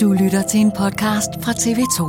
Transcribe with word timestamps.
Du 0.00 0.12
lytter 0.12 0.42
til 0.42 0.60
en 0.60 0.72
podcast 0.78 1.30
fra 1.42 1.52
TV2. 1.52 2.00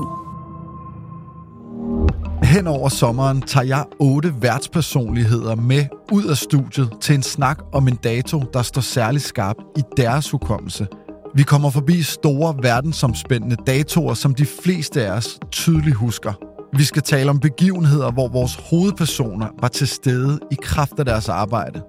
Hen 2.46 2.68
over 2.68 2.90
sommeren 2.90 3.42
tager 3.42 3.66
jeg 3.66 3.86
otte 4.00 4.34
værtspersonligheder 4.42 5.56
med 5.56 5.86
ud 6.12 6.24
af 6.24 6.38
studiet 6.38 6.90
til 7.02 7.16
en 7.16 7.24
snak 7.24 7.60
om 7.74 7.88
en 7.88 7.96
dato, 7.96 8.44
der 8.54 8.62
står 8.62 8.82
særlig 8.82 9.22
skarp 9.22 9.56
i 9.78 9.82
deres 9.98 10.32
hukommelse. 10.32 10.88
Vi 11.36 11.44
kommer 11.44 11.70
forbi 11.70 12.02
store 12.02 12.56
verdensomspændende 12.62 13.56
datoer, 13.68 14.14
som 14.14 14.36
de 14.36 14.46
fleste 14.46 15.06
af 15.06 15.12
os 15.12 15.40
tydeligt 15.52 15.96
husker. 15.96 16.34
Vi 16.78 16.84
skal 16.84 17.02
tale 17.02 17.30
om 17.30 17.40
begivenheder, 17.40 18.12
hvor 18.12 18.28
vores 18.28 18.56
hovedpersoner 18.70 19.48
var 19.62 19.68
til 19.68 19.88
stede 19.88 20.40
i 20.52 20.56
kraft 20.62 21.00
af 21.00 21.06
deres 21.06 21.30
arbejde. 21.30 21.82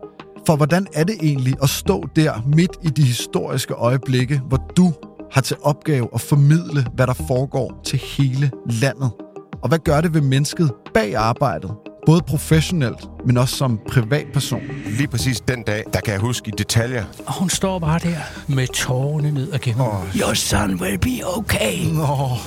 For 0.46 0.56
hvordan 0.56 0.86
er 0.94 1.04
det 1.04 1.16
egentlig 1.22 1.54
at 1.62 1.68
stå 1.68 2.04
der 2.16 2.32
midt 2.46 2.72
i 2.82 2.88
de 2.88 3.02
historiske 3.02 3.74
øjeblikke, 3.74 4.40
hvor 4.48 4.72
du 4.76 4.92
har 5.32 5.40
til 5.40 5.56
opgave 5.62 6.08
at 6.14 6.20
formidle, 6.20 6.86
hvad 6.94 7.06
der 7.06 7.12
foregår 7.12 7.80
til 7.84 7.98
hele 7.98 8.50
landet? 8.70 9.10
Og 9.62 9.68
hvad 9.68 9.78
gør 9.78 10.00
det 10.00 10.14
ved 10.14 10.20
mennesket 10.20 10.72
bag 10.94 11.16
arbejdet? 11.16 11.70
Både 12.06 12.22
professionelt, 12.22 13.08
men 13.26 13.36
også 13.36 13.56
som 13.56 13.80
privatperson. 13.88 14.60
Lige 14.86 15.08
præcis 15.08 15.40
den 15.40 15.62
dag, 15.62 15.84
der 15.92 16.00
kan 16.00 16.12
jeg 16.12 16.20
huske 16.20 16.48
i 16.48 16.52
detaljer. 16.58 17.04
Og 17.26 17.38
hun 17.38 17.50
står 17.50 17.78
bare 17.78 17.98
der 17.98 18.18
med 18.48 18.66
tårerne 18.66 19.30
ned 19.30 19.52
og 19.52 19.60
gennem. 19.60 19.80
Oh. 19.80 20.16
Your 20.16 20.34
son 20.34 20.74
will 20.80 20.98
be 20.98 21.26
okay. 21.36 21.76
Oh. 21.86 22.38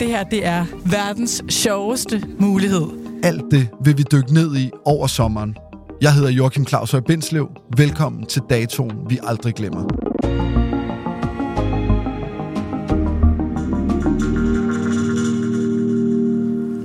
Det 0.00 0.08
her, 0.08 0.24
det 0.24 0.46
er 0.46 0.64
verdens 0.84 1.42
sjoveste 1.48 2.22
mulighed. 2.38 2.86
Alt 3.22 3.44
det 3.50 3.68
vil 3.84 3.98
vi 3.98 4.04
dykke 4.12 4.34
ned 4.34 4.56
i 4.56 4.70
over 4.84 5.06
sommeren. 5.06 5.56
Jeg 6.00 6.14
hedder 6.14 6.30
Joachim 6.30 6.66
Claus 6.66 6.90
Høj 6.90 7.00
Bindslev. 7.00 7.48
Velkommen 7.76 8.26
til 8.26 8.42
datoen, 8.50 8.92
vi 9.08 9.18
aldrig 9.22 9.54
glemmer. 9.54 9.84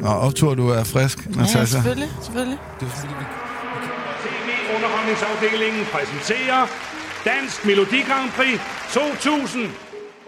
Nå, 0.04 0.10
optur, 0.10 0.56
du 0.56 0.70
er 0.70 0.84
frisk, 0.84 1.30
Natasha. 1.30 1.60
Ja, 1.60 1.66
selvfølgelig. 1.66 2.10
selvfølgelig. 2.22 2.58
Det 2.80 2.86
er 2.86 2.90
fordi, 2.90 3.14
vi... 3.20 3.26
TV-underholdningsafdelingen 4.24 5.84
præsenterer 5.94 6.68
Dansk 7.26 7.66
Melodi 7.66 8.02
Grand 8.02 8.30
Prix 8.38 8.60
2000. 8.94 9.62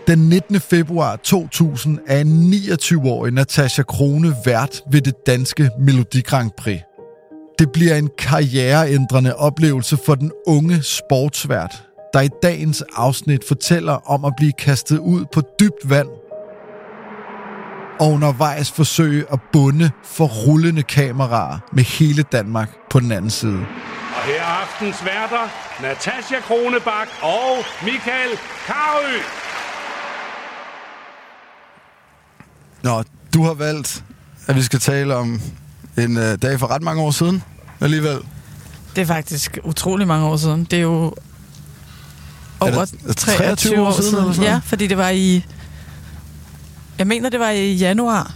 Den 0.07 0.19
19. 0.29 0.59
februar 0.59 1.15
2000 1.15 1.99
er 2.07 2.19
en 2.19 2.53
29-årig 2.53 3.33
Natasha 3.33 3.83
Krone 3.83 4.35
vært 4.45 4.81
ved 4.91 5.01
det 5.01 5.13
danske 5.27 5.69
Melodi 5.79 6.21
Grand 6.21 6.51
Prix. 6.57 6.79
Det 7.59 7.71
bliver 7.71 7.95
en 7.95 8.09
karriereændrende 8.17 9.35
oplevelse 9.35 9.97
for 10.05 10.15
den 10.15 10.31
unge 10.47 10.83
sportsvært, 10.83 11.83
der 12.13 12.21
i 12.21 12.29
dagens 12.43 12.83
afsnit 12.95 13.43
fortæller 13.47 14.11
om 14.11 14.25
at 14.25 14.33
blive 14.37 14.51
kastet 14.51 14.97
ud 14.97 15.25
på 15.33 15.41
dybt 15.59 15.89
vand 15.89 16.07
og 18.00 18.11
undervejs 18.11 18.72
forsøge 18.72 19.25
at 19.33 19.39
bunde 19.53 19.91
for 20.03 20.25
rullende 20.25 20.83
kameraer 20.83 21.57
med 21.73 21.83
hele 21.83 22.23
Danmark 22.23 22.69
på 22.89 23.00
den 23.00 23.11
anden 23.11 23.31
side. 23.31 23.59
Og 24.16 24.23
her 24.25 24.41
er 24.41 24.45
aftens 24.45 25.06
værter, 25.06 25.50
Natasja 25.81 26.39
Kronebak 26.47 27.07
og 27.22 27.57
Michael 27.84 28.29
Karø. 28.66 29.17
Nå, 32.84 33.03
du 33.34 33.44
har 33.44 33.53
valgt, 33.53 34.03
at 34.47 34.55
vi 34.55 34.61
skal 34.61 34.79
tale 34.79 35.16
om 35.16 35.41
en 35.97 36.17
øh, 36.17 36.38
dag 36.41 36.59
for 36.59 36.67
ret 36.67 36.81
mange 36.81 37.01
år 37.01 37.11
siden 37.11 37.44
alligevel. 37.81 38.19
Det 38.95 39.01
er 39.01 39.05
faktisk 39.05 39.59
utrolig 39.63 40.07
mange 40.07 40.25
år 40.25 40.38
siden. 40.38 40.63
Det 40.63 40.78
er 40.78 40.81
jo 40.81 41.13
over 42.59 42.85
det 43.07 43.17
23 43.17 43.81
år 43.81 43.91
siden. 43.91 44.16
eller 44.16 44.34
sådan 44.34 44.50
Ja, 44.50 44.59
fordi 44.63 44.88
det 44.88 44.97
var 44.97 45.09
i... 45.09 45.45
Jeg 47.00 47.07
mener, 47.07 47.29
det 47.29 47.39
var 47.39 47.50
i 47.50 47.73
januar. 47.73 48.33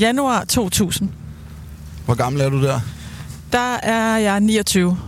Januar 0.00 0.44
2000. 0.44 1.08
Hvor 2.04 2.14
gammel 2.14 2.42
er 2.42 2.48
du 2.48 2.62
der? 2.62 2.80
Der 3.52 3.74
er 3.82 4.16
jeg 4.16 4.40
29. 4.40 4.98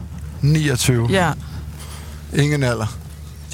29. 0.43 1.09
Ja, 1.11 1.31
Ingen 2.37 2.63
alder. 2.63 2.97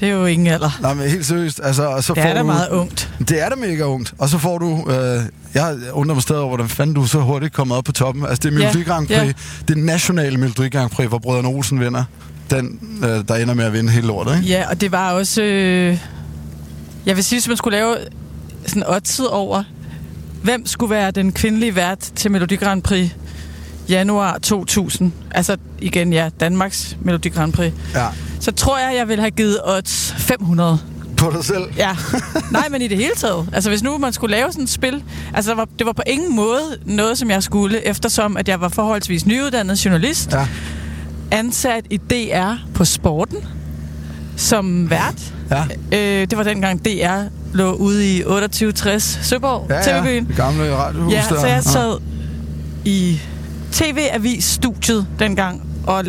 det 0.00 0.08
er 0.08 0.12
jo 0.12 0.26
ingen 0.26 0.46
alder. 0.46 0.78
Nej, 0.80 0.94
men 0.94 1.08
helt 1.10 1.26
seriøst. 1.26 1.60
Altså, 1.64 1.82
og 1.86 2.04
så 2.04 2.14
Det 2.14 2.22
får 2.22 2.28
er 2.28 2.34
da 2.34 2.40
du, 2.40 2.46
meget 2.46 2.68
ungt. 2.68 3.10
Det 3.28 3.42
er 3.42 3.48
da 3.48 3.54
mega 3.54 3.82
ungt. 3.84 4.14
Og 4.18 4.28
så 4.28 4.38
får 4.38 4.58
du... 4.58 4.90
Øh, 4.90 5.22
jeg 5.54 5.76
undrer 5.92 6.14
mig 6.14 6.22
stadig 6.22 6.40
over, 6.40 6.48
hvordan 6.48 6.68
fanden 6.68 6.94
du 6.94 7.06
så 7.06 7.20
hurtigt 7.20 7.52
kommet 7.52 7.76
op 7.76 7.84
på 7.84 7.92
toppen. 7.92 8.26
Altså, 8.26 8.40
det 8.48 8.54
er 8.54 8.58
Melodi 8.58 8.82
Grand 8.82 9.06
Prix. 9.06 9.18
ja. 9.18 9.32
Det 9.68 9.76
nationale 9.76 10.36
Melodi 10.38 10.68
Grand 10.68 10.90
Prix, 10.90 11.08
hvor 11.08 11.18
Brødrene 11.18 11.48
Olsen 11.48 11.80
vinder. 11.80 12.04
Den, 12.50 12.80
øh, 13.04 13.28
der 13.28 13.34
ender 13.34 13.54
med 13.54 13.64
at 13.64 13.72
vinde 13.72 13.90
hele 13.92 14.06
lortet, 14.06 14.36
ikke? 14.36 14.48
Ja, 14.48 14.68
og 14.70 14.80
det 14.80 14.92
var 14.92 15.12
også... 15.12 15.42
Øh, 15.42 15.98
jeg 17.06 17.16
vil 17.16 17.24
sige, 17.24 17.36
hvis 17.40 17.48
man 17.48 17.56
skulle 17.56 17.76
lave 17.78 17.96
sådan 18.66 18.84
oddset 18.86 19.28
over, 19.28 19.62
hvem 20.42 20.66
skulle 20.66 20.90
være 20.90 21.10
den 21.10 21.32
kvindelige 21.32 21.76
vært 21.76 21.98
til 21.98 22.30
Melodi 22.30 22.56
Grand 22.56 22.82
Prix 22.82 23.10
januar 23.88 24.38
2000. 24.38 25.12
Altså 25.30 25.56
igen, 25.78 26.12
ja, 26.12 26.30
Danmarks 26.40 26.96
Melodi 27.00 27.28
Grand 27.28 27.52
Prix. 27.52 27.72
Ja. 27.94 28.06
Så 28.40 28.52
tror 28.52 28.78
jeg, 28.78 28.96
jeg 28.96 29.08
vil 29.08 29.20
have 29.20 29.30
givet 29.30 29.58
odds 29.64 30.14
500. 30.18 30.78
På 31.16 31.32
dig 31.36 31.44
selv. 31.44 31.62
Ja. 31.76 31.96
Nej, 32.52 32.68
men 32.70 32.82
i 32.82 32.88
det 32.88 32.96
hele 32.96 33.14
taget. 33.16 33.48
Altså, 33.52 33.70
hvis 33.70 33.82
nu 33.82 33.98
man 33.98 34.12
skulle 34.12 34.36
lave 34.36 34.52
sådan 34.52 34.64
et 34.64 34.70
spil... 34.70 35.04
Altså, 35.34 35.50
der 35.50 35.56
var, 35.56 35.68
det 35.78 35.86
var 35.86 35.92
på 35.92 36.02
ingen 36.06 36.36
måde 36.36 36.78
noget, 36.84 37.18
som 37.18 37.30
jeg 37.30 37.42
skulle, 37.42 37.86
eftersom 37.86 38.36
at 38.36 38.48
jeg 38.48 38.60
var 38.60 38.68
forholdsvis 38.68 39.26
nyuddannet 39.26 39.84
journalist. 39.84 40.32
Ja. 40.32 40.48
Ansat 41.30 41.84
i 41.90 41.96
DR 41.96 42.52
på 42.74 42.84
sporten 42.84 43.38
som 44.36 44.90
vært. 44.90 45.34
Ja. 45.50 45.64
Øh, 45.92 46.30
det 46.30 46.38
var 46.38 46.44
dengang 46.44 46.84
DR 46.84 47.22
lå 47.52 47.72
ude 47.72 48.16
i 48.16 48.18
2860 48.22 49.18
Søborg, 49.22 49.66
Ja, 49.70 49.74
ja. 49.94 50.00
TV-byen. 50.00 50.26
Det 50.28 50.36
gamle 50.36 50.76
radiohus 50.76 51.12
Ja, 51.12 51.22
der. 51.30 51.40
så 51.40 51.46
jeg 51.46 51.62
sad 51.64 51.98
i 52.84 53.20
TV-avis-studiet 53.72 55.06
dengang, 55.18 55.62
og 55.86 56.04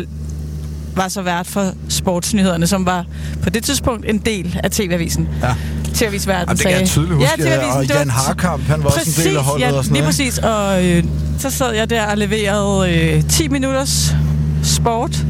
var 0.96 1.08
så 1.08 1.22
vært 1.22 1.46
for 1.46 1.72
sportsnyhederne, 1.88 2.66
som 2.66 2.86
var 2.86 3.04
på 3.42 3.50
det 3.50 3.64
tidspunkt 3.64 4.06
en 4.10 4.18
del 4.18 4.60
af 4.64 4.70
TV-avisen. 4.70 5.28
Ja. 5.42 5.54
TV-avisverden 5.94 6.40
Jamen, 6.48 6.56
det 6.56 6.66
kan 6.66 6.80
jeg 6.80 6.88
tydeligt 6.88 7.14
huske. 7.14 7.30
Ja, 7.38 7.44
TV-avisen. 7.44 7.76
og 7.76 7.86
Jan 7.98 8.10
Harkamp, 8.10 8.62
han 8.62 8.84
var 8.84 8.90
også 8.90 9.20
en 9.20 9.26
del 9.28 9.36
af 9.36 9.42
holdet 9.44 9.66
ja, 9.66 9.72
og 9.72 9.84
sådan 9.84 9.96
lige 9.96 10.04
præcis. 10.06 10.38
Og 10.38 10.86
øh, 10.86 11.04
så 11.38 11.50
sad 11.50 11.72
jeg 11.74 11.90
der 11.90 12.06
og 12.06 12.18
leverede 12.18 12.92
øh, 13.16 13.24
10 13.28 13.48
minutters 13.48 14.14
sport 14.62 15.24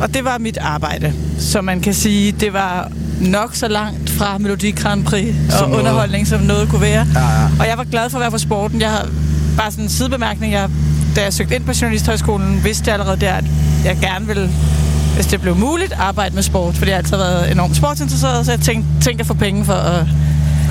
og 0.00 0.14
det 0.14 0.24
var 0.24 0.38
mit 0.38 0.58
arbejde. 0.58 1.12
Så 1.38 1.60
man 1.60 1.80
kan 1.80 1.94
sige, 1.94 2.32
det 2.32 2.52
var 2.52 2.90
nok 3.20 3.54
så 3.54 3.68
langt 3.68 4.10
fra 4.10 4.38
Melodi 4.38 4.70
Grand 4.70 5.04
Prix 5.04 5.34
og 5.52 5.58
Som 5.58 5.68
noget. 5.68 5.80
underholdning, 5.80 6.26
som 6.26 6.40
noget 6.40 6.68
kunne 6.68 6.80
være. 6.80 7.06
Ja, 7.14 7.20
ja. 7.20 7.46
Og 7.60 7.66
jeg 7.68 7.78
var 7.78 7.84
glad 7.84 8.10
for 8.10 8.18
at 8.18 8.20
være 8.22 8.30
på 8.30 8.38
sporten. 8.38 8.80
Jeg 8.80 8.90
har 8.90 9.08
bare 9.56 9.70
sådan 9.70 9.84
en 9.84 9.90
sidebemærkning. 9.90 10.52
Jeg, 10.52 10.68
da 11.16 11.22
jeg 11.22 11.32
søgte 11.32 11.54
ind 11.54 11.64
på 11.64 11.72
Journalisthøjskolen, 11.80 12.64
vidste 12.64 12.84
jeg 12.86 12.92
allerede 12.94 13.20
der, 13.20 13.32
at 13.34 13.44
jeg 13.84 13.96
gerne 14.00 14.26
ville, 14.26 14.50
hvis 15.14 15.26
det 15.26 15.40
blev 15.40 15.56
muligt, 15.56 15.92
arbejde 15.92 16.34
med 16.34 16.42
sport. 16.42 16.74
Fordi 16.74 16.90
jeg 16.90 16.96
har 16.96 17.02
altid 17.02 17.16
været 17.16 17.52
enormt 17.52 17.76
sportsinteresseret, 17.76 18.46
så 18.46 18.52
jeg 18.52 18.60
tænkte, 18.60 18.88
tænkte 19.00 19.20
at 19.22 19.26
få 19.26 19.34
penge 19.34 19.64
for 19.64 19.72
at 19.74 20.06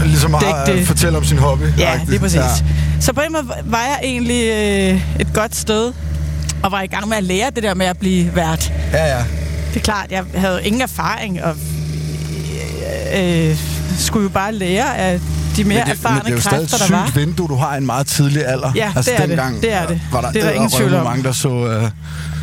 Ligesom 0.05 0.35
at 0.35 0.41
det. 0.65 0.73
øh, 0.73 0.85
fortælle 0.85 1.17
om 1.17 1.23
sin 1.23 1.37
hobby. 1.37 1.63
Ja, 1.77 1.99
lige 2.07 2.19
præcis. 2.19 2.37
Ja. 2.39 2.47
Så 2.99 3.13
på 3.13 3.21
en 3.21 3.31
måde 3.33 3.43
var 3.65 3.77
jeg 3.81 3.99
egentlig 4.03 4.43
øh, 4.49 5.01
et 5.19 5.33
godt 5.33 5.55
sted, 5.55 5.91
og 6.63 6.71
var 6.71 6.81
i 6.81 6.87
gang 6.87 7.07
med 7.09 7.17
at 7.17 7.23
lære 7.23 7.49
det 7.55 7.63
der 7.63 7.73
med 7.73 7.85
at 7.85 7.97
blive 7.97 8.35
vært. 8.35 8.73
ja, 8.93 9.05
ja. 9.17 9.23
Det 9.73 9.79
er 9.79 9.83
klart, 9.83 10.05
jeg 10.11 10.23
havde 10.35 10.59
ingen 10.63 10.81
erfaring, 10.81 11.43
og 11.43 11.55
øh, 13.49 13.57
skulle 13.99 14.23
jo 14.23 14.29
bare 14.29 14.53
lære 14.53 14.97
af 14.97 15.19
de 15.55 15.63
mere 15.63 15.77
men 15.77 15.85
det, 15.87 15.91
erfarne 15.91 16.15
men 16.15 16.25
det 16.25 16.31
er 16.31 16.35
jo 16.35 16.41
stadig 16.41 16.59
kræfter, 16.69 16.77
der 16.77 16.85
sygt 16.85 16.97
var. 16.97 17.11
vindue, 17.25 17.47
du 17.47 17.55
har 17.55 17.75
en 17.77 17.85
meget 17.85 18.07
tidlig 18.07 18.45
alder. 18.47 18.71
Ja, 18.75 18.91
altså, 18.95 19.11
det 19.11 19.17
er 19.17 19.21
det. 19.21 19.29
dengang 19.29 19.61
Det 19.61 19.73
er 19.73 19.87
det. 19.87 20.01
Var 20.11 20.21
der, 20.21 20.31
Det 20.31 20.41
er 20.41 20.45
der 20.45 20.51
ingen 20.53 20.69
tvivl 20.69 20.93
om. 20.93 21.03
mange, 21.03 21.23
der 21.23 21.31
så, 21.31 21.49
uh, 21.83 21.89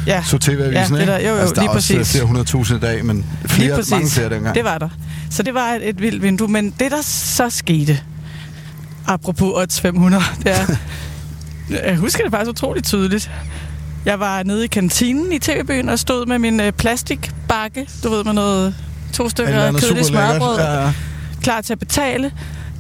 Ja, 0.07 0.23
så 0.27 0.39
TV-avisen, 0.39 0.95
Ja, 0.97 1.01
det 1.03 1.09
er 1.09 1.19
der- 1.19 1.29
jo, 1.29 1.35
jo, 1.35 1.41
altså, 1.41 1.55
der 1.55 1.61
lige 1.61 1.71
er 1.71 1.75
også 1.75 1.95
præcis. 1.95 2.13
flere 2.13 2.25
hundrede 2.25 2.45
tusind 2.47 2.79
i 2.83 2.87
dag, 2.87 3.05
men 3.05 3.27
flere, 3.47 3.83
mange 3.91 4.11
flere 4.11 4.29
dengang. 4.31 4.55
Det 4.55 4.65
var 4.65 4.79
der. 4.79 4.89
Så 5.31 5.43
det 5.43 5.55
var 5.55 5.67
et, 5.73 5.89
et 5.89 6.01
vildt 6.03 6.23
vindue. 6.23 6.49
Men 6.49 6.75
det, 6.81 6.91
der 6.91 7.03
så 7.03 7.51
skete, 7.51 8.01
apropos 9.07 9.53
odds 9.55 9.81
500, 9.81 10.23
det 10.43 10.53
er... 10.61 10.67
jeg 11.89 11.97
husker 11.97 12.23
det 12.25 12.33
faktisk 12.33 12.51
utroligt 12.51 12.87
tydeligt. 12.87 13.31
Jeg 14.05 14.21
var 14.21 14.43
nede 14.43 14.65
i 14.65 14.67
kantinen 14.69 15.33
i 15.33 15.39
TV-byen 15.39 15.89
og 15.89 15.99
stod 15.99 16.27
med 16.27 16.39
min 16.39 16.61
øh, 16.61 16.73
plastikbakke, 16.73 17.87
du 18.05 18.11
ved, 18.11 18.25
med 18.25 18.33
noget 18.33 18.75
to 19.13 19.29
stykker 19.29 19.73
kedeligt 19.73 20.07
smørbrød, 20.07 20.59
Ja, 20.59 20.85
ja. 20.85 20.93
klar 21.43 21.61
til 21.61 21.73
at 21.73 21.79
betale, 21.79 22.33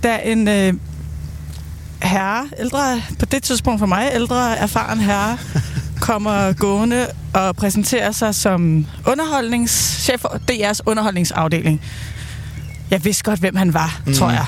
da 0.03 0.19
en 0.25 0.49
øh, 0.49 0.75
herre, 2.03 2.49
ældre, 2.59 3.03
på 3.19 3.25
det 3.27 3.43
tidspunkt 3.43 3.79
for 3.79 3.87
mig, 3.87 4.11
ældre, 4.15 4.59
erfaren 4.59 5.00
herre, 5.00 5.38
kommer 6.00 6.53
gående 6.53 7.06
og 7.35 7.56
præsenterer 7.56 8.12
sig 8.12 8.35
som 8.35 8.87
underholdningschef 9.06 10.21
for 10.21 10.29
DR's 10.50 10.81
underholdningsafdeling. 10.87 11.81
Jeg 12.91 13.05
vidste 13.05 13.25
godt, 13.25 13.41
hvem 13.41 13.56
han 13.56 13.75
var, 13.75 14.00
mm. 14.06 14.15
tror 14.15 14.31
jeg. 14.31 14.47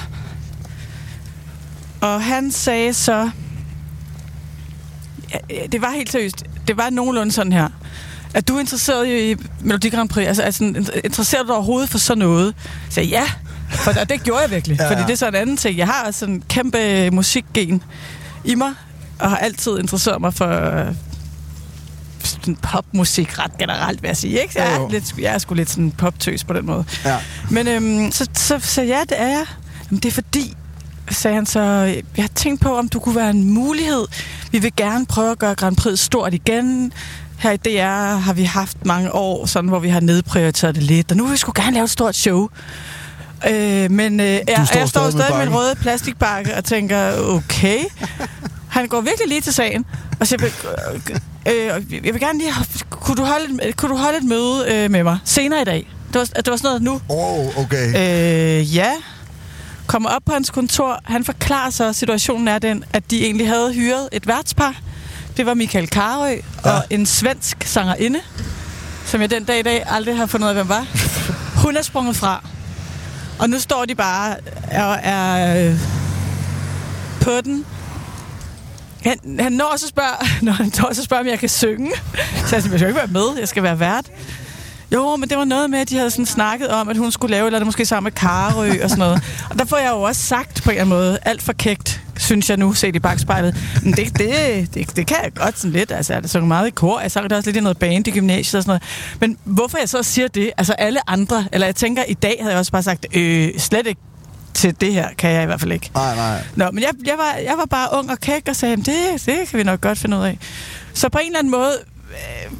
Og 2.00 2.23
han 2.23 2.50
sagde 2.50 2.94
så... 2.94 3.31
Ja, 5.50 5.56
det 5.73 5.82
var 5.82 5.90
helt 5.90 6.12
seriøst. 6.12 6.44
Det 6.69 6.76
var 6.76 6.90
nogenlunde 6.90 7.32
sådan 7.32 7.52
her. 7.52 7.69
Er 8.34 8.40
du 8.40 8.58
interesseret 8.58 9.08
i 9.08 9.37
Melodi 9.61 9.88
Grand 9.88 10.08
Prix? 10.08 10.26
Altså, 10.26 10.43
altså 10.43 10.64
interesseret 11.05 11.43
du 11.43 11.46
dig 11.46 11.55
overhovedet 11.56 11.90
for 11.90 11.99
sådan 11.99 12.19
noget? 12.19 12.55
Så 12.90 13.00
jeg, 13.00 13.08
ja, 13.11 13.25
for, 13.70 14.00
og 14.00 14.08
det 14.08 14.23
gjorde 14.23 14.40
jeg 14.43 14.50
virkelig. 14.50 14.76
Ja. 14.81 14.90
Fordi 14.90 15.02
det 15.02 15.11
er 15.11 15.17
så 15.17 15.29
en 15.29 15.34
anden 15.34 15.56
ting. 15.56 15.79
Jeg 15.79 15.87
har 15.87 16.11
sådan 16.11 16.34
en 16.34 16.43
kæmpe 16.49 17.11
musikgen 17.11 17.82
i 18.44 18.55
mig, 18.55 18.73
og 19.19 19.31
har 19.31 19.37
altid 19.37 19.79
interesseret 19.79 20.20
mig 20.20 20.34
for 20.34 20.79
øh, 20.87 20.94
sådan 22.25 22.56
popmusik 22.56 23.38
ret 23.38 23.58
generelt, 23.58 24.02
vil 24.02 24.08
jeg 24.08 24.17
sige. 24.17 24.43
Ikke? 24.43 24.61
Jeg, 24.61 24.69
Jo, 24.76 24.81
jo. 24.81 24.87
er, 24.87 24.90
lidt, 24.90 25.14
jeg 25.19 25.35
er 25.35 25.38
sgu 25.38 25.55
lidt 25.55 25.70
sådan 25.70 25.90
poptøs 25.90 26.44
på 26.44 26.52
den 26.52 26.67
måde. 26.67 26.85
Ja. 27.05 27.17
Men 27.50 27.69
øhm, 27.69 28.12
så, 28.12 28.26
så, 28.35 28.58
så 28.62 28.82
ja, 28.82 29.00
det 29.08 29.20
er 29.20 29.28
jeg. 29.28 29.44
Jamen, 29.90 30.00
det 30.00 30.05
er 30.08 30.12
fordi, 30.12 30.55
sagde 31.11 31.35
han 31.35 31.46
så, 31.46 31.61
jeg 32.17 32.25
har 32.25 32.28
tænkt 32.35 32.61
på, 32.61 32.78
om 32.78 32.88
du 32.88 32.99
kunne 33.00 33.17
være 33.17 33.31
en 33.31 33.44
mulighed. 33.50 34.05
Vi 34.50 34.58
vil 34.58 34.73
gerne 34.76 35.06
prøve 35.06 35.31
at 35.31 35.38
gøre 35.38 35.55
Grand 35.55 35.76
Prix 35.76 35.99
stort 36.00 36.35
igen. 36.35 36.93
Her 37.42 37.50
i 37.50 37.56
DR 37.56 38.16
har 38.18 38.32
vi 38.32 38.42
haft 38.42 38.86
mange 38.86 39.12
år, 39.14 39.46
sådan, 39.46 39.68
hvor 39.68 39.78
vi 39.78 39.88
har 39.88 40.00
nedprioriteret 40.00 40.74
det 40.74 40.82
lidt. 40.82 41.10
Og 41.10 41.16
nu 41.16 41.24
vil 41.24 41.32
vi 41.32 41.36
sgu 41.36 41.52
gerne 41.54 41.72
lave 41.72 41.84
et 41.84 41.90
stort 41.90 42.16
show. 42.16 42.48
Øh, 43.50 43.90
men 43.90 44.20
øh, 44.20 44.26
jeg, 44.26 44.42
står 44.66 44.78
jeg 44.78 44.88
står 44.88 45.10
stadig 45.10 45.36
med 45.36 45.46
en 45.46 45.54
røde 45.54 45.74
plastikbakke 45.74 46.56
og 46.56 46.64
tænker, 46.64 47.12
okay. 47.28 47.78
Han 48.68 48.88
går 48.88 49.00
virkelig 49.00 49.28
lige 49.28 49.40
til 49.40 49.52
sagen 49.52 49.84
og 50.20 50.26
siger, 50.26 50.44
øh, 51.46 51.54
øh, 51.54 52.04
jeg 52.06 52.12
vil 52.14 52.20
gerne 52.20 52.38
lige, 52.38 52.52
kunne 52.90 53.16
du 53.16 53.24
holde, 53.24 53.68
et- 53.68 53.76
kunne 53.76 53.88
du 53.92 53.96
holde 53.96 54.18
et 54.18 54.24
møde 54.24 54.64
øh, 54.68 54.90
med 54.90 55.02
mig 55.04 55.18
senere 55.24 55.62
i 55.62 55.64
dag? 55.64 55.88
Det 56.12 56.18
var, 56.18 56.24
det 56.24 56.50
var 56.50 56.56
sådan 56.56 56.64
noget 56.68 56.82
nu. 56.82 56.92
Åh, 57.08 57.38
oh, 57.38 57.58
okay. 57.64 57.88
Øh, 58.60 58.76
ja. 58.76 58.90
Kommer 59.86 60.08
op 60.10 60.22
på 60.26 60.32
hans 60.32 60.50
kontor. 60.50 61.00
Han 61.04 61.24
forklarer 61.24 61.70
så, 61.70 61.88
at 61.88 61.96
situationen 61.96 62.48
er 62.48 62.58
den, 62.58 62.84
at 62.92 63.10
de 63.10 63.24
egentlig 63.24 63.48
havde 63.48 63.72
hyret 63.74 64.08
et 64.12 64.26
værtspar. 64.26 64.74
Det 65.37 65.46
var 65.46 65.55
Michael 65.55 65.88
Karø 65.88 66.29
ja. 66.64 66.70
og 66.70 66.84
en 66.90 67.06
svensk 67.06 67.64
sangerinde, 67.64 68.20
som 69.05 69.20
jeg 69.20 69.31
den 69.31 69.44
dag 69.44 69.58
i 69.58 69.62
dag 69.62 69.84
aldrig 69.87 70.17
har 70.17 70.26
fundet 70.26 70.46
ud 70.46 70.49
af, 70.49 70.55
hvem 70.55 70.69
var. 70.69 70.87
Hun 71.62 71.76
er 71.76 71.82
sprunget 71.82 72.17
fra. 72.17 72.44
Og 73.38 73.50
nu 73.50 73.58
står 73.58 73.84
de 73.84 73.94
bare 73.94 74.37
og 74.73 74.99
er 75.02 75.67
øh, 75.69 75.79
på 77.20 77.31
den. 77.44 77.67
Han, 79.02 79.19
han 79.40 79.52
når 79.52 79.64
også 79.64 79.87
at 79.87 79.88
spørge, 79.88 80.29
når 80.46 80.52
han 80.52 80.73
når 80.79 80.88
også 80.88 81.00
at 81.00 81.05
spørge, 81.05 81.20
om 81.20 81.26
jeg 81.26 81.38
kan 81.38 81.49
synge. 81.49 81.93
Så 82.46 82.56
jeg 82.56 82.62
siger, 82.62 82.73
jeg 82.73 82.81
skal 82.81 82.88
ikke 82.88 82.94
være 82.94 83.06
med, 83.06 83.38
jeg 83.38 83.49
skal 83.49 83.62
være 83.62 83.81
vært. 83.81 84.06
Jo, 84.93 85.17
men 85.17 85.28
det 85.28 85.38
var 85.38 85.44
noget 85.44 85.70
med, 85.70 85.78
at 85.78 85.88
de 85.88 85.96
havde 85.96 86.11
sådan 86.11 86.26
snakket 86.26 86.69
om, 86.69 86.88
at 86.88 86.96
hun 86.96 87.12
skulle 87.12 87.31
lave 87.31 87.46
eller 87.46 87.58
andet 87.58 87.67
måske 87.67 87.87
sammen 87.87 88.05
med 88.05 88.12
Karø 88.12 88.82
og 88.82 88.90
sådan 88.90 88.99
noget. 88.99 89.23
Og 89.50 89.58
der 89.58 89.64
får 89.64 89.76
jeg 89.76 89.90
jo 89.90 90.02
også 90.02 90.23
sagt 90.23 90.62
på 90.62 90.70
en 90.70 90.76
eller 90.76 90.82
anden 90.82 90.99
måde, 90.99 91.19
alt 91.23 91.43
for 91.43 91.52
kægt, 91.52 92.01
synes 92.22 92.50
jeg 92.50 92.56
nu, 92.56 92.72
set 92.72 92.96
i 92.96 92.98
bagspejlet. 92.98 93.56
Men 93.82 93.92
det, 93.92 94.19
det, 94.19 94.74
det, 94.74 94.96
det 94.96 95.06
kan 95.06 95.16
jeg 95.22 95.32
godt 95.34 95.58
sådan 95.58 95.72
lidt. 95.72 95.92
Altså, 95.92 96.12
jeg 96.14 96.22
sang 96.26 96.48
meget 96.48 96.66
i 96.66 96.70
kor, 96.70 97.00
jeg 97.00 97.10
sang 97.10 97.30
det 97.30 97.36
også 97.38 97.48
lidt 97.50 97.56
i 97.56 97.60
noget 97.60 97.78
band 97.78 98.08
i 98.08 98.10
gymnasiet 98.10 98.54
og 98.58 98.62
sådan 98.62 98.70
noget. 98.70 98.82
Men 99.20 99.38
hvorfor 99.44 99.78
jeg 99.78 99.88
så 99.88 100.02
siger 100.02 100.28
det, 100.28 100.50
altså 100.58 100.72
alle 100.72 101.10
andre, 101.10 101.46
eller 101.52 101.66
jeg 101.66 101.76
tænker, 101.76 102.02
i 102.08 102.14
dag 102.14 102.36
havde 102.40 102.50
jeg 102.52 102.58
også 102.58 102.72
bare 102.72 102.82
sagt, 102.82 103.06
øh, 103.14 103.48
slet 103.58 103.86
ikke 103.86 104.00
til 104.54 104.80
det 104.80 104.92
her 104.92 105.08
kan 105.19 105.30
jeg 105.30 105.42
i 105.42 105.46
hvert 105.46 105.60
fald 105.60 105.72
ikke. 105.72 105.90
Nej, 105.94 106.16
nej. 106.16 106.44
Nå, 106.56 106.70
men 106.72 106.82
jeg, 106.82 106.90
jeg, 107.06 107.14
var, 107.19 107.34
jeg 107.44 107.54
var 107.58 107.64
bare 107.64 107.88
ung 107.92 108.10
og 108.10 108.19
kæk 108.20 108.42
og 108.48 108.56
sagde, 108.56 108.70
"Jamen, 108.72 108.84
det, 108.84 109.26
det 109.26 109.48
kan 109.50 109.58
vi 109.58 109.62
nok 109.64 109.80
godt 109.80 109.98
finde 109.98 110.16
ud 110.18 110.22
af. 110.25 110.38
Så 110.94 111.08
på 111.08 111.18
en 111.18 111.26
eller 111.26 111.38
anden 111.38 111.50
måde, 111.50 111.72
øh, 112.10 112.52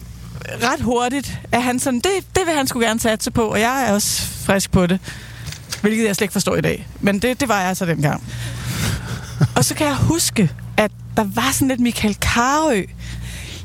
ret 0.73 0.81
hurtigt, 0.81 1.39
er 1.53 1.61
han 1.61 1.79
sådan, 1.81 2.01
det, 2.01 2.11
det 2.37 2.43
vil 2.47 2.55
han 2.55 2.67
skulle 2.67 2.87
gerne 2.87 3.01
satse 3.01 3.31
på, 3.31 3.43
og 3.43 3.61
jeg 3.61 3.85
er 3.89 3.93
også 3.93 4.23
frisk 4.23 4.71
på 4.71 4.87
det. 4.87 4.99
Hvilket 5.81 6.07
jeg 6.07 6.17
slet 6.17 6.25
ikke 6.25 6.33
forstår 6.33 6.57
i 6.57 6.61
dag. 6.61 6.87
Men 7.01 7.19
det, 7.19 7.41
det 7.41 7.49
var 7.49 7.59
jeg 7.61 7.69
altså 7.69 7.87
dengang. 7.87 8.23
Og 9.57 9.65
så 9.65 9.75
kan 9.75 9.87
jeg 9.87 9.97
huske, 9.97 10.51
at 10.77 10.91
der 11.17 11.25
var 11.35 11.51
sådan 11.53 11.69
lidt 11.69 11.81
Michael 11.81 12.17
Karø. 12.21 12.83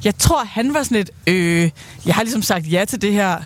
Jeg 0.03 0.18
tror, 0.18 0.44
han 0.45 0.74
var 0.74 0.83
sådan 0.83 0.97
lidt, 0.97 1.12
øh, 1.27 1.69
jeg 2.06 2.15
har 2.15 2.24
ligesom 2.24 2.41
sagt 2.41 2.71
ja 2.71 2.85
til 2.85 3.01
det 3.01 3.13
her, 3.13 3.38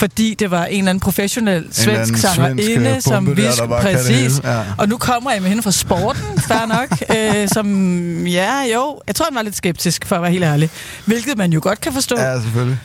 fordi 0.00 0.34
det 0.34 0.50
var 0.50 0.64
en 0.64 0.78
eller 0.78 0.90
anden 0.90 1.00
professionel 1.00 1.56
anden 1.56 1.72
svensk 1.72 2.06
svensk, 2.06 2.28
sangerinde, 2.34 2.90
øh, 2.90 3.02
som 3.02 3.36
vi 3.36 3.42
det 3.42 3.68
præcis. 3.68 4.40
Ja. 4.44 4.62
Og 4.78 4.88
nu 4.88 4.96
kommer 4.96 5.32
jeg 5.32 5.42
med 5.42 5.48
hende 5.48 5.62
fra 5.62 5.70
sporten, 5.70 6.40
fair 6.40 6.66
nok, 6.66 6.88
øh, 7.16 7.48
som, 7.48 8.26
ja, 8.26 8.62
jo, 8.74 9.00
jeg 9.06 9.14
tror, 9.14 9.26
han 9.26 9.34
var 9.34 9.42
lidt 9.42 9.56
skeptisk, 9.56 10.06
for 10.06 10.16
at 10.16 10.22
være 10.22 10.30
helt 10.30 10.44
ærlig. 10.44 10.70
Hvilket 11.04 11.38
man 11.38 11.52
jo 11.52 11.60
godt 11.62 11.80
kan 11.80 11.92
forstå. 11.92 12.18
Ja, 12.18 12.40
selvfølgelig. 12.40 12.78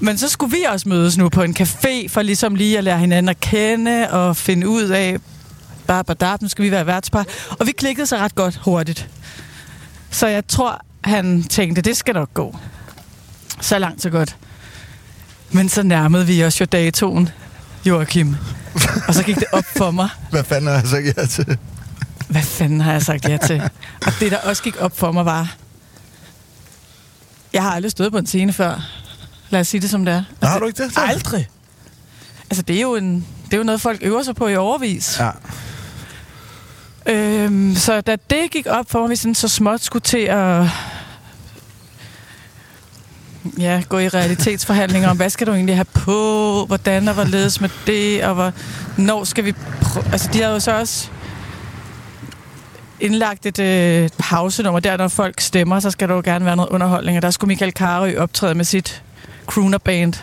Men 0.00 0.18
så 0.18 0.28
skulle 0.28 0.56
vi 0.56 0.62
også 0.68 0.88
mødes 0.88 1.18
nu 1.18 1.28
på 1.28 1.42
en 1.42 1.56
café, 1.60 2.08
for 2.08 2.22
ligesom 2.22 2.54
lige 2.54 2.78
at 2.78 2.84
lære 2.84 2.98
hinanden 2.98 3.28
at 3.28 3.40
kende 3.40 4.10
og 4.10 4.36
finde 4.36 4.68
ud 4.68 4.84
af, 4.84 5.16
bare 5.90 6.04
bare 6.04 6.38
nu 6.40 6.48
skal 6.48 6.64
vi 6.64 6.70
være 6.70 6.86
værtspar. 6.86 7.26
Og 7.50 7.66
vi 7.66 7.72
klikkede 7.72 8.06
så 8.06 8.16
ret 8.16 8.34
godt 8.34 8.56
hurtigt. 8.56 9.08
Så 10.10 10.26
jeg 10.26 10.46
tror, 10.46 10.84
han 11.04 11.42
tænkte, 11.42 11.82
det 11.82 11.96
skal 11.96 12.14
nok 12.14 12.34
gå. 12.34 12.58
Så 13.60 13.78
langt, 13.78 14.02
så 14.02 14.10
godt. 14.10 14.36
Men 15.50 15.68
så 15.68 15.82
nærmede 15.82 16.26
vi 16.26 16.44
os 16.44 16.60
jo 16.60 16.64
datoen, 16.64 17.28
Joachim. 17.84 18.36
Og 19.08 19.14
så 19.14 19.22
gik 19.22 19.36
det 19.36 19.44
op 19.52 19.64
for 19.76 19.90
mig, 19.90 20.08
Hvad 20.30 20.44
fanden 20.44 20.66
har 20.66 20.74
jeg 20.74 20.88
sagt 20.88 21.16
ja 21.16 21.26
til? 21.26 21.58
hvad 22.28 22.42
fanden 22.42 22.80
har 22.80 22.92
jeg 22.92 23.02
sagt 23.02 23.28
ja 23.28 23.36
til? 23.36 23.62
Og 24.06 24.12
det, 24.20 24.30
der 24.30 24.38
også 24.38 24.62
gik 24.62 24.76
op 24.80 24.98
for 24.98 25.12
mig, 25.12 25.24
var... 25.24 25.54
Jeg 27.52 27.62
har 27.62 27.70
aldrig 27.70 27.90
stået 27.90 28.12
på 28.12 28.18
en 28.18 28.26
scene 28.26 28.52
før. 28.52 28.86
Lad 29.50 29.60
os 29.60 29.68
sige 29.68 29.80
det, 29.80 29.90
som 29.90 30.04
det 30.04 30.14
er. 30.14 30.22
Nå, 30.40 30.48
har 30.48 30.58
du 30.58 30.66
ikke 30.66 30.82
det? 30.84 30.94
så? 30.94 31.00
Aldrig. 31.00 31.48
Altså, 32.50 32.62
det 32.62 32.76
er 32.76 32.80
jo, 32.80 32.96
en, 32.96 33.26
det 33.44 33.52
er 33.52 33.56
jo 33.56 33.62
noget, 33.62 33.80
folk 33.80 33.98
øver 34.02 34.22
sig 34.22 34.34
på 34.34 34.48
i 34.48 34.56
overvis. 34.56 35.16
Ja. 35.20 35.30
Øhm, 37.06 37.74
så 37.74 38.00
da 38.00 38.16
det 38.30 38.50
gik 38.50 38.66
op 38.66 38.90
for 38.90 39.00
mig, 39.00 39.10
vi 39.10 39.16
sådan 39.16 39.34
så 39.34 39.48
småt 39.48 39.80
skulle 39.80 40.02
til 40.02 40.18
at 40.18 40.66
ja, 43.58 43.82
gå 43.88 43.98
i 43.98 44.08
realitetsforhandlinger 44.08 45.08
om, 45.08 45.16
hvad 45.16 45.30
skal 45.30 45.46
du 45.46 45.52
egentlig 45.52 45.76
have 45.76 45.84
på, 45.84 46.64
hvordan 46.66 47.08
og 47.08 47.14
hvorledes 47.14 47.60
med 47.60 47.68
det, 47.86 48.24
og 48.24 48.34
hvor, 48.34 48.52
når 48.96 49.24
skal 49.24 49.44
vi 49.44 49.52
prøve... 49.82 50.04
Altså, 50.12 50.30
de 50.32 50.38
havde 50.38 50.52
jo 50.52 50.60
så 50.60 50.78
også 50.78 51.08
indlagt 53.00 53.46
et 53.46 53.58
øh, 53.58 54.08
pausenummer 54.18 54.80
der, 54.80 54.96
når 54.96 55.08
folk 55.08 55.40
stemmer, 55.40 55.80
så 55.80 55.90
skal 55.90 56.08
der 56.08 56.14
jo 56.14 56.22
gerne 56.24 56.44
være 56.44 56.56
noget 56.56 56.70
underholdning, 56.70 57.16
og 57.16 57.22
der 57.22 57.30
skulle 57.30 57.48
Michael 57.48 57.72
Karø 57.72 58.16
optræde 58.18 58.54
med 58.54 58.64
sit 58.64 59.02
crooner-band. 59.46 60.14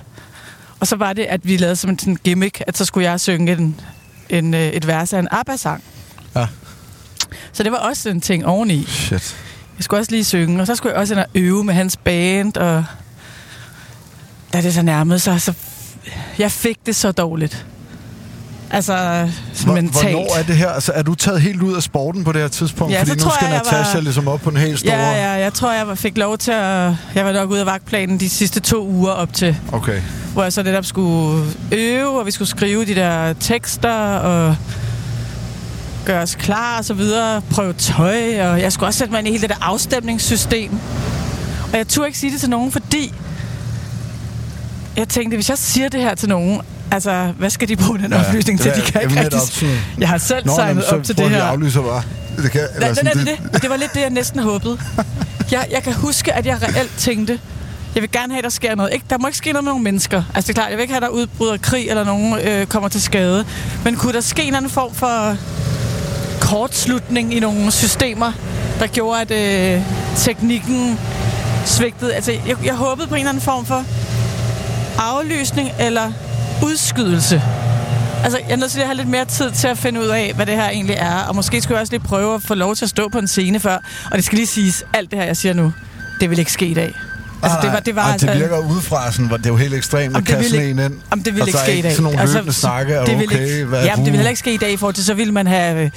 Og 0.79 0.87
så 0.87 0.95
var 0.95 1.13
det, 1.13 1.23
at 1.23 1.47
vi 1.47 1.57
lavede 1.57 1.75
som 1.75 1.89
en 1.89 1.99
sådan 1.99 2.17
gimmick, 2.23 2.61
at 2.67 2.77
så 2.77 2.85
skulle 2.85 3.09
jeg 3.09 3.19
synge 3.19 3.51
en, 3.51 3.79
en, 4.29 4.53
øh, 4.53 4.67
et 4.67 4.87
vers 4.87 5.13
af 5.13 5.19
en 5.19 5.27
ABBA-sang. 5.31 5.83
Ja. 6.35 6.47
Så 7.53 7.63
det 7.63 7.71
var 7.71 7.77
også 7.77 8.09
en 8.09 8.21
ting 8.21 8.45
oveni. 8.45 8.85
Shit. 8.87 9.35
Jeg 9.77 9.83
skulle 9.83 9.99
også 9.99 10.11
lige 10.11 10.23
synge, 10.23 10.61
og 10.61 10.67
så 10.67 10.75
skulle 10.75 10.93
jeg 10.93 11.01
også 11.01 11.13
ind 11.13 11.19
og 11.19 11.27
øve 11.35 11.63
med 11.63 11.73
hans 11.73 11.97
band, 11.97 12.57
og 12.57 12.85
da 14.53 14.61
det 14.61 14.73
så 14.73 14.81
nærmede 14.81 15.19
sig, 15.19 15.41
så 15.41 15.53
jeg 16.39 16.51
fik 16.51 16.77
det 16.85 16.95
så 16.95 17.11
dårligt. 17.11 17.65
Altså, 18.71 18.93
Hvor, 19.65 19.73
mentalt. 19.73 20.11
Hvornår 20.15 20.39
er 20.39 20.43
det 20.43 20.57
her? 20.57 20.69
Altså, 20.69 20.91
er 20.95 21.01
du 21.03 21.15
taget 21.15 21.41
helt 21.41 21.61
ud 21.61 21.75
af 21.75 21.83
sporten 21.83 22.23
på 22.23 22.31
det 22.31 22.41
her 22.41 22.47
tidspunkt? 22.47 22.93
Ja, 22.93 22.99
Fordi 22.99 23.09
så 23.09 23.15
nu 23.15 23.21
tror 23.21 23.31
skal 23.31 23.45
jeg, 23.45 23.53
jeg 23.53 23.61
Natasha 23.71 23.97
var- 23.97 24.01
ligesom 24.03 24.27
op 24.27 24.41
på 24.41 24.49
en 24.49 24.57
helt 24.57 24.79
store... 24.79 24.93
Ja, 24.93 25.11
ja, 25.11 25.31
jeg 25.43 25.53
tror, 25.53 25.71
jeg 25.73 25.97
fik 25.97 26.17
lov 26.17 26.37
til 26.37 26.51
at... 26.51 26.91
Jeg 27.15 27.25
var 27.25 27.31
nok 27.31 27.49
ude 27.51 27.59
af 27.59 27.65
vagtplanen 27.65 28.19
de 28.19 28.29
sidste 28.29 28.59
to 28.59 28.87
uger 28.87 29.11
op 29.11 29.33
til, 29.33 29.57
Okay. 29.71 30.01
hvor 30.33 30.43
jeg 30.43 30.53
så 30.53 30.63
netop 30.63 30.85
skulle 30.85 31.45
øve, 31.71 32.19
og 32.19 32.25
vi 32.25 32.31
skulle 32.31 32.47
skrive 32.49 32.85
de 32.85 32.95
der 32.95 33.33
tekster, 33.33 33.93
og 34.17 34.55
gøre 36.07 36.21
os 36.21 36.35
klar 36.35 36.77
og 36.77 36.85
så 36.85 36.93
videre, 36.93 37.41
prøve 37.51 37.73
tøj, 37.73 38.41
og 38.41 38.61
jeg 38.61 38.71
skulle 38.73 38.87
også 38.87 38.97
sætte 38.97 39.11
mig 39.11 39.19
ind 39.19 39.27
i 39.27 39.31
hele 39.31 39.41
det 39.41 39.49
der 39.49 39.55
afstemningssystem. 39.61 40.71
Og 41.71 41.77
jeg 41.77 41.87
turde 41.87 42.07
ikke 42.07 42.19
sige 42.19 42.31
det 42.31 42.39
til 42.39 42.49
nogen, 42.49 42.71
fordi 42.71 43.13
jeg 44.97 45.07
tænkte, 45.09 45.37
hvis 45.37 45.49
jeg 45.49 45.57
siger 45.57 45.89
det 45.89 46.01
her 46.01 46.15
til 46.15 46.29
nogen, 46.29 46.61
altså, 46.91 47.33
hvad 47.37 47.49
skal 47.49 47.67
de 47.67 47.75
bruge 47.75 47.99
den 47.99 48.11
Ja, 48.11 48.19
oplysning 48.27 48.59
til? 48.61 48.71
det 48.71 48.85
De 48.85 48.91
kan 48.91 49.01
ikke 49.01 49.19
rigtig... 49.23 49.39
sådan- 49.41 49.75
Jeg 49.99 50.09
har 50.09 50.17
selv 50.17 50.45
Nå, 50.45 50.55
signet 50.55 50.85
op 50.85 51.03
til 51.03 51.17
det 51.17 51.29
her. 51.29 51.37
at 51.43 51.49
aflyse 51.49 51.79
bare. 51.79 52.03
Det 52.43 52.51
kan, 52.51 52.61
nej, 52.79 52.89
nej, 53.03 53.11
det, 53.13 53.21
er 53.21 53.49
det. 53.53 53.61
Det 53.61 53.69
var 53.69 53.75
lidt 53.75 53.93
det, 53.93 54.01
jeg 54.01 54.09
næsten 54.09 54.39
håbede. 54.39 54.77
Jeg, 55.51 55.67
jeg 55.71 55.83
kan 55.83 55.93
huske, 55.93 56.33
at 56.33 56.45
jeg 56.45 56.57
reelt 56.61 56.91
tænkte, 56.97 57.39
jeg 57.95 58.01
vil 58.01 58.11
gerne 58.11 58.33
have, 58.33 58.37
at 58.37 58.43
der 58.43 58.49
sker 58.49 58.75
noget. 58.75 58.93
Ikke, 58.93 59.05
der 59.09 59.17
må 59.17 59.27
ikke 59.27 59.37
ske 59.37 59.51
noget 59.51 59.63
med 59.63 59.71
nogle 59.71 59.83
mennesker. 59.83 60.23
Altså, 60.35 60.47
det 60.47 60.49
er 60.49 60.61
klart, 60.61 60.69
jeg 60.69 60.77
vil 60.77 60.81
ikke 60.81 60.93
have, 60.93 61.03
at 61.03 61.09
der 61.09 61.15
udbryder 61.15 61.57
krig, 61.57 61.89
eller 61.89 62.03
nogen 62.03 62.39
øh, 62.39 62.67
kommer 62.67 62.89
til 62.89 63.01
skade. 63.01 63.45
Men 63.83 63.95
kunne 63.95 64.13
der 64.13 64.21
ske 64.21 64.43
en 64.43 64.55
anden 64.55 64.71
form 64.71 64.93
for 64.93 65.37
kortslutning 66.49 67.33
i 67.33 67.39
nogle 67.39 67.71
systemer, 67.71 68.31
der 68.79 68.87
gjorde, 68.87 69.21
at 69.21 69.31
øh, 69.31 69.81
teknikken 70.15 70.99
svigtede? 71.65 72.13
Altså, 72.13 72.31
jeg, 72.31 72.65
jeg 72.65 72.75
håbede 72.75 73.07
på 73.07 73.15
en 73.15 73.19
eller 73.19 73.29
anden 73.29 73.43
form 73.43 73.65
for 73.65 73.83
aflysning 74.99 75.69
eller 75.79 76.11
udskydelse. 76.63 77.41
Altså, 78.23 78.39
jeg 78.39 78.51
er 78.51 78.55
nødt 78.55 78.71
til 78.71 78.79
at 78.79 78.85
have 78.85 78.97
lidt 78.97 79.07
mere 79.07 79.25
tid 79.25 79.51
til 79.51 79.67
at 79.67 79.77
finde 79.77 79.99
ud 79.99 80.07
af, 80.07 80.31
hvad 80.35 80.45
det 80.45 80.55
her 80.55 80.69
egentlig 80.69 80.95
er. 80.99 81.23
Og 81.23 81.35
måske 81.35 81.61
skulle 81.61 81.75
jeg 81.75 81.81
også 81.81 81.93
lige 81.93 82.03
prøve 82.03 82.35
at 82.35 82.41
få 82.41 82.53
lov 82.53 82.75
til 82.75 82.85
at 82.85 82.89
stå 82.89 83.09
på 83.09 83.17
en 83.19 83.27
scene 83.27 83.59
før. 83.59 83.77
Og 84.11 84.17
det 84.17 84.23
skal 84.23 84.35
lige 84.35 84.47
siges, 84.47 84.83
alt 84.93 85.11
det 85.11 85.19
her, 85.19 85.25
jeg 85.25 85.37
siger 85.37 85.53
nu, 85.53 85.73
det 86.19 86.29
vil 86.29 86.39
ikke 86.39 86.51
ske 86.51 86.65
i 86.67 86.73
dag. 86.73 86.93
Altså, 87.43 87.57
det 87.61 87.71
var, 87.71 87.79
det 87.79 87.95
var 87.95 88.01
Ej, 88.03 88.11
altså... 88.11 88.27
det 88.27 88.39
virker 88.39 88.57
udefra, 88.57 89.11
sådan, 89.11 89.25
hvor 89.27 89.37
det 89.37 89.45
er 89.45 89.49
jo 89.49 89.55
helt 89.55 89.73
ekstremt 89.73 90.17
at 90.17 90.25
kaste 90.25 90.55
ikke- 90.57 90.69
en 90.69 90.79
ind. 90.79 90.93
Jamen, 91.11 91.25
det 91.25 91.33
vil 91.33 91.41
og 91.41 91.47
ikke 91.47 91.57
så 91.59 91.63
ske 91.63 91.73
i 91.73 91.75
ikke 91.75 91.87
dag. 91.87 91.91
sådan 91.95 92.03
nogle 92.03 92.19
Altså, 92.19 92.35
løbende 92.37 92.53
snakke, 92.53 92.93
det 92.93 93.01
okay, 93.01 93.21
ikke, 93.21 93.65
hvad 93.65 93.83
jamen, 93.83 94.05
det 94.05 94.05
vil 94.05 94.11
uh. 94.11 94.15
heller 94.15 94.29
ikke 94.29 94.39
ske 94.39 94.53
i 94.53 94.57
dag 94.57 94.71
i 94.71 94.77
forhold 94.77 94.95
til, 94.95 95.05
så 95.05 95.13
ville 95.13 95.33
man 95.33 95.47
have 95.47 95.91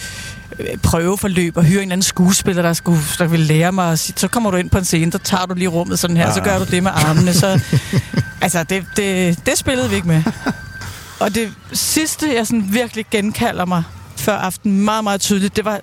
øh, 0.59 0.67
prøveforløb 0.83 1.57
og 1.57 1.65
hyre 1.65 1.83
en 1.83 1.93
anden 1.93 2.03
skuespiller, 2.03 2.63
der, 2.63 2.73
skulle, 2.73 3.01
der 3.19 3.27
ville 3.27 3.47
lære 3.47 3.73
mig 3.73 3.99
så 3.99 4.29
kommer 4.29 4.51
du 4.51 4.57
ind 4.57 4.71
på 4.71 4.79
en 4.79 4.85
scene, 4.85 5.13
så 5.13 5.19
tager 5.19 5.47
du 5.47 5.55
lige 5.55 5.69
rummet 5.69 5.99
sådan 5.99 6.17
her, 6.17 6.27
Ah. 6.29 6.35
så 6.35 6.41
gør 6.41 6.59
du 6.59 6.65
det 6.65 6.83
med 6.83 6.91
armene. 6.95 7.35
Så, 7.35 7.61
altså, 8.43 8.63
det, 8.65 8.85
det, 8.97 9.39
det 9.47 9.59
spillede 9.59 9.89
vi 9.91 9.95
ikke 9.97 10.09
med. 10.09 10.23
Og 11.21 11.35
det 11.35 11.49
sidste, 11.73 12.35
jeg 12.37 12.47
sådan 12.47 12.69
virkelig 12.71 13.05
genkalder 13.11 13.65
mig 13.67 13.83
før 14.17 14.37
aften 14.37 14.81
meget, 14.85 15.05
meget 15.05 15.21
tydeligt, 15.21 15.57
det 15.57 15.65
var 15.65 15.81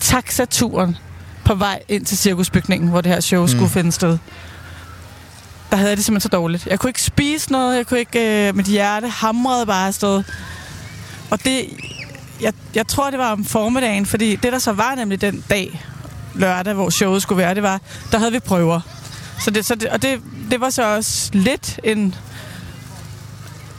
taxaturen 0.00 0.96
på 1.44 1.54
vej 1.54 1.80
ind 1.88 2.04
til 2.06 2.18
cirkusbygningen, 2.18 2.88
hvor 2.90 3.00
det 3.00 3.12
her 3.12 3.20
show 3.20 3.42
mm. 3.42 3.48
skulle 3.48 3.70
finde 3.70 3.92
sted. 3.92 4.18
Der 5.74 5.78
havde 5.78 5.90
jeg 5.90 5.96
det 5.96 6.04
simpelthen 6.04 6.30
så 6.30 6.36
dårligt. 6.36 6.66
Jeg 6.66 6.78
kunne 6.78 6.90
ikke 6.90 7.02
spise 7.02 7.52
noget, 7.52 7.76
jeg 7.76 7.86
kunne 7.86 8.00
ikke... 8.00 8.48
Øh, 8.48 8.56
mit 8.56 8.66
hjerte 8.66 9.08
hamrede 9.08 9.66
bare 9.66 9.86
afsted. 9.86 10.22
Og 11.30 11.44
det... 11.44 11.64
Jeg, 12.40 12.52
jeg 12.74 12.86
tror, 12.86 13.10
det 13.10 13.18
var 13.18 13.32
om 13.32 13.44
formiddagen, 13.44 14.06
fordi 14.06 14.36
det, 14.36 14.52
der 14.52 14.58
så 14.58 14.72
var 14.72 14.94
nemlig 14.94 15.20
den 15.20 15.44
dag, 15.50 15.84
lørdag, 16.34 16.74
hvor 16.74 16.90
showet 16.90 17.22
skulle 17.22 17.38
være, 17.38 17.54
det 17.54 17.62
var, 17.62 17.80
der 18.12 18.18
havde 18.18 18.32
vi 18.32 18.38
prøver. 18.38 18.80
Så 19.40 19.50
det, 19.50 19.66
så 19.66 19.74
det, 19.74 19.88
og 19.88 20.02
det, 20.02 20.20
det 20.50 20.60
var 20.60 20.70
så 20.70 20.94
også 20.94 21.30
lidt 21.32 21.80
en 21.84 22.14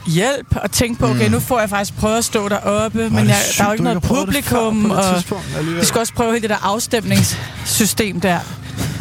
hjælp 0.06 0.56
at 0.62 0.70
tænke 0.70 1.00
på, 1.00 1.06
okay, 1.06 1.30
nu 1.30 1.40
får 1.40 1.60
jeg 1.60 1.70
faktisk 1.70 1.98
prøvet 1.98 2.18
at 2.18 2.24
stå 2.24 2.48
deroppe, 2.48 3.10
men 3.10 3.24
det 3.24 3.28
jeg, 3.28 3.36
sygt, 3.36 3.58
der 3.58 3.64
er 3.64 3.68
jo 3.68 3.72
ikke 3.72 3.84
noget 3.84 4.02
publikum, 4.02 4.82
det 4.82 4.92
og 4.92 5.24
vi 5.80 5.84
skal 5.84 5.98
også 5.98 6.12
prøve 6.12 6.32
hele 6.32 6.42
det 6.42 6.50
der 6.50 6.66
afstemningssystem 6.66 8.20
der. 8.20 8.38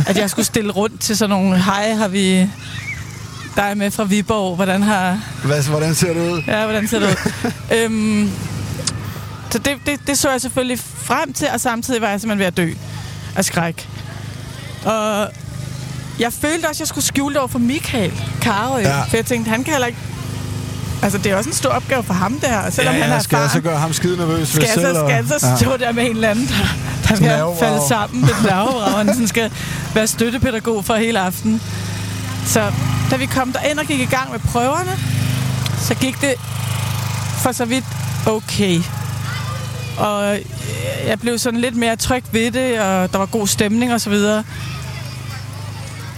At 0.07 0.17
jeg 0.17 0.29
skulle 0.29 0.45
stille 0.45 0.71
rundt 0.71 1.01
til 1.01 1.17
sådan 1.17 1.29
nogle, 1.29 1.63
hej, 1.63 1.93
har 1.93 2.07
vi 2.07 2.49
dig 3.55 3.77
med 3.77 3.91
fra 3.91 4.03
Viborg, 4.03 4.55
hvordan 4.55 4.83
har... 4.83 5.19
Hvad, 5.43 5.63
hvordan 5.63 5.95
ser 5.95 6.13
det 6.13 6.31
ud? 6.31 6.41
Ja, 6.47 6.63
hvordan 6.63 6.87
ser 6.87 6.99
det 6.99 7.07
ud? 7.07 7.51
øhm, 7.77 8.31
så 9.51 9.57
det, 9.59 9.77
det, 9.85 9.99
det 10.07 10.17
så 10.17 10.31
jeg 10.31 10.41
selvfølgelig 10.41 10.79
frem 11.03 11.33
til, 11.33 11.47
og 11.53 11.59
samtidig 11.61 12.01
var 12.01 12.09
jeg 12.09 12.21
simpelthen 12.21 12.39
ved 12.39 12.45
at 12.45 12.57
dø 12.57 12.69
af 13.35 13.45
skræk. 13.45 13.89
Og 14.85 15.27
jeg 16.19 16.33
følte 16.33 16.65
også, 16.65 16.69
at 16.75 16.79
jeg 16.79 16.87
skulle 16.87 17.05
skjule 17.05 17.33
det 17.33 17.39
over 17.39 17.47
for 17.47 17.59
Michael 17.59 18.11
Karø, 18.41 18.77
Ja. 18.79 18.97
ja. 18.97 19.03
for 19.03 19.17
jeg 19.17 19.25
tænkte, 19.25 19.49
han 19.49 19.63
kan 19.63 19.73
heller 19.73 19.87
ikke... 19.87 19.99
Altså, 21.01 21.17
det 21.17 21.31
er 21.31 21.35
også 21.35 21.49
en 21.49 21.55
stor 21.55 21.69
opgave 21.69 22.03
for 22.03 22.13
ham 22.13 22.39
der, 22.39 22.69
selvom 22.69 22.95
ja, 22.95 23.01
han 23.03 23.11
er 23.11 23.19
skal 23.19 23.37
jeg 23.37 23.49
så 23.49 23.57
erfaren. 23.57 23.63
gøre 23.63 23.79
ham 23.79 23.93
skide 23.93 24.17
nervøs 24.17 24.47
Skal 24.47 24.61
ved 24.61 24.67
jeg 24.67 24.73
så, 24.75 24.81
selv? 24.81 24.95
skal 24.95 25.09
jeg 25.31 25.39
så 25.39 25.47
og- 25.51 25.57
stå 25.59 25.77
der 25.77 25.91
med 25.91 26.03
en 26.05 26.11
eller 26.11 26.29
anden, 26.29 26.47
der, 26.47 27.07
der 27.09 27.15
skal 27.15 27.43
falde 27.59 27.79
sammen 27.87 28.21
med 28.21 28.29
nervevrag, 28.43 28.91
han 28.97 29.07
sådan 29.07 29.27
skal 29.27 29.51
være 29.93 30.07
støttepædagog 30.07 30.85
for 30.85 30.95
hele 30.95 31.19
aften. 31.19 31.61
Så 32.45 32.71
da 33.11 33.15
vi 33.15 33.25
kom 33.25 33.51
derind 33.51 33.79
og 33.79 33.85
gik 33.85 33.99
i 33.99 34.05
gang 34.05 34.31
med 34.31 34.39
prøverne, 34.39 34.91
så 35.79 35.95
gik 35.95 36.21
det 36.21 36.33
for 37.41 37.51
så 37.51 37.65
vidt 37.65 37.85
okay. 38.27 38.81
Og 39.97 40.35
øh, 40.35 40.41
jeg 41.07 41.19
blev 41.19 41.37
sådan 41.37 41.59
lidt 41.59 41.75
mere 41.75 41.95
tryg 41.95 42.23
ved 42.31 42.51
det, 42.51 42.79
og 42.79 43.11
der 43.11 43.17
var 43.17 43.25
god 43.25 43.47
stemning 43.47 43.93
og 43.93 44.01
så 44.01 44.09
videre. 44.09 44.43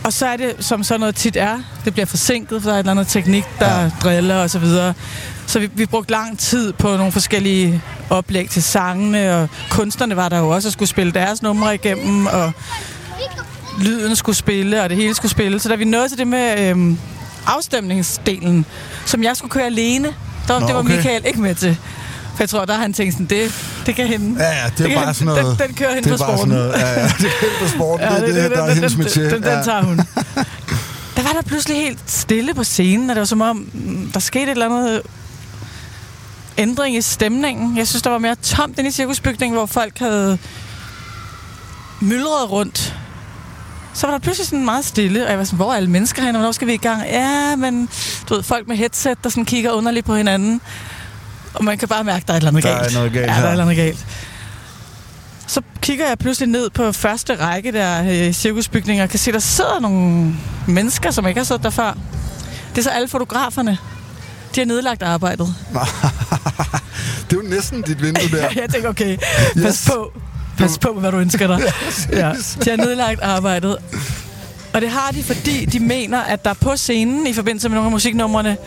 Og 0.03 0.13
så 0.13 0.25
er 0.25 0.37
det, 0.37 0.55
som 0.59 0.83
sådan 0.83 0.99
noget 0.99 1.15
tit 1.15 1.37
er, 1.37 1.59
det 1.85 1.93
bliver 1.93 2.05
forsinket, 2.05 2.61
for 2.61 2.69
der 2.69 2.75
er 2.75 2.79
et 2.79 2.83
eller 2.83 2.91
andet 2.91 3.07
teknik, 3.07 3.45
der 3.59 3.81
ja. 3.81 3.91
driller 4.03 4.35
og 4.35 4.49
så 4.49 4.59
videre. 4.59 4.93
Så 5.47 5.59
vi, 5.59 5.69
vi 5.73 5.85
brugte 5.85 6.11
lang 6.11 6.39
tid 6.39 6.73
på 6.73 6.97
nogle 6.97 7.11
forskellige 7.11 7.81
oplæg 8.09 8.49
til 8.49 8.63
sangene, 8.63 9.35
og 9.35 9.49
kunstnerne 9.69 10.15
var 10.15 10.29
der 10.29 10.39
jo 10.39 10.49
også 10.49 10.67
og 10.67 10.73
skulle 10.73 10.89
spille 10.89 11.13
deres 11.13 11.41
numre 11.41 11.75
igennem, 11.75 12.25
og 12.25 12.51
lyden 13.77 14.15
skulle 14.15 14.35
spille, 14.35 14.83
og 14.83 14.89
det 14.89 14.97
hele 14.97 15.15
skulle 15.15 15.31
spille. 15.31 15.59
Så 15.59 15.69
da 15.69 15.75
vi 15.75 15.85
nåede 15.85 16.09
til 16.09 16.17
det 16.17 16.27
med 16.27 16.69
øhm, 16.69 16.97
afstemningsdelen, 17.45 18.65
som 19.05 19.23
jeg 19.23 19.37
skulle 19.37 19.51
køre 19.51 19.65
alene, 19.65 20.07
der, 20.47 20.59
Nå, 20.59 20.67
det 20.67 20.75
var 20.75 20.81
okay. 20.81 20.95
Michael 20.95 21.21
ikke 21.25 21.41
med 21.41 21.55
til. 21.55 21.77
For 22.35 22.43
jeg 22.43 22.49
tror, 22.49 22.65
der 22.65 22.73
har 22.73 22.81
han 22.81 22.93
tænkt 22.93 23.13
sådan, 23.13 23.25
det, 23.25 23.53
det 23.85 23.95
kan 23.95 24.07
hende. 24.07 24.43
Ja, 24.43 24.49
ja, 24.49 24.69
det 24.77 24.83
er 24.85 24.87
kan 24.87 24.95
bare 24.95 25.05
hende- 25.05 25.13
sådan 25.13 25.25
noget... 25.43 25.59
Den, 25.59 25.67
den 25.67 25.75
kører 25.75 25.93
hende 25.93 26.09
det 26.09 26.17
på 26.19 26.23
er 26.23 26.27
bare 26.27 26.37
sporten. 26.37 26.51
Sådan 26.53 26.63
noget, 26.65 26.79
ja, 26.81 26.87
ja, 27.01 27.07
det 27.07 27.25
er 27.25 27.41
hende 27.41 27.55
på 27.61 27.67
sporten. 27.67 28.05
Ja, 28.11 28.15
det, 28.15 28.27
det, 28.35 28.35
det, 28.35 28.51
der 28.51 28.63
er 28.63 28.73
hendes 28.73 28.93
den, 28.93 29.03
metier. 29.03 29.23
den, 29.29 29.33
den, 29.33 29.43
ja. 29.43 29.55
den 29.55 29.63
tager 29.63 29.83
hun. 29.83 29.97
Der 31.15 31.23
var 31.23 31.31
der 31.33 31.41
pludselig 31.45 31.77
helt 31.77 31.99
stille 32.07 32.53
på 32.53 32.63
scenen, 32.63 33.09
og 33.09 33.15
det 33.15 33.19
var 33.19 33.25
som 33.25 33.41
om, 33.41 33.69
mm, 33.73 34.11
der 34.13 34.19
skete 34.19 34.43
et 34.43 34.49
eller 34.49 34.65
andet 34.65 35.01
ændring 36.57 36.95
i 36.97 37.01
stemningen. 37.01 37.77
Jeg 37.77 37.87
synes, 37.87 38.01
der 38.01 38.09
var 38.09 38.17
mere 38.17 38.35
tomt 38.35 38.79
inde 38.79 38.87
i 38.89 38.91
cirkusbygningen, 38.91 39.57
hvor 39.57 39.65
folk 39.65 39.99
havde 39.99 40.37
myldret 42.01 42.51
rundt. 42.51 42.95
Så 43.97 44.07
var 44.07 44.13
der 44.13 44.19
pludselig 44.19 44.47
sådan 44.47 44.65
meget 44.65 44.85
stille, 44.85 45.23
og 45.25 45.29
jeg 45.29 45.37
var 45.37 45.43
sådan, 45.43 45.57
hvor 45.57 45.71
er 45.71 45.75
alle 45.77 45.89
mennesker 45.89 46.25
og 46.25 46.31
hvornår 46.31 46.51
skal 46.51 46.67
vi 46.67 46.73
i 46.73 46.77
gang? 46.77 47.03
Ja, 47.05 47.55
men 47.55 47.89
du 48.29 48.33
ved, 48.35 48.43
folk 48.43 48.67
med 48.67 48.75
headset, 48.77 49.23
der 49.23 49.29
sådan 49.29 49.45
kigger 49.45 49.71
underligt 49.71 50.05
på 50.05 50.15
hinanden. 50.15 50.61
Og 51.53 51.63
man 51.63 51.77
kan 51.77 51.87
bare 51.87 52.03
mærke, 52.03 52.21
at 52.21 52.27
der 52.27 52.33
er 52.33 52.37
et 52.37 52.41
eller 52.41 52.49
andet 52.51 52.63
Der 52.63 52.69
er 52.69 52.79
galt. 52.81 52.93
noget 52.93 53.11
galt 53.13 53.25
ja, 53.25 53.31
der 53.33 53.41
er 53.41 53.47
et 53.47 53.51
eller 53.51 53.63
andet 53.63 53.77
galt. 53.77 54.05
Så 55.47 55.61
kigger 55.81 56.07
jeg 56.07 56.17
pludselig 56.17 56.49
ned 56.49 56.69
på 56.69 56.91
første 56.91 57.35
række 57.35 57.71
der 57.71 58.25
øh, 58.27 58.33
cirkusbygninger, 58.33 59.03
og 59.03 59.09
kan 59.09 59.19
se, 59.19 59.31
der 59.31 59.39
sidder 59.39 59.79
nogle 59.79 60.33
mennesker, 60.67 61.11
som 61.11 61.27
ikke 61.27 61.39
har 61.39 61.45
siddet 61.45 61.63
der 61.63 61.69
før. 61.69 61.93
Det 62.69 62.77
er 62.77 62.81
så 62.83 62.89
alle 62.89 63.07
fotograferne. 63.07 63.77
De 64.55 64.59
har 64.59 64.65
nedlagt 64.65 65.03
arbejdet. 65.03 65.55
Det 67.29 67.37
er 67.37 67.43
jo 67.43 67.49
næsten 67.49 67.81
dit 67.81 68.01
vindue 68.01 68.39
der. 68.39 68.49
jeg 68.61 68.69
tænker, 68.73 68.89
okay, 68.89 69.17
pas 69.17 69.63
Yes. 69.65 69.89
på. 69.93 70.11
Pas 70.57 70.77
på, 70.77 70.93
hvad 70.99 71.11
du 71.11 71.17
ønsker 71.17 71.47
dig. 71.47 71.59
ja. 72.11 72.31
De 72.63 72.69
har 72.69 72.75
nedlagt 72.77 73.21
arbejdet. 73.21 73.77
Og 74.73 74.81
det 74.81 74.89
har 74.89 75.11
de, 75.11 75.23
fordi 75.23 75.65
de 75.65 75.79
mener, 75.79 76.21
at 76.21 76.45
der 76.45 76.53
på 76.53 76.75
scenen, 76.75 77.27
i 77.27 77.33
forbindelse 77.33 77.69
med 77.69 77.75
nogle 77.75 77.87
af 77.87 77.91
musiknumrene, 77.91 78.57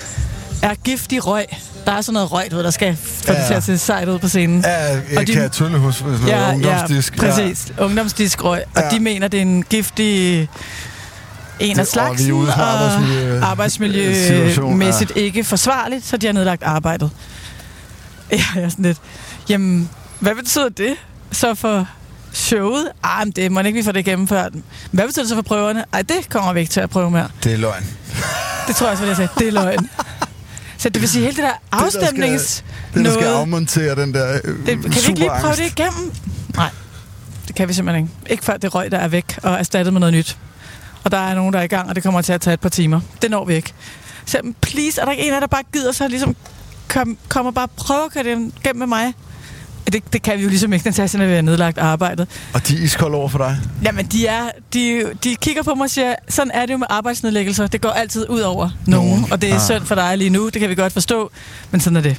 er 0.63 0.75
giftig 0.75 1.27
røg. 1.27 1.45
Der 1.87 1.93
er 1.93 2.01
sådan 2.01 2.15
noget 2.15 2.33
røg, 2.33 2.51
du 2.51 2.57
ved, 2.57 2.65
der 2.65 2.71
skal 2.71 2.97
få 2.97 3.33
Ja, 3.33 3.39
det 3.39 3.47
til 3.47 3.53
ja. 3.53 3.57
at 3.57 3.63
se 3.65 3.79
sejt 3.79 4.09
ud 4.09 4.19
på 4.19 4.29
scenen. 4.29 4.61
Ja, 4.61 4.71
jeg 4.71 5.03
Og 5.19 5.27
de- 5.27 5.33
kan 5.33 5.51
tølle 5.51 5.79
hos 5.79 5.95
sådan 5.95 6.13
noget 6.13 6.29
ja, 6.29 6.53
ungdomsdisk. 6.53 7.17
Ja, 7.17 7.21
præcis. 7.21 7.73
Ja. 7.79 7.85
Ungdomsdiskrøg. 7.85 8.63
Og 8.77 8.83
Ja. 8.83 8.89
de 8.97 9.01
mener, 9.01 9.29
det 9.29 9.39
er 9.39 9.43
en 9.43 9.63
giftig 9.71 10.41
en 11.61 11.77
af 11.77 11.81
og 11.81 11.87
slagsen, 11.87 12.47
fra 12.47 12.63
arbejdsmiljø- 12.63 13.45
arbejdsmiljømæssigt 13.45 14.27
situation, 14.27 14.83
ikke 15.17 15.45
forsvarligt, 15.45 16.07
så 16.07 16.17
de 16.17 16.27
har 16.27 16.33
nedlagt 16.33 16.63
arbejdet. 16.63 17.11
Ja, 18.33 18.43
jeg 18.55 18.63
er 18.65 18.69
sådan 18.69 18.85
lidt, 18.85 18.99
jamen, 19.49 19.89
hvad 20.21 20.35
betyder 20.35 20.69
det 20.69 20.95
så 21.33 21.55
for 21.55 21.89
showet? 22.33 22.89
Ah, 23.03 23.27
men 23.27 23.33
det 23.33 23.53
må 23.53 23.61
ikke, 23.61 23.77
vi 23.79 23.83
får 23.85 23.93
det 23.93 24.05
gennemført. 24.05 24.53
Hvad 24.91 25.07
betyder 25.07 25.23
det 25.23 25.29
så 25.29 25.35
for 25.35 25.43
prøverne? 25.43 25.85
Ej, 25.93 26.03
det 26.03 26.29
kommer 26.29 26.53
vi 26.53 26.61
ikke 26.61 26.73
til 26.73 26.81
at 26.81 26.91
prøve 26.91 27.11
mere. 27.11 27.29
Det 27.45 27.53
er 27.53 27.57
løgn. 27.57 27.87
Det 28.69 28.77
tror 28.77 28.87
jeg 28.87 28.91
også, 28.91 29.01
hvad 29.05 29.09
jeg 29.09 29.17
sagde. 29.17 29.31
Det 29.39 29.49
er 29.49 29.53
løgn. 29.53 29.91
Så 30.79 30.89
det 30.89 31.01
vil 31.03 31.09
sige, 31.09 31.25
hele 31.25 31.37
det 31.37 31.45
der 31.45 31.53
afstemnings... 31.73 32.65
Det, 32.95 33.05
der 33.05 33.11
skal 33.13 33.25
noget- 33.25 33.41
afmontere 33.41 33.95
den 33.95 34.15
der 34.15 34.41
øh, 34.45 34.67
det, 34.67 34.83
kan 34.83 34.93
vi 34.93 34.99
ikke 35.09 35.19
lige 35.21 35.31
prøve 35.41 35.53
det 35.57 35.67
igennem? 35.79 36.13
Nej, 36.57 36.71
det 37.49 37.55
kan 37.57 37.69
vi 37.69 37.73
simpelthen 37.73 38.05
ikke. 38.05 38.33
Ikke 38.33 38.45
før 38.45 38.57
det 38.57 38.75
røg, 38.75 38.91
der 38.91 38.99
er 38.99 39.09
væk 39.09 39.39
og 39.43 39.53
erstattet 39.53 39.93
med 39.93 40.01
noget 40.01 40.13
nyt. 40.15 40.39
Og 41.05 41.11
der 41.11 41.19
er 41.19 41.35
nogen, 41.35 41.53
der 41.53 41.59
er 41.59 41.63
i 41.63 41.67
gang, 41.67 41.89
og 41.89 41.95
det 41.95 42.03
kommer 42.03 42.23
til 42.23 42.33
at 42.33 42.41
tage 42.41 42.55
et 42.55 42.61
par 42.61 42.69
timer. 42.69 43.01
Det 43.23 43.31
når 43.31 43.45
vi 43.45 43.55
ikke. 43.55 43.73
Så 44.27 44.39
please, 44.61 45.01
er 45.01 45.05
der 45.05 45.13
ikke 45.13 45.25
en 45.29 45.33
af 45.35 45.41
der 45.41 45.47
bare 45.47 45.63
gider 45.73 45.93
så 45.93 46.09
ligesom 46.09 46.37
kom, 46.89 47.19
kom 47.29 47.47
og 47.47 47.55
bare 47.55 47.69
prøve 47.77 48.05
at 48.05 48.13
køre 48.13 48.25
det 48.25 48.53
gennem 48.65 48.79
med 48.79 48.87
mig? 48.87 49.15
Det, 49.87 50.13
det 50.13 50.23
kan 50.23 50.39
vi 50.39 50.43
jo 50.43 50.49
ligesom 50.49 50.73
ikke, 50.73 50.87
Natasja, 50.87 51.19
når 51.19 51.27
vi 51.27 51.33
har 51.35 51.43
nedlagt 51.43 51.79
arbejdet. 51.79 52.29
Og 52.55 52.69
de 52.69 52.79
er 52.79 52.83
iskolde 52.83 53.17
over 53.17 53.29
for 53.29 53.39
dig? 53.39 53.57
Jamen, 53.85 54.07
de, 54.07 54.27
er, 54.27 54.51
de, 54.75 55.05
de 55.25 55.37
kigger 55.37 55.63
på 55.63 55.75
mig 55.75 55.85
og 55.85 55.91
siger, 55.91 56.15
sådan 56.29 56.51
er 56.55 56.67
det 56.67 56.73
jo 56.73 56.79
med 56.79 56.87
arbejdsnedlæggelser. 56.91 57.67
Det 57.67 57.81
går 57.81 57.89
altid 57.91 58.29
ud 58.29 58.41
over 58.41 58.71
nogen, 58.87 59.27
og 59.33 59.43
det 59.43 59.51
er 59.51 59.55
Ah. 59.55 59.61
synd 59.61 59.85
for 59.87 59.95
dig 59.95 60.19
lige 60.19 60.31
nu. 60.31 60.49
Det 60.49 60.61
kan 60.61 60.71
vi 60.71 60.75
godt 60.75 60.93
forstå, 60.93 61.31
men 61.71 61.81
sådan 61.81 61.97
er 61.97 62.01
det. 62.01 62.17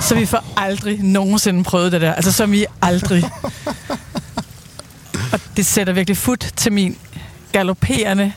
Så 0.00 0.14
vi 0.14 0.26
får 0.26 0.44
aldrig 0.56 0.98
nogensinde 1.02 1.64
prøvet 1.64 1.92
det 1.92 2.00
der. 2.00 2.12
Altså, 2.14 2.32
som 2.32 2.54
I 2.54 2.64
aldrig. 2.82 3.24
Og 5.32 5.40
det 5.56 5.66
sætter 5.66 5.92
virkelig 5.92 6.16
fod 6.16 6.36
til 6.36 6.72
min 6.72 6.98
galopperende 7.52 8.32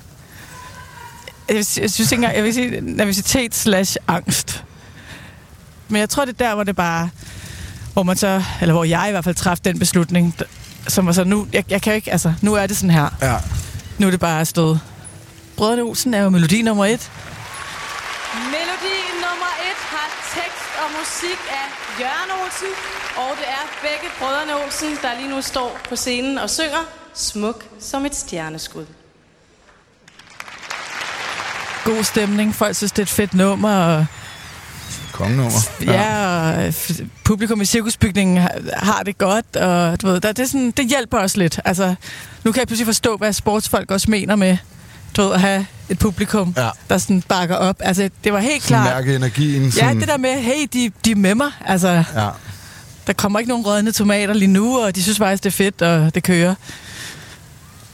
jeg, 1.49 1.65
synes 1.65 1.99
ikke 1.99 2.15
engang, 2.15 2.35
jeg 2.35 2.43
vil 2.43 2.53
sige 2.53 2.81
nervøsitet 2.81 3.55
slash 3.55 3.95
angst. 4.07 4.63
Men 5.89 5.99
jeg 5.99 6.09
tror, 6.09 6.25
det 6.25 6.41
er 6.41 6.45
der, 6.47 6.55
hvor 6.55 6.63
det 6.63 6.75
bare, 6.75 7.09
hvor 7.93 8.03
man 8.03 8.17
så, 8.17 8.43
eller 8.61 8.73
hvor 8.73 8.83
jeg 8.83 9.05
i 9.07 9.11
hvert 9.11 9.23
fald 9.23 9.35
træffede 9.35 9.69
den 9.69 9.79
beslutning, 9.79 10.35
som 10.87 11.05
var 11.05 11.11
så, 11.11 11.23
nu, 11.23 11.47
jeg, 11.53 11.63
jeg 11.69 11.81
kan 11.81 11.93
jo 11.93 11.95
ikke, 11.95 12.11
altså, 12.11 12.33
nu 12.41 12.53
er 12.53 12.67
det 12.67 12.77
sådan 12.77 12.91
her. 12.91 13.09
Ja. 13.21 13.35
Nu 13.97 14.07
er 14.07 14.11
det 14.11 14.19
bare 14.19 14.39
afsted. 14.39 14.77
Brødrene 15.57 15.81
Olsen 15.81 16.13
er 16.13 16.21
jo 16.23 16.29
melodi 16.29 16.61
nummer 16.61 16.85
et. 16.85 17.11
Melodi 18.35 18.97
nummer 19.25 19.51
et 19.69 19.79
har 19.93 20.09
tekst 20.35 20.65
og 20.83 20.89
musik 20.99 21.39
af 21.49 21.65
Jørgen 21.99 22.31
Olsen, 22.43 22.67
og 23.17 23.37
det 23.39 23.47
er 23.47 23.63
begge 23.81 24.07
brødrene 24.19 24.65
Olsen, 24.65 24.97
der 25.01 25.19
lige 25.19 25.29
nu 25.29 25.41
står 25.41 25.79
på 25.89 25.95
scenen 25.95 26.37
og 26.37 26.49
synger 26.49 26.83
Smuk 27.13 27.65
som 27.79 28.05
et 28.05 28.15
stjerneskud. 28.15 28.85
God 31.85 32.03
stemning, 32.03 32.55
folk 32.55 32.75
synes, 32.75 32.91
det 32.91 32.99
er 32.99 33.03
et 33.03 33.09
fedt 33.09 33.33
nummer, 33.33 33.75
og 33.75 34.05
Kongenummer. 35.13 35.51
Ja, 35.81 36.27
og 36.51 36.67
f- 36.67 37.03
publikum 37.23 37.61
i 37.61 37.65
cirkusbygningen 37.65 38.37
har, 38.37 38.51
har 38.73 39.03
det 39.03 39.17
godt, 39.17 39.55
og 39.55 40.01
du 40.01 40.07
ved, 40.07 40.21
der, 40.21 40.31
det, 40.31 40.43
er 40.43 40.47
sådan, 40.47 40.71
det 40.71 40.87
hjælper 40.89 41.19
os 41.19 41.37
lidt. 41.37 41.59
Altså, 41.65 41.95
nu 42.43 42.51
kan 42.51 42.59
jeg 42.59 42.67
pludselig 42.67 42.85
forstå, 42.87 43.17
hvad 43.17 43.33
sportsfolk 43.33 43.91
også 43.91 44.11
mener 44.11 44.35
med 44.35 44.57
du 45.17 45.21
ved, 45.21 45.33
at 45.33 45.41
have 45.41 45.65
et 45.89 45.99
publikum, 45.99 46.53
Ja. 46.57 46.69
der 46.89 46.97
sådan 46.97 47.21
bakker 47.21 47.55
op. 47.55 47.75
Altså, 47.79 48.09
det 48.23 48.33
var 48.33 48.39
helt 48.39 48.63
Sådan 48.63 48.83
klart... 48.83 48.95
mærke 48.95 49.15
energien. 49.15 49.63
Ja, 49.63 49.69
Sådan, 49.71 49.99
det 49.99 50.07
der 50.07 50.17
med, 50.17 50.33
hey, 50.41 50.67
de, 50.73 50.91
de 51.05 51.11
er 51.11 51.15
med 51.15 51.35
mig. 51.35 51.51
Altså, 51.65 52.03
Ja. 52.15 52.29
der 53.07 53.13
kommer 53.13 53.39
ikke 53.39 53.49
nogen 53.49 53.65
rødne 53.65 53.91
tomater 53.91 54.33
lige 54.33 54.47
nu, 54.51 54.79
og 54.79 54.95
de 54.95 55.03
synes 55.03 55.17
faktisk, 55.17 55.43
det 55.43 55.49
er 55.49 55.53
fedt, 55.53 55.81
og 55.81 56.15
det 56.15 56.23
kører. 56.23 56.55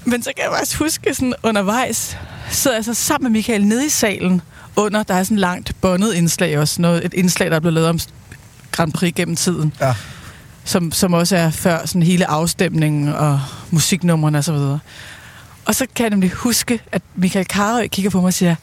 Men 0.05 0.23
så 0.23 0.31
kan 0.35 0.43
jeg 0.45 0.53
faktisk 0.57 0.77
huske, 0.77 1.13
sådan 1.13 1.33
undervejs, 1.43 2.17
sidder 2.51 2.77
jeg 2.77 2.85
så 2.85 2.93
sammen 2.93 3.31
med 3.31 3.37
Michael 3.39 3.65
nede 3.65 3.85
i 3.85 3.89
salen, 3.89 4.41
under, 4.75 5.03
der 5.03 5.13
er 5.13 5.23
sådan 5.23 5.37
langt 5.37 5.71
båndet 5.81 6.13
indslag 6.13 6.59
også, 6.59 6.81
noget, 6.81 7.05
et 7.05 7.13
indslag, 7.13 7.49
der 7.49 7.55
er 7.55 7.59
blevet 7.59 7.73
lavet 7.73 7.89
om 7.89 7.99
Grand 8.71 8.93
Prix 8.93 9.13
gennem 9.15 9.35
tiden, 9.35 9.73
Ja. 9.81 9.93
som, 10.63 10.91
som 10.91 11.13
også 11.13 11.35
er 11.37 11.49
før 11.49 11.85
sådan 11.85 12.03
hele 12.03 12.27
afstemningen 12.29 13.07
og 13.07 13.41
musiknummerne 13.71 14.37
og 14.37 14.43
så 14.43 14.51
videre. 14.53 14.79
Og 15.65 15.75
så 15.75 15.85
kan 15.95 16.03
jeg 16.03 16.09
nemlig 16.09 16.31
huske, 16.31 16.79
at 16.91 17.01
Michael 17.15 17.45
Karøj 17.45 17.87
kigger 17.87 18.09
på 18.11 18.17
mig 18.21 18.27
og 18.27 18.33
siger, 18.33 18.55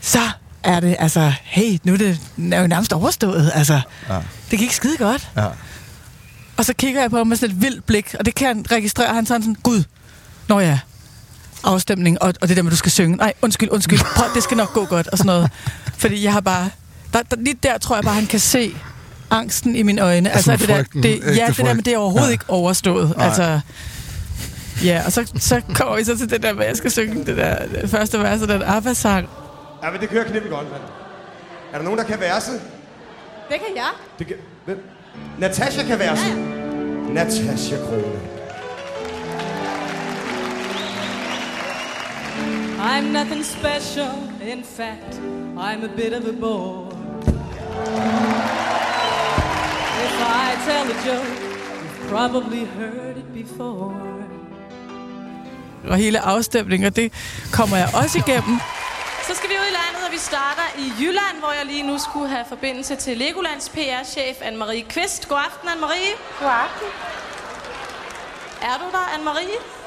så 0.00 0.18
er 0.62 0.80
det, 0.80 0.96
altså, 0.98 1.32
hey, 1.42 1.78
nu 1.84 1.92
er 1.92 1.96
det 1.96 2.20
er 2.52 2.60
jo 2.60 2.66
nærmest 2.66 2.92
overstået, 2.92 3.50
altså, 3.54 3.80
Ja. 4.08 4.18
det 4.50 4.58
gik 4.58 4.72
skide 4.72 4.96
godt. 4.96 5.28
Ja. 5.36 5.46
Og 6.56 6.64
så 6.64 6.72
kigger 6.74 7.00
jeg 7.00 7.10
på 7.10 7.16
ham 7.16 7.26
med 7.26 7.36
sådan 7.36 7.56
et 7.56 7.62
vildt 7.62 7.86
blik, 7.86 8.14
og 8.18 8.26
det 8.26 8.34
kan 8.34 8.46
han 8.46 8.64
registrere. 8.70 9.14
Han 9.14 9.26
sådan 9.26 9.42
sådan, 9.42 9.56
gud, 9.62 9.84
når 10.48 10.60
ja, 10.60 10.78
afstemning, 11.64 12.22
og, 12.22 12.34
og 12.42 12.48
det 12.48 12.56
der 12.56 12.62
med, 12.62 12.70
du 12.70 12.76
skal 12.76 12.92
synge. 12.92 13.16
Nej, 13.16 13.32
undskyld, 13.42 13.68
undskyld, 13.70 13.98
prøv, 14.16 14.26
det 14.34 14.42
skal 14.42 14.56
nok 14.56 14.72
gå 14.72 14.84
godt, 14.84 15.08
og 15.08 15.18
sådan 15.18 15.26
noget. 15.26 15.50
Fordi 15.98 16.24
jeg 16.24 16.32
har 16.32 16.40
bare, 16.40 16.70
der, 17.12 17.22
der, 17.22 17.36
lige 17.36 17.56
der 17.62 17.78
tror 17.78 17.96
jeg 17.96 18.04
bare, 18.04 18.14
han 18.14 18.26
kan 18.26 18.40
se 18.40 18.76
angsten 19.30 19.76
i 19.76 19.82
mine 19.82 20.00
øjne. 20.02 20.30
Altså 20.30 20.52
det 20.52 20.68
der, 20.68 20.76
frygten, 20.76 21.02
det, 21.02 21.12
ægte 21.14 21.32
ja, 21.34 21.46
det 21.46 21.56
der 21.56 21.74
med, 21.74 21.82
det 21.82 21.92
er 21.92 21.98
overhovedet 21.98 22.24
Ja. 22.26 22.28
ja. 22.28 22.32
ikke 22.32 22.44
overstået. 22.48 23.16
Nej. 23.16 23.26
Altså, 23.26 23.60
ja, 24.84 25.02
og 25.06 25.12
så, 25.12 25.32
så 25.38 25.60
kommer 25.74 25.96
vi 25.96 26.04
så 26.04 26.18
til 26.18 26.30
det 26.30 26.42
der 26.42 26.50
at 26.60 26.66
jeg 26.68 26.76
skal 26.76 26.90
synge 26.90 27.24
det 27.24 27.36
der 27.36 27.66
det 27.80 27.90
første 27.90 28.18
vers 28.18 28.42
af 28.42 28.48
den 28.48 28.62
ABBA-sang. 28.62 29.28
Ja, 29.82 29.90
men 29.90 30.00
det 30.00 30.08
kører 30.08 30.24
knippet 30.24 30.50
godt, 30.50 30.70
mand. 30.70 30.82
Er 31.72 31.76
der 31.78 31.84
nogen, 31.84 31.98
der 31.98 32.04
kan 32.04 32.20
verset? 32.20 32.60
Det 33.48 33.56
kan 33.56 33.76
jeg. 33.76 33.90
Det 34.18 34.26
kan... 34.26 34.36
Hvem? 34.64 34.88
Natasha 35.38 35.82
kan 35.82 35.98
verset. 35.98 36.36
Natasha 37.14 37.76
Krone. 37.76 38.33
I'm 42.94 43.12
nothing 43.12 43.44
special, 43.44 44.12
in 44.54 44.62
fact, 44.62 45.12
I'm 45.68 45.82
a 45.82 45.92
bit 45.96 46.12
of 46.12 46.28
a 46.28 46.32
bore. 46.32 46.92
If 50.06 50.14
I 50.42 50.46
tell 50.68 50.86
a 50.94 50.98
joke, 51.08 51.34
you've 51.82 52.08
probably 52.08 52.64
heard 52.64 53.16
it 53.16 53.28
before. 53.34 53.94
Og 55.88 55.96
hele 55.96 56.20
afstemningen, 56.20 56.86
og 56.86 56.96
det 56.96 57.12
kommer 57.52 57.76
jeg 57.76 57.88
også 57.94 58.18
igennem. 58.18 58.60
Så 59.28 59.34
skal 59.34 59.50
vi 59.50 59.54
ud 59.54 59.66
i 59.70 59.74
landet, 59.80 60.06
og 60.06 60.12
vi 60.12 60.18
starter 60.18 60.66
i 60.78 60.92
Jylland, 61.00 61.38
hvor 61.38 61.52
jeg 61.52 61.66
lige 61.66 61.82
nu 61.82 61.98
skulle 61.98 62.28
have 62.28 62.44
forbindelse 62.48 62.96
til 62.96 63.16
Legolands 63.16 63.68
PR-chef 63.68 64.36
Anne-Marie 64.40 64.88
Kvist. 64.88 65.28
God 65.28 65.38
aften, 65.46 65.68
Anne-Marie. 65.68 66.40
God 66.40 66.50
aften. 66.64 66.88
Er 68.62 68.76
du 68.78 68.84
der, 68.92 69.04
Anne-Marie? 69.14 69.83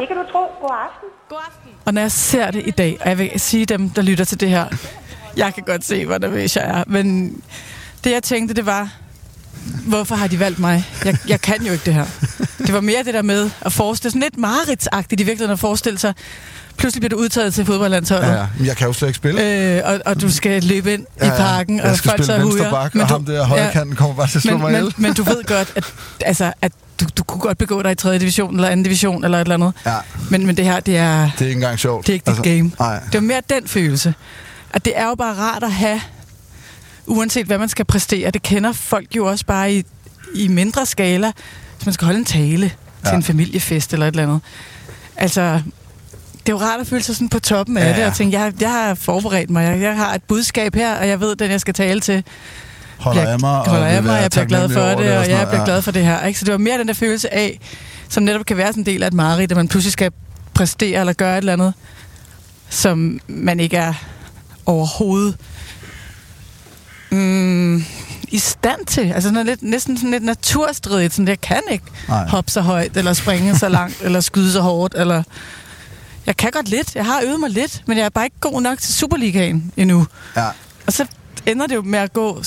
Det 0.00 0.08
kan 0.08 0.16
du 0.16 0.22
tro. 0.32 0.38
God 0.60 0.76
aften. 0.84 1.08
God 1.28 1.38
aften. 1.48 1.70
Og 1.84 1.94
når 1.94 2.00
jeg 2.00 2.12
ser 2.12 2.50
det 2.50 2.62
i 2.66 2.70
dag, 2.70 2.98
og 3.00 3.08
jeg 3.08 3.18
vil 3.18 3.30
sige 3.36 3.66
dem, 3.66 3.90
der 3.90 4.02
lytter 4.02 4.24
til 4.24 4.40
det 4.40 4.48
her, 4.48 4.66
jeg 5.36 5.54
kan 5.54 5.62
godt 5.66 5.84
se, 5.84 6.06
hvor 6.06 6.18
nervøs 6.18 6.56
jeg 6.56 6.64
er, 6.64 6.84
men 6.86 7.36
det 8.04 8.10
jeg 8.10 8.22
tænkte, 8.22 8.54
det 8.54 8.66
var, 8.66 8.88
hvorfor 9.86 10.14
har 10.14 10.26
de 10.26 10.38
valgt 10.40 10.58
mig? 10.58 10.84
Jeg, 11.04 11.16
jeg 11.28 11.40
kan 11.40 11.62
jo 11.62 11.72
ikke 11.72 11.84
det 11.84 11.94
her. 11.94 12.04
Det 12.58 12.72
var 12.74 12.80
mere 12.80 13.02
det 13.02 13.14
der 13.14 13.22
med 13.22 13.50
at 13.60 13.72
forestille, 13.72 14.10
sådan 14.10 14.22
lidt 14.22 14.38
mareridsagtigt 14.38 15.20
i 15.20 15.24
virkeligheden 15.24 15.52
at 15.52 15.58
forestille 15.60 15.98
sig, 15.98 16.14
pludselig 16.76 17.00
bliver 17.00 17.08
du 17.10 17.16
udtaget 17.16 17.54
til 17.54 17.64
fodboldlandsholdet. 17.66 18.26
Ja, 18.28 18.32
ja. 18.34 18.46
Men 18.58 18.66
jeg 18.66 18.76
kan 18.76 18.86
jo 18.86 18.92
slet 18.92 19.08
ikke 19.08 19.16
spille. 19.16 19.76
Øh, 19.76 19.82
og, 19.84 20.00
og 20.06 20.20
du 20.20 20.32
skal 20.32 20.62
løbe 20.62 20.92
ind 20.94 21.06
Ja, 21.20 21.24
i 21.24 21.28
ja. 21.28 21.36
parken, 21.36 21.76
Jeg 21.76 21.84
og 21.84 21.96
skal 21.96 22.08
folk 22.10 22.18
spille 22.24 22.26
så 22.26 22.38
venstre 22.44 22.58
hujer. 22.58 22.70
bak, 22.70 22.94
og 22.94 23.06
ham 23.08 23.24
der 23.24 23.44
højre 23.44 23.72
kanten 23.72 23.96
kommer 23.96 24.16
bare 24.16 24.26
til 24.26 24.38
at 24.38 24.42
slå 24.42 24.52
men, 24.52 24.60
mig 24.72 24.72
men, 24.84 24.92
men 24.96 25.14
du 25.14 25.22
ved 25.22 25.44
godt, 25.44 25.72
at, 25.76 25.94
altså, 26.20 26.52
at 26.62 26.72
du, 27.18 27.22
kunne 27.22 27.40
godt 27.40 27.58
begå 27.58 27.82
dig 27.82 27.92
i 27.92 27.94
3. 27.94 28.18
division, 28.18 28.54
eller 28.54 28.74
2. 28.76 28.82
division, 28.82 29.24
eller 29.24 29.38
et 29.38 29.42
eller 29.42 29.54
andet. 29.54 29.72
Ja. 29.86 29.96
Men, 30.30 30.46
men 30.46 30.56
det 30.56 30.64
her, 30.64 30.80
det 30.80 30.96
er... 30.96 31.30
Det 31.38 31.40
er 31.40 31.48
ikke 31.48 31.52
engang 31.52 31.78
sjovt. 31.78 32.06
Det 32.06 32.12
er 32.12 32.14
ikke 32.14 32.24
dit 32.24 32.28
Altså, 32.28 32.42
game. 32.42 32.72
nej. 32.80 33.00
Det 33.00 33.14
var 33.14 33.20
mere 33.20 33.42
den 33.50 33.68
følelse. 33.68 34.14
At 34.72 34.84
det 34.84 34.92
er 34.98 35.06
jo 35.08 35.14
bare 35.14 35.34
rart 35.34 35.62
at 35.62 35.72
have, 35.72 36.00
uanset 37.06 37.46
hvad 37.46 37.58
man 37.58 37.68
skal 37.68 37.84
præstere. 37.84 38.30
Det 38.30 38.42
kender 38.42 38.72
folk 38.72 39.16
jo 39.16 39.26
også 39.26 39.46
bare 39.46 39.74
i, 39.74 39.84
i 40.34 40.48
mindre 40.48 40.86
skala. 40.86 41.32
Hvis 41.76 41.86
man 41.86 41.92
skal 41.92 42.04
holde 42.04 42.18
en 42.18 42.24
tale 42.24 42.72
ja. 43.04 43.08
til 43.08 43.16
en 43.16 43.22
familiefest 43.22 43.92
eller 43.92 44.06
et 44.06 44.10
eller 44.12 44.22
andet. 44.22 44.40
Altså, 45.16 45.62
det 46.46 46.48
er 46.48 46.52
jo 46.52 46.58
rart 46.58 46.80
at 46.80 46.86
føle 46.86 47.02
sig 47.02 47.14
sådan 47.16 47.28
på 47.28 47.38
toppen 47.38 47.76
af 47.76 47.84
Ja, 47.84 47.88
ja, 47.90 47.96
det, 47.96 48.04
og 48.06 48.14
tænke, 48.16 48.38
jeg, 48.40 48.52
jeg 48.60 48.70
har 48.70 48.94
forberedt 48.94 49.50
mig, 49.50 49.64
jeg, 49.64 49.80
jeg 49.80 49.96
har 49.96 50.14
et 50.14 50.22
budskab 50.22 50.74
her, 50.74 50.96
og 50.96 51.08
jeg 51.08 51.20
ved, 51.20 51.36
den 51.36 51.50
jeg 51.50 51.60
skal 51.60 51.74
tale 51.74 52.00
til, 52.00 52.24
Holder 53.00 53.22
jeg, 53.22 53.30
af 53.30 53.40
mig, 53.40 53.50
og 53.50 53.70
holder 53.70 53.86
vil 53.86 53.94
af 53.94 54.02
mig, 54.02 54.22
jeg 54.22 54.30
bliver 54.30 54.44
glad 54.44 54.68
for 54.68 54.80
det, 54.80 54.98
det 54.98 55.12
og 55.12 55.18
og 55.18 55.24
sådan 55.24 55.38
jeg 55.38 55.48
bliver 55.48 55.64
glad 55.64 55.82
for 55.82 55.90
det 55.90 56.04
her. 56.04 56.24
Ikke? 56.26 56.38
Så 56.38 56.44
det 56.44 56.52
var 56.52 56.58
mere 56.58 56.78
den 56.78 56.88
der 56.88 56.94
følelse 56.94 57.34
af, 57.34 57.60
som 58.08 58.22
netop 58.22 58.46
kan 58.46 58.56
være 58.56 58.66
sådan 58.66 58.80
en 58.80 58.86
del 58.86 59.02
af 59.02 59.06
et 59.06 59.14
mareridt, 59.14 59.50
at 59.50 59.56
man 59.56 59.68
pludselig 59.68 59.92
skal 59.92 60.12
præstere 60.54 61.00
eller 61.00 61.12
gøre 61.12 61.34
et 61.34 61.38
eller 61.38 61.52
andet, 61.52 61.74
som 62.68 63.20
man 63.28 63.60
ikke 63.60 63.76
er 63.76 63.94
overhovedet 64.66 65.36
mm, 67.10 67.84
i 68.28 68.38
stand 68.38 68.86
til. 68.86 69.12
Altså 69.12 69.28
sådan 69.28 69.46
lidt, 69.46 69.62
næsten 69.62 69.96
sådan 69.96 70.10
lidt 70.10 70.24
naturstridigt. 70.24 71.12
Sådan, 71.12 71.28
jeg 71.28 71.40
kan 71.40 71.62
ikke 71.70 71.84
Nej. 72.08 72.26
hoppe 72.26 72.50
så 72.50 72.60
højt, 72.60 72.96
eller 72.96 73.12
springe 73.12 73.58
så 73.58 73.68
langt, 73.68 74.00
eller 74.04 74.20
skyde 74.20 74.52
så 74.52 74.60
hårdt, 74.60 74.94
eller... 74.96 75.22
Jeg 76.26 76.36
kan 76.36 76.50
godt 76.50 76.68
lidt. 76.68 76.94
Jeg 76.94 77.04
har 77.04 77.20
øvet 77.24 77.40
mig 77.40 77.50
lidt, 77.50 77.82
men 77.86 77.98
jeg 77.98 78.04
er 78.04 78.08
bare 78.08 78.24
ikke 78.24 78.40
god 78.40 78.62
nok 78.62 78.78
til 78.78 78.94
Superligaen 78.94 79.72
endnu. 79.76 80.06
Ja. 80.36 80.46
Og 80.86 80.92
så 80.92 81.06
ender 81.46 81.66
det 81.66 81.74
jo 81.74 81.82
med 81.82 81.98
at 81.98 82.12
gå 82.12 82.42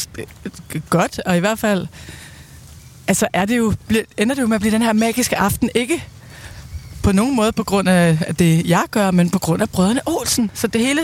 godt, 0.89 1.19
og 1.25 1.37
i 1.37 1.39
hvert 1.39 1.59
fald 1.59 1.87
altså 3.07 3.27
er 3.33 3.45
det 3.45 3.57
jo, 3.57 3.73
ender 4.17 4.35
det 4.35 4.41
jo 4.41 4.47
med 4.47 4.55
at 4.55 4.61
blive 4.61 4.73
den 4.73 4.81
her 4.81 4.93
magiske 4.93 5.37
aften, 5.37 5.69
ikke 5.75 6.03
på 7.03 7.11
nogen 7.11 7.35
måde 7.35 7.51
på 7.51 7.63
grund 7.63 7.89
af 7.89 8.17
det, 8.39 8.69
jeg 8.69 8.83
gør, 8.91 9.11
men 9.11 9.29
på 9.29 9.39
grund 9.39 9.61
af 9.61 9.69
brødrene 9.69 10.01
Olsen. 10.05 10.51
Så 10.53 10.67
det 10.67 10.81
hele, 10.81 11.01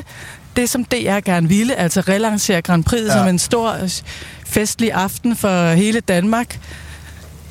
det 0.55 0.69
som 0.69 0.85
DR 0.85 1.19
gerne 1.19 1.49
ville, 1.49 1.75
altså 1.75 2.01
relancere 2.01 2.61
Grand 2.61 2.83
Prix 2.83 3.01
ja. 3.01 3.13
som 3.13 3.27
en 3.27 3.39
stor 3.39 3.71
øh, 3.71 3.89
festlig 4.45 4.91
aften 4.91 5.35
for 5.35 5.71
hele 5.73 5.99
Danmark, 5.99 6.59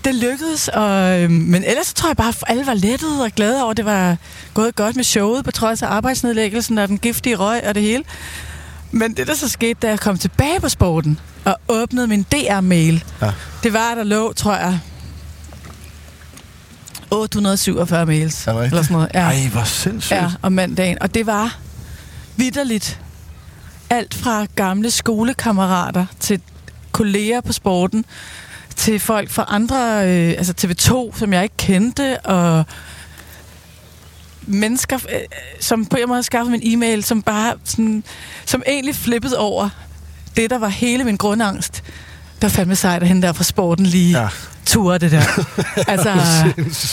det 0.05 0.14
lykkedes, 0.14 0.68
og, 0.68 1.20
øhm, 1.20 1.33
men 1.33 1.64
ellers 1.64 1.94
tror 1.94 2.09
jeg 2.09 2.16
bare, 2.16 2.29
at 2.29 2.42
alle 2.46 2.66
var 2.66 2.74
lettet 2.74 3.22
og 3.22 3.31
glade 3.31 3.62
over, 3.62 3.70
at 3.70 3.77
det 3.77 3.85
var 3.85 4.16
gået 4.55 4.77
godt 4.77 4.96
med 4.96 5.05
showet, 5.05 5.44
på 5.44 5.51
trods 5.51 5.83
af 5.83 5.87
arbejdsnedlæggelsen 5.87 6.79
og 6.79 6.88
den 6.88 6.98
giftige 6.98 7.37
røg 7.37 7.62
og 7.68 7.74
det 7.74 7.83
hele. 7.83 8.05
Men 8.90 9.16
det, 9.16 9.27
der 9.27 9.35
så 9.35 9.48
skete, 9.48 9.74
da 9.83 9.88
jeg 9.88 10.01
kom 10.01 10.18
tilbage 10.18 10.61
på 10.61 10.68
sporten 10.68 11.20
og 11.44 11.57
åbnede 11.68 12.07
min 12.07 12.22
DR-mail, 12.22 13.05
Ja. 13.22 13.33
det 13.62 13.72
var, 13.72 13.94
der 13.94 14.05
lå, 14.05 14.33
tror 14.33 14.55
jeg, 14.55 14.81
847 17.11 18.07
mails. 18.07 18.46
Er 18.46 18.53
det? 18.53 18.64
Eller 18.66 18.83
sådan 18.83 18.92
noget. 18.94 19.11
Ja. 19.14 19.20
Ej, 19.20 19.48
hvor 19.53 19.64
sindssygt. 19.64 20.16
Ja, 20.20 20.31
om 20.42 20.53
mandagen. 20.53 21.03
Og 21.03 21.14
det 21.14 21.27
var 21.27 21.59
vidderligt 22.37 23.01
alt 23.90 24.14
fra 24.14 24.46
gamle 24.55 24.90
skolekammerater 24.90 26.07
til 26.20 26.40
kolleger 26.92 27.40
på 27.40 27.53
sporten, 27.53 28.05
til 28.77 29.01
folk 29.01 29.31
fra 29.31 29.44
andre, 29.48 29.77
øh, 30.09 30.29
altså 30.38 30.55
TV2, 30.61 31.18
som 31.18 31.33
jeg 31.33 31.42
ikke 31.42 31.57
kendte, 31.57 32.20
og 32.20 32.64
mennesker, 34.48 34.98
øh, 35.14 35.20
som 35.61 35.87
på 35.87 35.96
en 35.96 36.08
måde 36.08 36.22
skaffede 36.22 36.50
min 36.50 36.61
e-mail, 36.64 37.04
som 37.04 37.22
bare 37.22 37.54
sådan, 37.64 38.04
som 38.44 38.62
egentlig 38.66 38.94
flippede 38.94 39.38
over 39.38 39.68
det, 40.37 40.50
der 40.50 40.58
var 40.58 40.68
hele 40.68 41.04
min 41.04 41.16
grundangst. 41.16 41.84
Der 42.42 42.48
fandme 42.48 42.77
sejt, 42.77 43.03
at 43.03 43.09
hende 43.09 43.22
der 43.27 43.33
fra 43.33 43.44
sporten 43.44 43.87
lige 43.87 44.20
ja. 44.20 44.29
turde 44.66 44.98
det 44.98 45.11
der. 45.11 45.22
altså, 45.92 46.12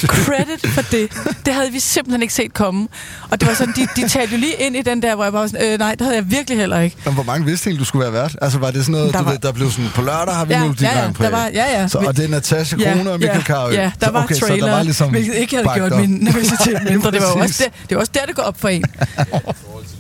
credit 0.08 0.68
for 0.68 0.82
det. 0.82 1.08
Det 1.46 1.54
havde 1.54 1.72
vi 1.72 1.80
simpelthen 1.80 2.22
ikke 2.22 2.34
set 2.34 2.54
komme. 2.54 2.88
Og 3.30 3.40
det 3.42 3.48
var 3.48 3.54
sådan, 3.56 3.74
de, 3.78 3.88
de 4.02 4.08
talte 4.10 4.34
jo 4.34 4.40
lige 4.40 4.54
ind 4.60 4.76
i 4.76 4.82
den 4.82 5.02
der, 5.02 5.16
hvor 5.16 5.24
jeg 5.24 5.34
bare 5.34 5.42
var 5.42 5.48
sådan, 5.48 5.72
øh, 5.74 5.80
nej, 5.80 5.92
det 5.92 6.02
havde 6.02 6.16
jeg 6.16 6.32
virkelig 6.32 6.60
heller 6.60 6.80
ikke. 6.80 6.96
Men 7.06 7.14
hvor 7.14 7.24
mange 7.24 7.46
vidste 7.46 7.68
egentlig, 7.68 7.80
du 7.80 7.86
skulle 7.86 8.04
være 8.04 8.14
vært? 8.14 8.36
Altså 8.42 8.60
var 8.60 8.72
det 8.72 8.82
sådan 8.86 8.92
noget, 8.92 9.14
Der 9.14 9.20
der, 9.20 9.24
var- 9.24 9.32
du 9.32 9.32
ved, 9.32 9.40
der 9.40 9.52
blev 9.52 9.72
sådan, 9.72 9.90
på 9.96 10.02
lørdag 10.02 10.36
har 10.36 10.46
vi 10.46 10.54
Ja, 10.54 10.58
ja, 10.60 10.64
Melodi 10.64 10.84
ja, 10.84 11.00
ja, 11.00 11.08
der 11.20 11.30
var- 11.30 11.50
ja, 11.54 11.82
ja. 11.82 11.88
Så, 11.88 11.98
og 11.98 12.18
det 12.18 12.26
er 12.26 12.30
Natasha 12.30 12.78
Krone 12.78 13.12
og 13.12 13.20
Michael 13.20 13.44
Carøe. 13.44 13.74
Ja, 13.74 13.92
der 14.02 14.12
var 14.12 14.24
okay, 14.24 14.36
trailer, 14.36 14.60
så 14.60 14.66
der 14.66 14.72
var 14.76 14.84
ligesom 14.84 15.10
hvilket 15.10 15.36
ikke 15.36 15.56
havde 15.56 15.70
gjort 15.76 15.92
op. 15.92 16.00
min 16.00 16.10
nervøsitet 16.26 16.80
mindre. 16.90 17.12
Det 17.16 17.22
var 17.22 17.28
også 17.42 17.64
der, 17.64 17.70
det 17.90 17.96
var 17.96 18.00
også 18.02 18.12
der, 18.16 18.26
det 18.28 18.36
går 18.36 18.44
op 18.44 18.56
for 18.62 18.68
en. 18.68 18.84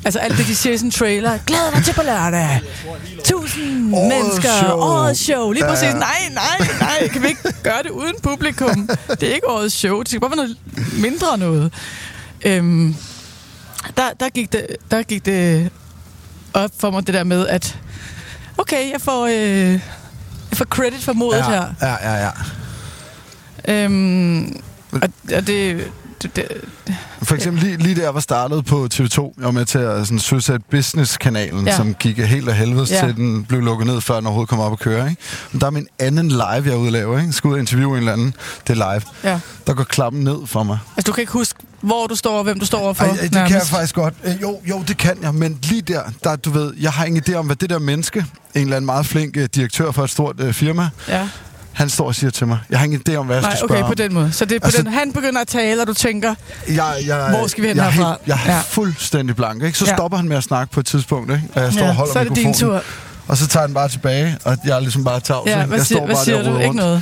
Altså 0.05 0.19
alt 0.19 0.37
det, 0.37 0.47
de 0.47 0.55
siger 0.55 0.73
i 0.73 0.77
sådan 0.77 0.87
en 0.87 0.91
trailer. 0.91 1.39
Glæd 1.47 1.71
dig 1.75 1.85
til 1.85 1.93
på 1.93 2.01
lørdag. 2.01 2.61
Tusind 3.23 3.95
Årets 3.95 4.15
mennesker. 4.15 4.59
show. 4.59 4.79
Årets 4.79 5.19
show. 5.19 5.51
Lige 5.51 5.63
præcis. 5.63 5.83
ja. 5.83 5.93
Nej, 5.93 6.29
nej, 6.33 6.67
nej. 6.79 7.07
Kan 7.07 7.21
vi 7.23 7.27
ikke 7.27 7.53
gøre 7.63 7.83
det 7.83 7.89
uden 7.89 8.15
publikum? 8.23 8.89
Det 9.09 9.23
er 9.23 9.33
ikke 9.33 9.49
årets 9.49 9.75
show. 9.75 9.99
Det 9.99 10.09
skal 10.09 10.21
bare 10.21 10.29
være 10.29 10.37
noget 10.37 10.57
mindre 11.01 11.37
noget. 11.37 11.73
Øhm, 12.45 12.95
der, 13.97 14.03
der, 14.19 14.29
gik 14.29 14.53
det, 14.53 14.67
der 14.91 15.03
gik 15.03 15.25
det 15.25 15.71
op 16.53 16.71
for 16.79 16.91
mig, 16.91 17.07
det 17.07 17.13
der 17.13 17.23
med, 17.23 17.47
at 17.47 17.79
okay, 18.57 18.91
jeg 18.91 19.01
får, 19.01 19.25
øh, 19.25 19.71
jeg 20.49 20.57
får 20.57 20.65
credit 20.65 21.03
for 21.03 21.13
modet 21.13 21.37
ja, 21.37 21.49
her. 21.49 21.73
Ja, 21.81 22.11
ja, 22.11 22.31
ja. 23.67 23.83
Øhm, 23.83 24.61
og, 24.91 25.09
og 25.35 25.47
det, 25.47 25.91
det, 26.35 26.47
det, 26.87 26.95
For 27.23 27.35
eksempel 27.35 27.63
lige, 27.63 27.77
lige 27.77 27.95
der, 27.95 28.01
jeg 28.03 28.13
var 28.13 28.19
startet 28.19 28.65
på 28.65 28.87
TV2, 28.93 29.33
jeg 29.37 29.45
var 29.45 29.51
med 29.51 29.65
til 29.65 29.77
at 29.79 30.05
sådan, 30.07 30.19
søsætte 30.19 30.65
Business-kanalen, 30.71 31.67
Ja. 31.67 31.75
som 31.75 31.93
gik 31.93 32.17
helt 32.17 32.49
af 32.49 32.55
helvede 32.55 32.87
Ja. 32.89 32.99
til, 33.05 33.15
den 33.15 33.43
blev 33.45 33.61
lukket 33.61 33.87
ned, 33.87 34.01
før 34.01 34.15
den 34.15 34.25
overhovedet 34.25 34.49
kom 34.49 34.59
op 34.59 34.71
at 34.71 34.79
køre. 34.79 35.09
Ikke? 35.09 35.21
Men 35.51 35.61
der 35.61 35.67
er 35.67 35.71
min 35.71 35.87
anden 35.99 36.27
live, 36.29 36.41
jeg 36.45 36.71
er 36.71 36.89
lave. 36.91 37.21
Ikke? 37.21 37.33
Skal 37.33 37.47
ud 37.47 37.53
og 37.53 37.59
interviewe 37.59 37.91
en 37.93 37.97
eller 37.97 38.13
anden. 38.13 38.33
Det 38.67 38.79
er 38.79 38.93
live. 38.93 39.01
ja. 39.31 39.39
Der 39.67 39.73
går 39.73 39.83
klappen 39.83 40.23
ned 40.23 40.37
for 40.47 40.63
mig. 40.63 40.77
Altså, 40.97 41.07
du 41.11 41.13
kan 41.13 41.21
ikke 41.21 41.33
huske, 41.33 41.59
hvor 41.81 42.07
du 42.07 42.15
står 42.15 42.37
og 42.37 42.43
hvem 42.43 42.59
du 42.59 42.65
står 42.65 42.79
overfor? 42.79 43.05
Ej, 43.05 43.11
det 43.21 43.31
kan 43.31 43.49
jeg 43.51 43.61
faktisk 43.61 43.95
godt. 43.95 44.13
Øh, 44.23 44.41
Jo, 44.41 44.59
jo, 44.69 44.83
det 44.87 44.97
kan 44.97 45.17
jeg, 45.21 45.33
men 45.35 45.59
lige 45.63 45.81
der, 45.81 46.01
der, 46.23 46.35
du 46.35 46.49
ved, 46.49 46.73
jeg 46.79 46.91
har 46.91 47.05
ingen 47.05 47.23
idé 47.29 47.33
om, 47.33 47.45
hvad 47.45 47.55
det 47.55 47.69
der 47.69 47.79
menneske, 47.79 48.19
en 48.55 48.61
eller 48.61 48.75
anden 48.75 48.85
meget 48.85 49.05
flink 49.05 49.37
øh, 49.37 49.49
direktør 49.55 49.91
for 49.91 50.03
et 50.03 50.09
stort 50.09 50.35
øh, 50.39 50.53
firma, 50.53 50.89
Ja. 51.07 51.29
Han 51.75 51.89
står 51.89 52.05
og 52.07 52.15
siger 52.15 52.31
til 52.31 52.47
mig, 52.47 52.59
jeg 52.69 52.79
har 52.79 52.85
ingen 52.85 53.01
idé 53.09 53.15
om, 53.15 53.25
hvad 53.25 53.35
jeg 53.35 53.41
Nej, 53.43 53.55
skal 53.55 53.65
okay, 53.71 53.81
på 53.81 53.85
om. 53.87 53.95
den 53.95 54.13
måde. 54.13 54.31
Så 54.31 54.45
det 54.45 54.55
er 54.55 54.59
på 54.59 54.65
Altså- 54.65 54.81
den, 54.83 54.91
han 54.93 55.13
begynder 55.13 55.41
at 55.41 55.47
tale, 55.47 55.81
og 55.81 55.87
du 55.87 55.93
tænker, 55.93 56.35
Jeg, 56.67 56.95
jeg, 57.05 57.29
Hvor 57.29 57.47
skal 57.47 57.61
vi 57.63 57.67
hen 57.67 57.77
jeg 57.77 57.85
er 57.85 57.89
herfra? 57.89 58.09
Helt, 58.09 58.27
jeg 58.27 58.39
er 58.51 58.55
Ja. 58.55 58.61
fuldstændig 58.61 59.35
blank, 59.35 59.63
ikke? 59.63 59.77
Så 59.77 59.85
Ja. 59.85 59.95
stopper 59.95 60.17
han 60.17 60.27
med 60.27 60.37
at 60.37 60.43
snakke 60.43 60.73
på 60.73 60.79
et 60.79 60.85
tidspunkt, 60.85 61.31
ikke? 61.31 61.43
Og 61.55 61.61
jeg 61.61 61.73
står 61.73 61.81
Ja, 61.83 61.89
og 61.89 61.95
holder 61.95 62.13
så 62.13 62.19
er 62.19 62.23
det 62.23 62.35
din 62.35 62.53
tur. 62.53 62.81
Og 63.27 63.37
så 63.37 63.47
tager 63.47 63.65
han 63.67 63.73
bare 63.73 63.89
tilbage, 63.89 64.37
og 64.43 64.57
jeg 64.65 64.75
er 64.75 64.79
ligesom 64.79 65.03
bare 65.03 65.19
tavs. 65.19 65.49
Ja, 65.49 65.65
hvad 65.65 65.77
jeg 65.77 65.85
står 65.85 66.05
hvad 66.05 66.15
bare 66.15 66.25
siger 66.25 66.37
der 66.41 66.49
du? 66.51 66.55
Ikke 66.57 66.67
rundt. 66.67 66.75
noget? 66.79 67.01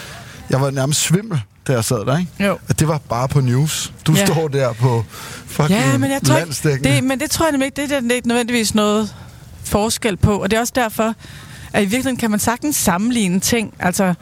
Jeg 0.50 0.62
var 0.62 0.72
nærmest 0.72 1.02
svimmel, 1.02 1.42
da 1.68 1.74
jeg 1.74 1.84
sad 1.84 2.06
der, 2.06 2.18
ikke? 2.18 2.32
Jo. 2.40 2.58
Og 2.70 2.80
det 2.80 2.88
var 2.88 2.98
bare 3.10 3.28
på 3.28 3.40
news. 3.42 3.94
Du 4.08 4.14
Ja. 4.14 4.26
står 4.26 4.48
der 4.48 4.74
på 4.74 5.06
fucking 5.48 5.80
ja, 5.80 5.98
men 5.98 6.12
jeg 6.12 6.22
tror 6.28 6.38
ikke, 6.70 6.84
det, 6.84 7.04
men 7.04 7.20
det 7.20 7.32
tror 7.32 7.46
jeg 7.46 7.52
nemlig 7.52 7.66
ikke, 7.66 7.82
det 7.82 7.92
er 7.92 8.00
der 8.02 8.16
ikke 8.16 8.28
nødvendigvis 8.28 8.76
noget 8.76 9.14
forskel 9.64 10.18
på. 10.18 10.38
Og 10.38 10.52
det 10.52 10.58
er 10.58 10.62
også 10.62 10.74
derfor, 10.76 11.14
at 11.74 11.82
i 11.82 11.86
virkeligheden 11.86 12.18
kan 12.18 12.32
man 12.32 12.40
sagtens 12.40 12.76
sammenligne 12.76 13.40
ting. 13.40 13.74
Altså, 13.80 14.14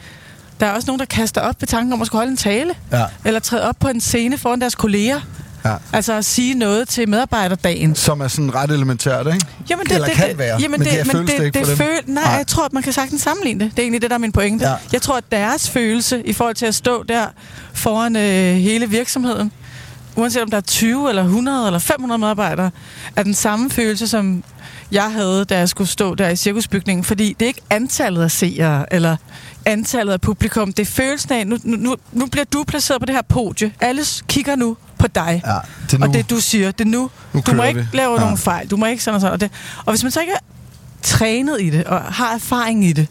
der 0.61 0.67
er 0.67 0.71
også 0.71 0.87
nogen, 0.87 0.99
der 0.99 1.05
kaster 1.05 1.41
op 1.41 1.55
ved 1.59 1.67
tanken 1.67 1.93
om 1.93 2.01
at 2.01 2.07
skulle 2.07 2.19
holde 2.19 2.31
en 2.31 2.37
tale. 2.37 2.73
Ja. 2.91 3.05
Eller 3.25 3.39
træde 3.39 3.69
op 3.69 3.75
på 3.79 3.87
en 3.87 4.01
scene 4.01 4.37
foran 4.37 4.61
deres 4.61 4.75
kolleger. 4.75 5.19
Ja. 5.65 5.75
Altså 5.93 6.13
at 6.13 6.25
sige 6.25 6.53
noget 6.53 6.87
til 6.87 7.09
medarbejderdagen. 7.09 7.95
Som 7.95 8.21
er 8.21 8.27
sådan 8.27 8.55
ret 8.55 8.71
elementært, 8.71 9.27
ikke? 9.27 9.45
Jamen 9.69 9.85
det, 9.85 9.91
Eller 9.91 10.07
det, 10.07 10.15
kan 10.15 10.29
det, 10.29 10.37
være, 10.37 10.61
jamen 10.61 10.79
men 10.79 10.89
det, 10.89 11.13
men 11.13 11.27
det, 11.27 11.33
ikke 11.33 11.59
det 11.59 11.67
for 11.67 11.75
dem. 11.75 11.77
føl, 11.77 12.13
nej, 12.13 12.23
nej, 12.23 12.33
jeg 12.33 12.47
tror, 12.47 12.65
at 12.65 12.73
man 12.73 12.83
kan 12.83 12.93
sagtens 12.93 13.21
sammenligne 13.21 13.63
det. 13.65 13.71
Det 13.71 13.79
er 13.79 13.83
egentlig 13.83 14.01
det, 14.01 14.09
der 14.09 14.15
er 14.15 14.19
min 14.19 14.31
pointe. 14.31 14.69
Ja. 14.69 14.75
Jeg 14.93 15.01
tror, 15.01 15.17
at 15.17 15.23
deres 15.31 15.69
følelse 15.69 16.21
i 16.25 16.33
forhold 16.33 16.55
til 16.55 16.65
at 16.65 16.75
stå 16.75 17.03
der 17.03 17.25
foran 17.73 18.15
øh, 18.15 18.55
hele 18.55 18.89
virksomheden, 18.89 19.51
uanset 20.15 20.41
om 20.41 20.49
der 20.49 20.57
er 20.57 20.61
20 20.61 21.09
eller 21.09 21.23
100 21.23 21.67
eller 21.67 21.79
500 21.79 22.19
medarbejdere, 22.19 22.71
er 23.15 23.23
den 23.23 23.33
samme 23.33 23.69
følelse, 23.69 24.07
som 24.07 24.43
jeg 24.91 25.11
havde, 25.11 25.45
da 25.45 25.57
jeg 25.57 25.69
skulle 25.69 25.89
stå 25.89 26.15
der 26.15 26.29
i 26.29 26.35
cirkusbygningen. 26.35 27.03
Fordi 27.03 27.33
det 27.39 27.45
er 27.45 27.47
ikke 27.47 27.61
antallet 27.69 28.23
af 28.23 28.31
seere, 28.31 28.93
eller 28.93 29.15
antallet 29.65 30.13
af 30.13 30.21
publikum. 30.21 30.73
Det 30.73 30.87
er 30.87 30.91
følelsen 30.91 31.33
af, 31.33 31.47
nu, 31.47 31.57
nu- 31.63 31.95
nu, 32.11 32.25
bliver 32.25 32.45
du 32.45 32.63
placeret 32.63 33.01
på 33.01 33.05
det 33.05 33.15
her 33.15 33.21
podie. 33.21 33.73
Alle 33.81 34.03
kigger 34.27 34.55
nu 34.55 34.77
på 34.99 35.07
dig. 35.07 35.41
Ja, 35.45 35.53
det 35.85 35.93
er 35.93 35.97
nu. 35.97 36.05
Og 36.05 36.13
det 36.13 36.29
du 36.29 36.39
siger, 36.39 36.71
det 36.71 36.85
er 36.85 36.89
nu. 36.89 37.09
Nu 37.33 37.41
du 37.47 37.53
må 37.53 37.63
ikke 37.63 37.79
vi. 37.79 37.97
lave 37.97 38.13
Ja. 38.13 38.19
nogen 38.19 38.37
fejl. 38.37 38.67
Du 38.67 38.77
må 38.77 38.85
ikke 38.85 39.03
sådan 39.03 39.15
og 39.15 39.21
sådan. 39.21 39.33
Og, 39.33 39.41
det. 39.41 39.51
og 39.85 39.91
hvis 39.93 40.03
man 40.03 40.11
så 40.11 40.19
ikke 40.21 40.33
er 40.33 40.39
trænet 41.01 41.61
i 41.61 41.69
det, 41.69 41.83
og 41.83 42.01
har 42.01 42.33
erfaring 42.33 42.85
i 42.85 42.93
det, 42.93 43.07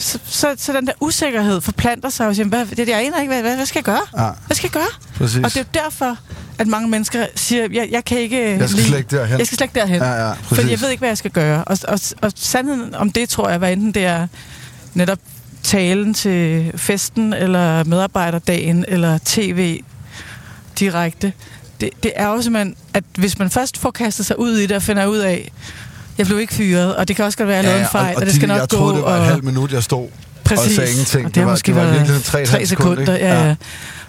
så, 0.00 0.18
så, 0.26 0.54
så 0.58 0.72
den 0.72 0.86
der 0.86 0.92
usikkerhed 1.00 1.60
forplanter 1.60 2.08
sig 2.08 2.26
og 2.26 2.34
siger, 2.34 2.46
hvad, 2.48 2.66
det, 2.66 2.88
jeg 2.88 3.00
aner 3.06 3.20
ikke, 3.20 3.32
hvad, 3.32 3.42
hvad, 3.42 3.56
hvad 3.56 3.66
skal 3.66 3.78
jeg 3.78 3.84
gøre? 3.84 4.24
Ja. 4.26 4.30
Hvad 4.46 4.56
skal 4.56 4.66
jeg 4.66 4.72
gøre? 4.72 5.14
Præcis. 5.14 5.36
Og 5.44 5.44
det 5.54 5.56
er 5.56 5.60
jo 5.60 5.84
derfor, 5.84 6.16
at 6.58 6.66
mange 6.66 6.88
mennesker 6.88 7.26
siger, 7.36 7.68
jeg, 7.72 7.88
jeg 7.90 8.04
kan 8.04 8.18
ikke... 8.18 8.50
Jeg 8.58 8.68
skal 8.68 8.76
lide- 8.76 8.88
slet 8.88 8.98
ikke 8.98 9.16
derhen. 9.16 9.38
Jeg 9.38 9.46
skal 9.46 9.58
slet 9.58 9.64
ikke 9.64 9.80
derhen. 9.80 9.96
Ja, 10.02 10.26
ja, 10.28 10.32
fordi 10.32 10.70
jeg 10.70 10.80
ved 10.80 10.88
ikke, 10.90 11.00
hvad 11.00 11.08
jeg 11.08 11.18
skal 11.18 11.30
gøre. 11.30 11.64
Og, 11.64 11.78
og, 11.88 12.00
og 12.22 12.32
sandheden 12.36 12.94
om 12.94 13.10
det, 13.12 13.28
tror 13.28 13.48
jeg, 13.48 13.58
hvad 13.58 13.72
enten 13.72 13.92
det 13.92 14.04
er 14.04 14.26
netop 14.94 15.18
talen 15.62 16.14
til 16.14 16.72
festen, 16.76 17.32
eller 17.32 17.84
medarbejderdagen, 17.84 18.84
eller 18.88 19.18
tv 19.24 19.80
direkte. 20.78 21.32
Det, 21.80 21.90
det 22.02 22.12
er 22.16 22.26
jo 22.26 22.42
simpelthen, 22.42 22.76
at 22.94 23.04
hvis 23.18 23.38
man 23.38 23.50
først 23.50 23.78
får 23.78 23.90
kastet 23.90 24.26
sig 24.26 24.38
ud 24.38 24.56
i 24.56 24.66
det, 24.66 24.76
og 24.76 24.82
finder 24.82 25.06
ud 25.06 25.18
af, 25.18 25.52
jeg 26.20 26.26
blev 26.26 26.40
ikke 26.40 26.54
fyret, 26.54 26.96
og 26.96 27.08
det 27.08 27.16
kan 27.16 27.24
også 27.24 27.38
godt 27.38 27.48
være, 27.48 27.58
at 27.58 27.64
jeg 27.64 27.70
lavede 27.72 27.82
en 27.84 27.88
fejl, 27.92 28.14
og, 28.16 28.20
og, 28.20 28.26
det 28.26 28.34
skal 28.34 28.48
de, 28.48 28.52
nok 28.54 28.60
jeg 28.60 28.68
gå. 28.68 28.76
troede, 28.76 28.94
det 28.96 29.02
var 29.04 29.10
og, 29.10 29.18
et 29.18 29.24
halvt 29.24 29.44
minut, 29.44 29.72
jeg 29.72 29.82
stod 29.82 30.08
Præcis. 30.44 30.66
og 30.66 30.72
sagde 30.74 30.90
ingenting. 30.90 31.26
Og 31.26 31.34
det, 31.34 31.36
har 31.40 31.44
var, 31.44 31.52
måske 31.52 31.66
det 31.66 31.74
var 31.76 31.80
i 31.82 31.84
været 31.84 31.94
virkeligheden 31.94 32.22
tre, 32.24 32.46
tre 32.46 32.66
sekunder. 32.66 33.12
Ja, 33.12 33.34
ja. 33.40 33.46
ja. 33.48 33.54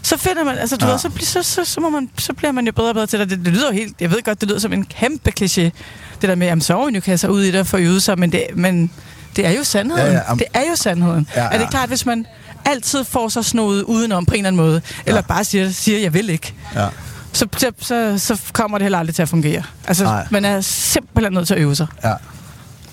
Så 0.02 0.18
finder 0.18 0.44
man, 0.44 0.58
altså 0.58 0.76
du 0.78 0.86
Ja. 0.86 0.92
ved, 0.92 1.00
så, 1.00 1.10
så, 1.22 1.44
så, 1.44 1.66
så, 1.66 1.82
må 1.82 1.90
man, 1.90 2.10
så 2.18 2.34
bliver 2.34 2.52
man 2.52 2.66
jo 2.66 2.72
bedre 2.72 2.90
og 2.90 2.94
bedre 2.94 3.08
til 3.08 3.20
det. 3.20 3.30
Det, 3.30 3.40
det 3.40 3.48
lyder 3.54 3.68
jo 3.68 3.74
helt, 3.74 3.96
jeg 4.00 4.12
ved 4.12 4.24
godt, 4.24 4.42
det 4.42 4.50
lyder 4.50 4.60
som 4.60 4.74
en 4.74 4.86
kæmpe 4.86 5.32
kliché, 5.40 5.62
det 5.62 5.74
der 6.22 6.36
med, 6.36 6.48
at 6.48 6.64
så 6.64 6.76
må 6.78 6.86
man 6.86 6.96
jo 6.96 7.02
kaste 7.02 7.18
sig 7.22 7.30
ud 7.32 7.42
i 7.44 7.52
det 7.52 7.60
og 7.60 7.68
få 7.68 7.78
øvet 7.78 8.04
sig, 8.04 8.20
men 8.20 8.32
det, 8.32 8.44
men 8.56 8.92
det 9.36 9.46
er 9.46 9.52
jo 9.52 9.64
sandheden. 9.64 10.06
Ja, 10.06 10.14
ja, 10.14 10.20
am- 10.20 10.38
det 10.38 10.46
er 10.54 10.62
jo 10.70 10.76
sandheden. 10.76 11.28
Ja, 11.36 11.42
Er 11.42 11.52
det 11.58 11.60
ja. 11.60 11.70
klart, 11.70 11.90
hvis 11.90 12.06
man 12.06 12.26
altid 12.66 13.04
får 13.04 13.30
sig 13.30 13.46
snodet 13.46 13.84
udenom 13.84 14.26
på 14.26 14.34
en 14.34 14.38
eller 14.40 14.48
anden 14.48 14.66
måde, 14.66 14.82
eller 15.06 15.22
bare 15.22 15.44
siger, 15.44 15.70
siger 15.72 16.00
jeg 16.00 16.14
vil 16.14 16.30
ikke, 16.30 16.54
Ja. 16.76 16.86
Så, 17.34 17.48
så, 17.58 17.72
så, 17.80 18.18
så 18.18 18.42
kommer 18.54 18.78
det 18.78 18.86
heller 18.86 18.98
aldrig 18.98 19.16
til 19.16 19.22
at 19.22 19.30
fungere. 19.30 19.64
Altså, 19.88 20.04
Nej. 20.04 20.28
man 20.32 20.46
er 20.46 20.62
simpelthen 20.62 21.34
nødt 21.34 21.48
til 21.48 21.54
at 21.54 21.60
øve 21.60 21.76
sig. 21.76 21.88
Ja. 22.04 22.14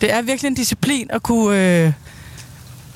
Det 0.01 0.13
er 0.13 0.23
virkelig 0.23 0.49
en 0.49 0.55
disciplin 0.55 1.07
at 1.11 1.23
kunne 1.23 1.85
øh, 1.87 1.93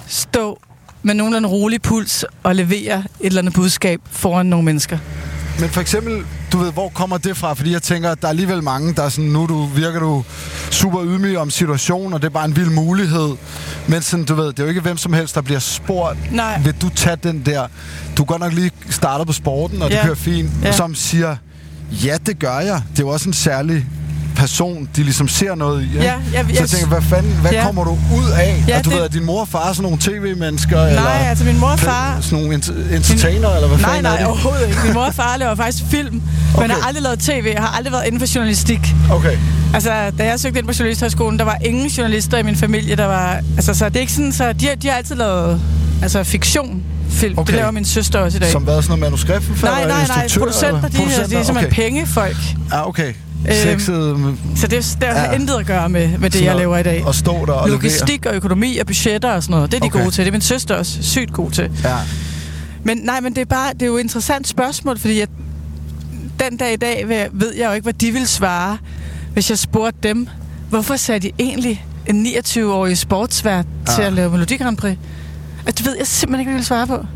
stå 0.07 0.61
med 1.03 1.15
nogenlunde 1.15 1.49
rolig 1.49 1.83
puls 1.83 2.25
og 2.43 2.55
levere 2.55 2.99
et 2.99 3.27
eller 3.27 3.43
andet 3.43 3.55
budskab 3.55 4.01
foran 4.11 4.47
nogle 4.47 4.65
mennesker. 4.65 4.99
Men 5.61 5.71
for 5.71 5.81
eksempel, 5.81 6.25
du 6.53 6.59
ved, 6.59 6.73
hvor 6.73 6.89
kommer 6.89 7.19
det 7.19 7.37
fra? 7.37 7.55
Fordi 7.55 7.73
jeg 7.73 7.83
tænker, 7.83 8.11
at 8.11 8.21
der 8.21 8.27
er 8.29 8.31
alligevel 8.31 8.63
mange, 8.63 8.95
der 8.95 9.03
er 9.03 9.09
sådan, 9.09 9.31
nu 9.31 9.47
du, 9.47 9.65
virker 9.67 10.01
du 10.01 10.25
super 10.71 11.05
ydmyg 11.05 11.39
om 11.39 11.51
situationen, 11.51 12.13
og 12.13 12.23
det 12.23 12.27
er 12.29 12.33
bare 12.33 12.45
en 12.45 12.57
vild 12.57 12.71
mulighed. 12.71 13.37
Men 13.89 14.03
sådan, 14.03 14.25
du 14.25 14.35
ved, 14.35 14.47
det 14.47 14.59
er 14.59 14.63
jo 14.63 14.69
ikke 14.69 14.81
hvem 14.81 14.97
som 14.97 15.13
helst, 15.13 15.35
der 15.35 15.41
bliver 15.41 15.61
spurgt. 15.61 16.33
Nej. 16.33 16.61
Vil 16.65 16.75
du 16.83 16.89
tage 16.89 17.17
den 17.23 17.43
der? 17.47 17.67
Du 18.17 18.25
godt 18.25 18.41
nok 18.41 18.53
lige 18.53 18.71
startet 18.91 19.27
på 19.27 19.33
sporten, 19.33 19.83
og 19.83 19.91
det 19.91 19.97
Ja. 19.97 20.05
kører 20.05 20.15
fint. 20.15 20.51
Ja. 20.63 20.73
Som 20.73 20.95
siger, 20.95 21.37
ja, 21.91 22.17
det 22.27 22.39
gør 22.39 22.59
jeg. 22.59 22.83
Det 22.93 22.99
er 22.99 23.03
jo 23.03 23.09
også 23.09 23.29
en 23.29 23.33
særlig 23.33 23.87
person, 24.43 24.89
de 24.97 25.03
ligesom 25.03 25.29
ser 25.29 25.55
noget 25.55 25.83
i. 25.83 25.85
ikke? 25.85 25.99
Ja, 25.99 26.13
jeg- 26.13 26.21
så 26.33 26.39
jeg- 26.53 26.61
jeg 26.61 26.69
tænker, 26.69 26.87
hvad 26.89 27.03
fanden, 27.03 27.33
hvad 27.41 27.51
Ja. 27.53 27.63
kommer 27.65 27.85
du 27.85 27.91
ud 27.91 28.31
af? 28.37 28.65
Ja, 28.69 28.79
at 28.79 28.85
du 28.85 28.91
det- 28.91 28.99
ved, 28.99 29.05
at 29.05 29.13
din 29.13 29.25
mor 29.25 29.41
og 29.41 29.49
far 29.49 29.69
er 29.69 29.73
sådan 29.73 29.83
nogle 29.83 29.99
tv-mennesker? 30.01 30.77
Nej, 30.77 30.89
eller 30.89 31.03
altså 31.03 31.45
min 31.45 31.59
mor 31.61 31.67
og 31.69 31.79
far- 31.79 32.19
Sådan 32.21 32.39
nogle 32.39 32.55
ent- 32.57 32.95
entertainer, 32.95 33.49
eller 33.55 33.69
hvad 33.69 33.79
Nej, 33.79 33.89
fanden 33.89 34.07
er 34.07 34.11
nej, 34.11 34.19
det? 34.19 34.27
overhovedet 34.27 34.69
ikke. 34.69 34.81
Min 34.85 34.93
mor 34.95 35.05
og 35.05 35.15
far 35.15 35.37
laver 35.39 35.55
faktisk 35.55 35.83
film, 35.91 36.13
men 36.15 36.23
Okay. 36.57 36.69
har 36.69 36.87
aldrig 36.89 37.03
lavet 37.03 37.19
tv. 37.19 37.51
Jeg 37.55 37.61
har 37.63 37.69
aldrig 37.77 37.93
været 37.93 38.05
inden 38.07 38.21
for 38.21 38.27
journalistik. 38.35 38.95
Okay. 39.11 39.37
Altså, 39.75 39.91
da 40.19 40.25
jeg 40.25 40.41
søgte 40.41 40.59
ind 40.59 40.67
på 40.67 40.73
journalisthøjskolen, 40.79 41.39
der 41.39 41.45
var 41.45 41.57
ingen 41.65 41.87
journalister 41.87 42.39
i 42.39 42.43
min 42.43 42.57
familie, 42.57 42.97
der 42.97 43.07
var... 43.07 43.41
Altså, 43.57 43.75
så 43.75 43.89
det 43.89 43.97
er 43.97 44.01
ikke 44.01 44.13
sådan, 44.13 44.33
så 44.33 44.53
de, 44.53 44.67
har- 44.67 44.75
de 44.75 44.89
har 44.89 44.97
altid 44.97 45.15
lavet 45.17 45.61
altså, 46.03 46.25
fiktion. 46.25 46.83
Film. 47.11 47.39
Okay. 47.39 47.47
Det 47.53 47.55
laver 47.59 47.71
min 47.71 47.85
søster 47.85 48.19
også 48.19 48.37
i 48.37 48.41
dag. 48.41 48.51
Som 48.53 48.67
været 48.67 48.85
sådan 48.85 48.99
noget 48.99 49.11
manuskriptforfatter? 49.13 49.79
Nej, 49.79 49.89
nej, 49.89 50.07
nej. 50.17 50.29
Producenter, 50.39 50.77
eller? 50.77 50.89
de, 50.89 51.23
er, 51.23 51.27
de 51.27 51.37
er 51.37 51.43
simpelthen 51.43 51.57
okay. 51.57 51.69
pengefolk. 51.83 52.37
Ja, 52.73 52.89
okay. 52.89 53.13
Øhm, 53.45 53.55
Sexet 53.55 54.21
med- 54.21 54.35
Så 54.57 54.67
det, 54.67 54.97
det 55.01 55.09
har 55.09 55.25
Ja. 55.25 55.33
intet 55.33 55.55
at 55.55 55.67
gøre 55.67 55.89
med, 55.89 56.09
med 56.09 56.19
det, 56.31 56.33
Sådan 56.35 56.47
jeg 56.49 56.57
laver 56.57 56.79
i 56.79 56.83
dag. 56.83 57.05
at 57.09 57.15
stå 57.15 57.47
der 57.47 57.53
og 57.53 57.69
Logistik 57.69 58.27
og 58.27 58.35
økonomi 58.35 58.79
og 58.79 58.87
budgetter 58.87 59.31
og 59.33 59.43
sådan 59.43 59.55
noget. 59.55 59.71
Det 59.71 59.77
er 59.77 59.81
de 59.81 59.87
Okay. 59.87 59.99
gode 60.03 60.11
til. 60.15 60.25
Det 60.25 60.29
er 60.29 60.33
min 60.33 60.41
søster 60.41 60.75
også 60.75 61.03
sygt 61.03 61.33
god 61.33 61.51
til. 61.51 61.71
Ja. 61.85 61.97
Men 62.85 62.99
nej, 62.99 63.21
men 63.21 63.35
det 63.35 63.41
er 63.41 63.45
bare, 63.45 63.73
det 63.73 63.83
er 63.83 63.87
jo 63.87 63.97
et 63.97 64.01
interessant 64.03 64.49
spørgsmål, 64.49 64.99
fordi 64.99 65.19
jeg, 65.21 65.29
den 66.51 66.57
dag 66.57 66.73
i 66.73 66.77
dag 66.77 67.29
ved- 67.33 67.55
jeg 67.55 67.67
jo 67.69 67.73
ikke, 67.73 67.83
hvad 67.83 67.93
de 67.93 68.11
ville 68.13 68.27
svare, 68.29 68.79
hvis 69.33 69.51
jeg 69.51 69.59
spurgte 69.59 70.09
dem, 70.09 70.29
hvorfor 70.71 70.97
satte 70.97 71.29
de 71.29 71.33
egentlig 71.39 71.85
en 72.07 72.27
29-årig 72.27 72.99
sportsvært 72.99 73.67
ja. 73.87 73.93
til 73.93 74.01
Ja. 74.03 74.07
at 74.07 74.13
lave 74.13 74.31
Melodi 74.31 74.57
Grand 74.57 74.77
Prix? 74.77 74.97
Altså, 75.67 75.79
det 75.83 75.87
ved 75.87 75.97
jeg 75.99 76.07
simpelthen 76.07 76.41
ikke, 76.41 76.49
hvad 76.51 76.55
de 76.55 76.57
ville 76.57 76.67
svare 76.67 76.87
på. 76.87 77.07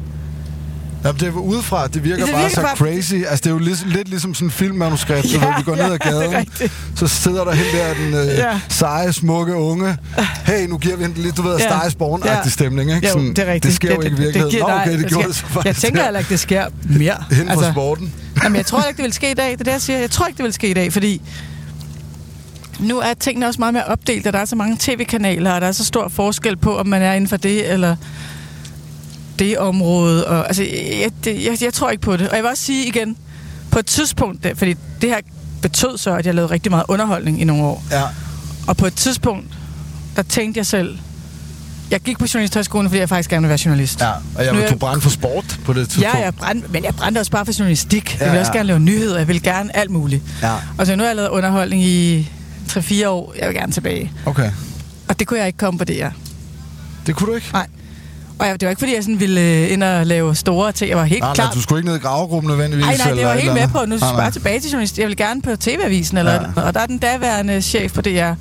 Jamen, 1.04 1.20
det 1.20 1.28
er 1.28 1.32
udefra, 1.32 1.86
det 1.86 2.04
virker, 2.04 2.24
Det 2.24 2.32
bare 2.34 2.42
virker 2.42 2.54
så 2.54 2.60
bare- 2.62 2.76
crazy. 2.76 3.14
Altså, 3.14 3.36
det 3.36 3.46
er 3.46 3.50
jo 3.50 3.58
lidt, 3.58 3.92
lidt 3.92 4.08
ligesom 4.08 4.34
sådan 4.34 4.46
en 4.46 4.50
filmmanuskript, 4.52 5.32
ja, 5.32 5.38
hvor 5.38 5.54
vi 5.56 5.62
går 5.62 5.76
ned 5.76 5.84
ja, 5.84 5.92
ad 5.92 5.98
det 6.20 6.26
er 6.26 6.30
gaden, 6.30 6.46
så 6.96 7.06
sidder 7.06 7.44
der 7.44 7.52
helt 7.52 7.68
der 7.72 7.94
den 7.94 8.14
øh, 8.30 8.36
Ja. 8.38 8.60
seje, 8.68 9.12
smukke 9.12 9.54
unge. 9.54 9.96
Hey, 10.46 10.66
nu 10.68 10.78
giver 10.78 10.96
vi 10.96 11.04
hende 11.04 11.22
lidt, 11.22 11.36
du 11.36 11.42
ved, 11.42 11.56
Ja. 11.58 11.68
stegesborgen-agtig 11.80 12.44
Ja. 12.44 12.50
stemning, 12.50 12.94
ikke? 12.94 13.06
Jo, 13.06 13.12
Sådan, 13.12 13.28
det 13.28 13.38
er 13.38 13.46
rigtigt. 13.46 13.62
Det 13.64 13.74
sker 13.74 13.94
jo 13.94 14.00
ikke 14.00 14.16
i 14.16 14.18
virkeligheden. 14.18 14.50
giver- 14.50 14.62
Nå, 14.62 14.68
nej, 14.68 14.82
okay, 14.82 14.92
det, 14.92 14.98
det 15.00 15.08
gjorde 15.08 15.28
det 15.28 15.36
så 15.36 15.42
faktisk. 15.46 15.66
Jeg 15.66 15.76
tænker 15.76 16.04
heller 16.04 16.18
ikke, 16.18 16.30
det 16.30 16.40
sker 16.40 16.66
mere. 16.82 17.24
Hen 17.30 17.48
for 17.54 17.72
sporten. 17.72 18.12
Jamen, 18.44 18.56
jeg 18.56 18.66
tror 18.66 18.82
ikke, 18.82 18.96
det 18.96 19.04
vil 19.04 19.12
ske 19.12 19.30
i 19.30 19.34
dag. 19.34 19.50
Det 19.52 19.60
er 19.60 19.64
det, 19.64 19.72
jeg 19.72 19.80
siger. 19.82 19.98
Jeg 19.98 20.10
tror 20.10 20.26
ikke, 20.26 20.36
det 20.36 20.44
vil 20.44 20.52
ske 20.52 20.68
i 20.68 20.74
dag, 20.74 20.92
fordi 20.92 21.22
nu 22.80 22.98
er 22.98 23.14
tingene 23.20 23.46
også 23.46 23.58
meget 23.58 23.74
mere 23.74 23.84
opdelt, 23.84 24.26
og 24.26 24.32
der 24.32 24.38
er 24.38 24.44
så 24.44 24.56
mange 24.56 24.76
tv-kanaler, 24.80 25.52
og 25.52 25.60
der 25.60 25.66
er 25.66 25.72
så 25.72 25.84
stor 25.84 26.08
forskel 26.08 26.56
på, 26.56 26.78
om 26.78 26.86
man 26.86 27.02
er 27.02 27.12
inden 27.12 27.28
for 27.28 27.36
det, 27.36 27.72
eller 27.72 27.96
det 29.38 29.58
område. 29.58 30.26
Og, 30.26 30.46
altså, 30.46 30.62
jeg, 31.00 31.10
det, 31.24 31.44
jeg, 31.44 31.62
jeg 31.62 31.74
tror 31.74 31.90
ikke 31.90 32.02
på 32.02 32.16
det. 32.16 32.28
Og 32.28 32.36
jeg 32.36 32.42
vil 32.42 32.50
også 32.50 32.62
sige 32.62 32.86
igen, 32.86 33.16
på 33.70 33.78
et 33.78 33.86
tidspunkt, 33.86 34.46
fordi 34.56 34.74
det 35.00 35.08
her 35.08 35.20
betød 35.62 35.98
så, 35.98 36.14
at 36.16 36.26
jeg 36.26 36.34
lavede 36.34 36.50
rigtig 36.52 36.72
meget 36.72 36.84
underholdning 36.88 37.40
i 37.40 37.44
nogle 37.44 37.62
år. 37.64 37.84
Ja. 37.90 38.02
Og 38.66 38.76
på 38.76 38.86
et 38.86 38.94
tidspunkt, 38.94 39.46
der 40.16 40.22
tænkte 40.22 40.58
jeg 40.58 40.66
selv, 40.66 40.98
jeg 41.90 42.00
gik 42.00 42.18
på 42.18 42.26
journalisthøjskolen, 42.34 42.90
fordi 42.90 43.00
jeg 43.00 43.08
faktisk 43.08 43.30
gerne 43.30 43.42
vil 43.42 43.48
være 43.48 43.58
journalist. 43.64 44.00
Ja, 44.00 44.10
og 44.10 44.44
jeg 44.44 44.52
Nu 44.54 44.60
er 44.60 44.68
du 44.68 44.76
brænde 44.76 45.00
for 45.00 45.10
sport 45.10 45.58
på 45.64 45.72
det 45.72 45.88
tidspunkt. 45.88 46.18
Ja, 46.18 46.24
jeg 46.24 46.34
brændte, 46.34 46.68
men 46.68 46.84
jeg 46.84 46.94
brændte 46.94 47.18
også 47.18 47.30
bare 47.32 47.44
for 47.46 47.52
journalistik. 47.58 48.12
Jeg 48.12 48.20
Ja, 48.20 48.26
ville 48.26 48.40
også 48.40 48.52
ja. 48.52 48.58
gerne 48.58 48.66
lave 48.66 48.78
nyheder. 48.80 49.18
Jeg 49.18 49.28
ville 49.28 49.40
gerne 49.40 49.76
alt 49.76 49.90
muligt. 49.90 50.22
Ja. 50.42 50.52
Og 50.78 50.86
så 50.86 50.96
nu 50.96 51.02
har 51.02 51.08
jeg 51.08 51.16
lavet 51.16 51.28
underholdning 51.28 51.82
i 51.82 52.28
3-4 52.68 53.06
år. 53.08 53.34
Jeg 53.40 53.48
vil 53.48 53.56
gerne 53.56 53.72
tilbage. 53.72 54.12
Okay. 54.26 54.50
Og 55.08 55.18
det 55.18 55.26
kunne 55.26 55.38
jeg 55.38 55.46
ikke 55.46 55.56
komme 55.58 55.78
på 55.78 55.84
det 55.84 55.96
her. 55.96 56.10
Det 57.06 57.16
kunne 57.16 57.30
du 57.30 57.34
ikke? 57.34 57.48
Nej. 57.52 57.66
Og 58.38 58.46
jeg, 58.46 58.60
det 58.60 58.66
var 58.66 58.70
ikke, 58.70 58.80
fordi 58.80 58.94
jeg 58.94 59.02
sådan 59.02 59.20
ville 59.20 59.40
øh, 59.40 59.72
ind 59.72 59.82
og 59.82 60.06
lave 60.06 60.34
store 60.34 60.72
ting. 60.72 60.88
Jeg 60.90 60.98
var 60.98 61.04
helt 61.04 61.20
Nej, 61.22 61.34
klar. 61.34 61.44
nej, 61.44 61.54
du 61.54 61.62
skulle 61.62 61.78
ikke 61.78 61.88
ned 61.88 61.96
i 61.96 62.00
gravegruppen 62.00 62.48
nødvendigvis. 62.48 62.84
Nej, 62.86 62.96
nej, 62.96 63.10
det 63.14 63.24
var 63.26 63.34
helt 63.34 63.54
med 63.54 63.68
på. 63.68 63.78
Nu 63.78 63.96
Nej, 63.96 63.98
nej. 64.12 64.20
bare 64.20 64.30
tilbage 64.30 64.60
til 64.60 64.70
journalist. 64.70 64.98
Jeg 64.98 65.08
vil 65.08 65.16
gerne 65.16 65.42
på 65.42 65.56
TV-avisen. 65.60 66.18
Eller, 66.18 66.32
ja. 66.32 66.62
Og 66.62 66.74
der 66.74 66.80
er 66.80 66.86
den 66.86 66.98
daværende 66.98 67.62
chef 67.62 67.92
på 67.92 68.00
DR. 68.00 68.32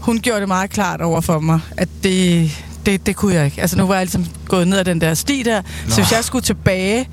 Hun 0.00 0.18
gjorde 0.20 0.40
det 0.40 0.48
meget 0.48 0.70
klart 0.70 1.00
over 1.00 1.20
for 1.20 1.38
mig, 1.38 1.60
at 1.76 1.88
det, 2.02 2.50
det, 2.86 3.06
det 3.06 3.16
kunne 3.16 3.34
jeg 3.34 3.44
ikke. 3.44 3.60
Altså 3.60 3.76
nu 3.78 3.86
var 3.86 3.94
jeg 3.94 4.02
ligesom 4.04 4.26
gået 4.48 4.68
ned 4.68 4.78
ad 4.78 4.84
den 4.84 5.00
der 5.00 5.14
sti 5.14 5.42
der. 5.42 5.62
Så 5.88 5.94
hvis 6.00 6.12
jeg 6.12 6.24
skulle 6.24 6.42
tilbage 6.42 7.08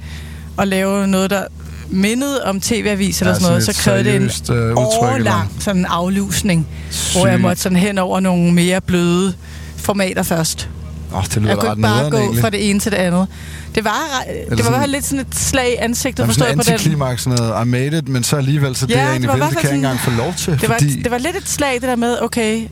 og 0.58 0.68
lave 0.68 1.08
noget, 1.08 1.30
der 1.30 1.44
mindede 1.90 2.44
om 2.44 2.62
TV-avis 2.62 3.22
eller 3.22 3.34
Ja, 3.34 3.40
sådan 3.40 3.50
noget, 3.52 3.66
så 3.66 3.82
krævede 3.84 4.04
det 4.04 4.16
en 4.16 4.56
øh, 4.56 4.74
årlang 4.78 5.52
sådan 5.60 5.80
en 5.82 5.86
aflusning, 5.86 6.68
hvor 7.14 7.28
jeg 7.28 7.36
Sygt. 7.36 7.42
måtte 7.42 7.62
sådan 7.62 7.78
hen 7.78 7.98
over 7.98 8.20
nogle 8.20 8.54
mere 8.54 8.82
bløde 8.82 9.34
formater 9.78 10.24
først. 10.24 10.70
Åh, 11.16 11.24
det 11.24 11.36
lyder 11.38 11.50
Jeg 11.50 11.58
kunne 11.60 11.72
ikke 11.72 11.82
bare 11.82 11.96
nederen, 11.96 12.12
gå 12.12 12.18
egentlig. 12.18 12.42
fra 12.42 12.50
det 12.50 12.70
ene 12.70 12.80
til 12.80 12.92
det 12.92 12.98
andet. 12.98 13.28
Det 13.76 13.84
var, 13.84 14.24
det 14.50 14.58
var 14.58 14.64
sådan- 14.64 14.90
lidt 14.90 15.06
sådan 15.06 15.20
et 15.20 15.36
slag 15.36 15.72
i 15.72 15.76
ansigtet, 15.76 16.26
forstået 16.26 16.56
på 16.56 16.64
den. 16.64 16.72
antiklimaks, 16.74 17.24
sådan 17.24 17.38
noget, 17.40 17.66
I 17.66 17.68
made 17.68 17.98
it, 17.98 18.08
men 18.08 18.24
så 18.24 18.36
alligevel, 18.38 18.76
så 18.76 18.86
det 18.86 18.94
Ja, 18.94 19.00
jeg 19.02 19.10
egentlig 19.10 19.28
var 19.28 19.34
i 19.36 19.38
vil, 19.38 19.44
hvert 19.44 19.50
det 19.52 19.60
kan 19.60 19.70
jeg 19.70 19.76
ikke 19.78 19.88
engang 19.88 20.00
få 20.00 20.12
lov 20.12 20.34
til, 20.38 20.54
Det 20.62 20.70
var, 20.70 20.76
fordi... 20.80 21.02
det 21.02 21.12
var 21.12 21.18
lidt 21.18 21.36
et 21.36 21.50
slag, 21.50 21.74
det 21.74 21.82
der 21.82 21.96
med, 21.96 22.18
okay, 22.22 22.68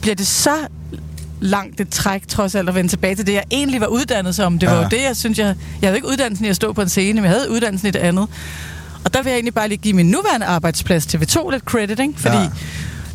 bliver 0.00 0.14
det 0.14 0.26
så 0.26 0.54
langt 1.40 1.80
et 1.80 1.88
træk, 1.88 2.28
trods 2.28 2.54
alt, 2.54 2.68
at 2.68 2.74
vende 2.74 2.90
tilbage 2.90 3.14
til 3.14 3.26
det, 3.26 3.32
jeg 3.32 3.42
egentlig 3.50 3.80
var 3.80 3.86
uddannet 3.86 4.34
som. 4.34 4.58
Det 4.58 4.68
var 4.68 4.74
Ja. 4.74 4.82
jo 4.82 4.88
det, 4.90 5.02
jeg 5.08 5.16
synes, 5.16 5.38
jeg... 5.38 5.54
Jeg 5.82 5.88
havde 5.88 5.96
ikke 5.98 6.08
uddannelsen 6.08 6.46
i 6.46 6.48
at 6.48 6.56
stå 6.56 6.72
på 6.72 6.82
en 6.82 6.88
scene, 6.88 7.12
men 7.20 7.24
jeg 7.24 7.32
havde 7.32 7.50
uddannelsen 7.50 7.88
i 7.88 7.90
det 7.90 7.98
andet. 7.98 8.26
Og 9.04 9.14
der 9.14 9.22
vil 9.22 9.30
jeg 9.30 9.36
egentlig 9.36 9.54
bare 9.54 9.68
lige 9.68 9.78
give 9.78 9.94
min 9.94 10.06
nuværende 10.10 10.46
arbejdsplads 10.46 11.06
til 11.06 11.18
V2 11.18 11.50
lidt 11.50 11.64
credit, 11.64 11.98
ikke? 12.00 12.12
Fordi 12.16 12.36
ja. 12.36 12.48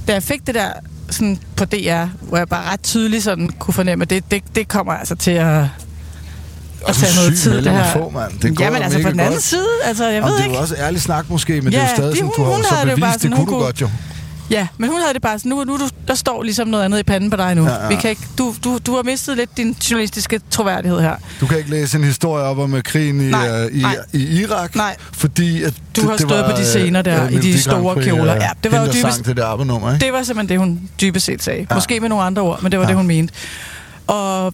da 0.07 0.13
jeg 0.13 0.23
fik 0.23 0.47
det 0.47 0.55
der 0.55 0.67
sådan 1.15 1.39
på 1.55 1.65
DR, 1.65 2.05
hvor 2.21 2.37
jeg 2.37 2.47
bare 2.47 2.71
ret 2.71 2.83
tydeligt 2.83 3.23
sådan 3.23 3.49
kunne 3.59 3.73
fornemme, 3.73 4.01
at 4.03 4.09
det, 4.09 4.31
det, 4.31 4.43
det 4.55 4.67
kommer 4.67 4.93
altså 4.93 5.15
til 5.15 5.31
at, 5.31 5.63
at 6.87 6.95
tage 6.95 7.15
noget 7.15 7.37
tid, 7.39 7.55
det 7.61 7.71
her. 7.71 7.91
få, 7.93 8.09
mand. 8.09 8.39
Det 8.39 8.57
går 8.57 8.63
Jamen 8.65 8.77
jo 8.77 8.83
altså 8.83 9.01
på 9.03 9.09
den 9.11 9.19
anden 9.19 9.33
godt. 9.33 9.43
side, 9.43 9.67
altså 9.83 10.05
jeg 10.05 10.13
Jamen, 10.13 10.27
ved 10.29 10.33
det 10.33 10.41
er 10.41 10.45
ikke. 10.45 10.55
jo 10.55 10.61
også 10.61 10.75
ærlig 10.75 11.01
snak 11.01 11.29
måske, 11.29 11.61
men 11.61 11.73
det 11.73 11.79
er 11.79 11.81
jo 11.89 11.95
stadig 11.95 12.11
de- 12.11 12.17
sådan, 12.17 12.31
du 12.37 12.43
har 12.43 12.61
så 12.63 12.95
bevist, 12.95 13.21
det, 13.21 13.31
kunne 13.33 13.45
du 13.45 13.59
godt 13.59 13.81
jo. 13.81 13.89
Ja, 14.49 14.67
men 14.77 14.89
hun 14.89 14.99
havde 15.01 15.13
det 15.13 15.21
bare 15.21 15.39
sådan, 15.39 15.49
nu, 15.49 15.63
nu 15.63 15.77
du, 15.77 15.87
der 16.07 16.15
står 16.15 16.43
ligesom 16.43 16.67
noget 16.67 16.83
andet 16.83 16.99
i 16.99 17.03
panden 17.03 17.29
på 17.29 17.37
dig 17.37 17.55
nu. 17.55 17.63
Ja, 17.63 17.81
Ja. 17.83 17.87
Vi 17.87 17.95
kan 17.95 18.09
ikke, 18.09 18.21
du, 18.37 18.55
du, 18.63 18.77
du 18.85 18.95
har 18.95 19.03
mistet 19.03 19.37
lidt 19.37 19.57
din 19.57 19.71
journalistiske 19.91 20.41
troværdighed 20.51 20.99
her. 21.01 21.15
Du 21.39 21.47
kan 21.47 21.57
ikke 21.57 21.69
læse 21.69 21.97
en 21.97 22.03
historie 22.03 22.43
op 22.43 22.57
om 22.57 22.81
krigen 22.85 23.21
i, 23.21 23.31
Nej, 23.31 23.49
øh, 23.65 23.77
i, 23.77 23.81
nej. 23.81 23.95
i 24.13 24.41
Irak, 24.41 24.75
Nej. 24.75 24.95
fordi 25.13 25.63
at 25.63 25.73
Du 25.95 26.01
det, 26.01 26.09
har 26.09 26.17
det 26.17 26.19
stået 26.27 26.41
var, 26.41 26.49
på 26.49 26.55
de 26.55 26.61
øh, 26.61 26.65
scener 26.65 27.01
der, 27.01 27.25
øh, 27.25 27.31
i 27.33 27.37
de 27.37 27.61
store 27.61 28.03
kjoler. 28.03 28.35
øh, 28.35 28.41
Ja, 28.41 28.49
det 28.63 28.71
var 28.71 28.79
jo 28.79 28.85
dybest- 28.91 29.01
sang 29.01 29.25
det 29.25 29.37
der 29.37 29.45
ABBA-nummer, 29.45 29.93
ikke? 29.93 30.05
Det 30.05 30.13
var 30.13 30.23
simpelthen 30.23 30.49
det, 30.49 30.59
hun 30.67 30.89
dybest 31.01 31.25
set 31.25 31.43
sagde. 31.43 31.67
Ja. 31.69 31.75
Måske 31.75 31.99
med 31.99 32.09
nogle 32.09 32.23
andre 32.23 32.41
ord, 32.41 32.61
men 32.61 32.71
det 32.71 32.79
var 32.79 32.85
Ja. 32.85 32.89
det, 32.89 32.97
hun 32.97 33.07
mente. 33.07 33.33
Og 34.07 34.53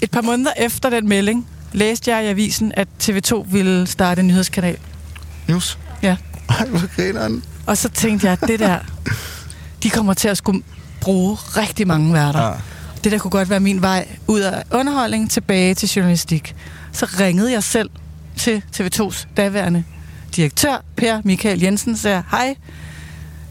et 0.00 0.10
par 0.10 0.20
måneder 0.20 0.50
efter 0.58 0.90
den 0.90 1.08
melding, 1.08 1.46
læste 1.72 2.10
jeg 2.14 2.24
i 2.24 2.26
avisen, 2.28 2.72
at 2.76 2.88
TV2 3.02 3.46
ville 3.52 3.86
starte 3.86 4.20
en 4.20 4.26
nyhedskanal. 4.26 4.76
News. 5.48 5.78
Ja. 6.02 6.16
Ej, 6.48 6.66
hvor. 6.66 6.80
Og 7.68 7.76
så 7.76 7.88
tænkte 7.88 8.26
jeg, 8.26 8.38
at 8.42 8.48
det 8.48 8.58
der, 8.58 8.78
de 9.82 9.90
kommer 9.90 10.14
til 10.14 10.28
at 10.28 10.36
skulle 10.36 10.62
bruge 11.00 11.36
rigtig 11.36 11.86
mange 11.86 12.14
værter. 12.14 12.46
Ja. 12.46 12.52
Det 13.04 13.12
der 13.12 13.18
kunne 13.18 13.30
godt 13.30 13.50
være 13.50 13.60
min 13.60 13.82
vej 13.82 14.08
ud 14.26 14.40
af 14.40 14.62
underholdning 14.70 15.30
tilbage 15.30 15.74
til 15.74 15.88
journalistik. 15.88 16.54
Så 16.92 17.06
ringede 17.20 17.52
jeg 17.52 17.62
selv 17.62 17.90
til 18.36 18.62
TV2's 18.76 19.26
daværende 19.36 19.84
direktør, 20.36 20.84
Per 20.96 21.20
Michael 21.24 21.60
Jensen, 21.60 21.92
og 21.92 21.98
sagde, 21.98 22.22
hej, 22.30 22.54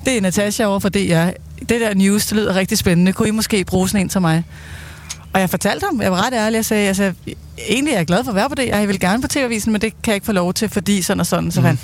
det 0.06 0.18
er 0.18 0.22
Natasha 0.22 0.66
over 0.66 0.80
for 0.80 0.90
DR. 0.90 1.30
Det 1.60 1.82
der 1.82 1.94
news, 1.94 2.26
det 2.26 2.38
lyder 2.38 2.56
rigtig 2.56 2.78
spændende. 2.78 3.14
Kunne 3.14 3.28
I 3.28 3.32
måske 3.32 3.66
bruge 3.66 3.90
sådan 3.90 4.02
en 4.02 4.10
til 4.10 4.22
mig? 4.22 4.44
Og 5.34 5.40
jeg 5.40 5.50
fortalte 5.50 5.86
ham, 5.86 6.02
jeg 6.02 6.12
var 6.12 6.26
ret 6.26 6.34
ærlig, 6.34 6.56
jeg 6.56 6.66
sagde, 6.66 6.96
sagde 6.96 7.16
egentlig 7.70 7.94
er 7.94 7.98
jeg 7.98 8.08
glad 8.08 8.24
for 8.24 8.32
at 8.32 8.36
være 8.36 8.50
på 8.50 8.56
det, 8.56 8.68
jeg 8.68 8.88
vil 8.88 9.00
gerne 9.00 9.22
på 9.22 9.28
TV-avisen, 9.28 9.72
men 9.72 9.82
det 9.82 10.02
kan 10.04 10.12
jeg 10.12 10.16
ikke 10.16 10.26
få 10.26 10.32
lov 10.32 10.54
til, 10.54 10.70
fordi 10.70 11.02
sådan 11.02 11.20
og 11.20 11.26
sådan. 11.26 11.52
Så 11.52 11.60
mm. 11.60 11.66
han, 11.66 11.80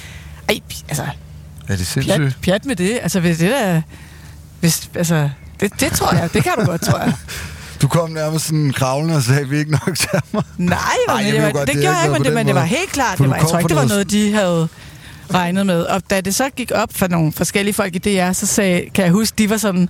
ej, 0.50 0.60
altså, 0.90 1.04
Er 1.68 1.76
det 1.76 1.88
sindssygt? 1.88 2.18
pjat, 2.18 2.38
pjat 2.42 2.66
med 2.66 2.76
det. 2.76 3.00
Altså, 3.04 3.20
hvis 3.20 3.38
det 3.38 3.50
der... 3.52 3.82
Hvis, 4.60 4.90
altså, 4.96 5.30
det, 5.60 5.72
det 5.80 5.92
tror 5.92 6.16
jeg. 6.16 6.34
Det 6.34 6.44
kan 6.44 6.52
du 6.60 6.66
godt, 6.66 6.82
tror 6.82 7.00
jeg. 7.00 7.14
Du 7.82 7.88
kom 7.88 8.10
nærmest 8.10 8.46
sådan 8.46 8.72
kravlende 8.74 9.16
og 9.16 9.24
sagde, 9.24 9.50
vi 9.50 9.58
ikke 9.58 9.72
nok 9.72 9.98
til 9.98 10.10
mig. 10.32 10.44
Nej, 10.58 10.78
Ej, 11.08 11.16
men 11.18 11.26
jeg 11.26 11.34
det, 11.34 11.42
ved 11.42 11.42
var, 11.48 11.52
godt, 11.52 11.68
det, 11.68 11.76
det 11.76 11.84
gjorde 11.84 11.98
jeg 11.98 12.06
ikke 12.06 12.14
men, 12.20 12.24
det, 12.26 12.34
men 12.34 12.48
det 12.48 12.56
var 12.56 12.64
helt 12.64 12.92
klart. 12.92 13.18
For 13.18 13.24
Det 13.24 13.30
var, 13.32 13.38
jeg 13.38 13.46
tror 13.48 13.60
ikke, 13.60 13.70
det 13.70 13.78
var 13.78 13.86
noget- 13.86 14.12
de 14.12 14.34
havde 14.34 14.68
regnet 15.34 15.66
med. 15.66 15.82
Og 15.82 16.02
da 16.10 16.22
det 16.22 16.36
så 16.36 16.50
gik 16.56 16.72
op 16.76 16.90
for 16.92 17.08
nogle 17.08 17.32
forskellige 17.34 17.74
folk 17.74 17.96
i 17.96 17.98
DR, 17.98 18.32
så 18.32 18.46
sagde, 18.46 18.82
kan 18.96 19.04
jeg 19.06 19.12
huske, 19.14 19.36
de 19.38 19.50
var 19.50 19.58
sådan... 19.58 19.90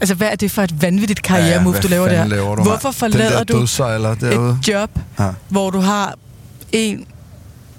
Altså, 0.00 0.14
hvad 0.14 0.28
er 0.28 0.36
det 0.36 0.50
for 0.50 0.62
et 0.62 0.82
vanvittigt 0.82 1.22
karrieremove, 1.22 1.72
hvad 1.72 1.82
du 1.82 1.88
laver 1.88 2.08
der? 2.08 2.24
laver 2.26 2.56
du, 2.56 2.62
Hvorfor 2.62 2.90
forlader 2.90 3.44
du 3.44 3.58
et 3.62 4.68
job, 4.68 4.90
Ja. 5.18 5.28
hvor 5.48 5.70
du 5.70 5.80
har 5.80 6.14
en 6.72 7.06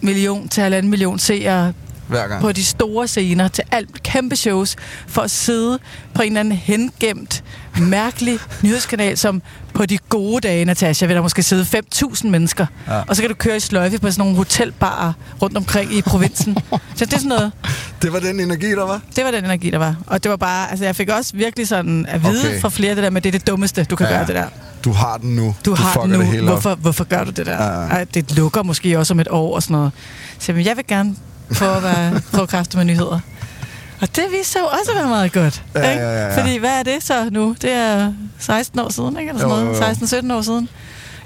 million 0.02 0.48
til 0.50 0.64
halvanden 0.64 0.90
million 0.90 1.20
seere 1.20 1.74
Hver 2.10 2.28
gang. 2.28 2.42
på 2.42 2.52
de 2.52 2.66
store 2.66 3.08
scener 3.08 3.48
til 3.48 3.64
alt 3.72 4.04
kæmpe 4.04 4.36
shows, 4.36 4.76
for 5.08 5.22
at 5.22 5.32
sidde 5.32 5.80
på 6.14 6.22
en 6.22 6.28
eller 6.28 6.40
anden 6.40 6.54
hengemt, 6.58 7.44
mærkelig 7.80 8.40
nyhedskanal, 8.64 9.18
som 9.18 9.42
på 9.74 9.86
de 9.86 9.98
gode 9.98 10.42
dage, 10.48 10.66
Natasha, 10.66 11.06
vil 11.06 11.16
der 11.16 11.22
måske 11.22 11.44
sidde 11.44 11.82
5.000 11.96 12.28
mennesker. 12.28 12.66
Ja. 12.88 13.02
Og 13.08 13.16
så 13.16 13.22
kan 13.22 13.30
du 13.30 13.36
køre 13.36 13.56
i 13.58 13.60
sløjfe 13.60 14.00
på 14.00 14.12
sådan 14.12 14.22
nogle 14.22 14.36
hotelbarer 14.38 15.14
rundt 15.42 15.58
omkring 15.58 15.94
i 15.94 16.02
provinsen. 16.02 16.58
så 16.96 17.06
det 17.06 17.14
er 17.14 17.18
sådan 17.18 17.28
noget, 17.30 17.52
Det 18.02 18.14
var 18.14 18.20
den 18.20 18.40
energi, 18.40 18.70
der 18.72 18.86
var? 18.86 19.02
det 19.16 19.26
var 19.26 19.32
den 19.32 19.46
energi, 19.46 19.70
der 19.70 19.78
var. 19.78 19.96
Og 20.08 20.24
det 20.24 20.32
var 20.32 20.38
bare, 20.38 20.70
altså 20.70 20.86
jeg 20.86 20.96
fik 20.96 21.10
også 21.10 21.32
virkelig 21.36 21.68
sådan 21.68 22.06
at 22.06 22.24
vide 22.24 22.40
Okay. 22.48 22.62
fra 22.62 22.70
flere 22.70 22.96
det 22.96 23.04
der 23.04 23.10
med, 23.10 23.22
det 23.22 23.36
er 23.36 23.40
det 23.40 23.48
dummeste, 23.48 23.84
du 23.84 23.96
kan 23.96 24.08
Ja. 24.08 24.14
gøre 24.14 24.26
det 24.28 24.36
der. 24.36 24.46
Du 24.84 24.92
har 24.92 25.18
den 25.18 25.36
nu. 25.36 25.56
Du, 25.66 25.76
har 25.76 25.94
fucker 25.94 26.02
den 26.02 26.12
nu. 26.12 26.20
Det 26.20 26.28
hele 26.28 26.42
op. 26.44 26.48
Hvorfor, 26.50 26.76
hvorfor 26.76 27.04
gør 27.04 27.24
du 27.24 27.32
det 27.32 27.46
der? 27.46 27.64
Ja. 27.64 27.70
Ej, 27.70 28.04
det 28.14 28.36
lukker 28.36 28.64
måske 28.64 29.00
også 29.00 29.14
om 29.14 29.20
et 29.20 29.28
år 29.32 29.56
og 29.56 29.64
sådan 29.64 29.74
noget. 29.78 29.92
Så 30.40 30.52
jeg 30.54 30.78
vil 30.78 30.88
gerne 30.88 31.16
prøve 31.56 31.76
at 31.78 31.84
være 31.84 32.22
prøve 32.32 32.44
at 32.44 32.50
kræfte 32.50 32.78
med 32.78 32.86
nyheder. 32.86 33.20
Og 34.02 34.16
det 34.16 34.24
viste 34.38 34.52
sig 34.52 34.60
jo 34.60 34.66
også 34.66 34.92
at 34.92 34.98
være 34.98 35.08
meget 35.08 35.32
godt. 35.32 35.64
Ja, 35.76 35.90
ikke? 35.92 36.04
ja, 36.04 36.12
ja, 36.12 36.28
ja. 36.28 36.42
Fordi 36.42 36.58
hvad 36.58 36.70
er 36.70 36.84
det 36.84 37.04
så 37.04 37.30
nu? 37.32 37.56
Det 37.62 37.72
er 37.74 38.14
16 38.40 38.80
år 38.80 38.90
siden, 38.90 39.18
ikke? 39.20 39.30
Eller 39.30 39.42
sådan 39.42 39.56
noget. 39.66 40.22
jo, 40.22 40.26
jo. 40.26 40.28
16-17 40.32 40.34
år 40.34 40.42
siden. 40.42 40.70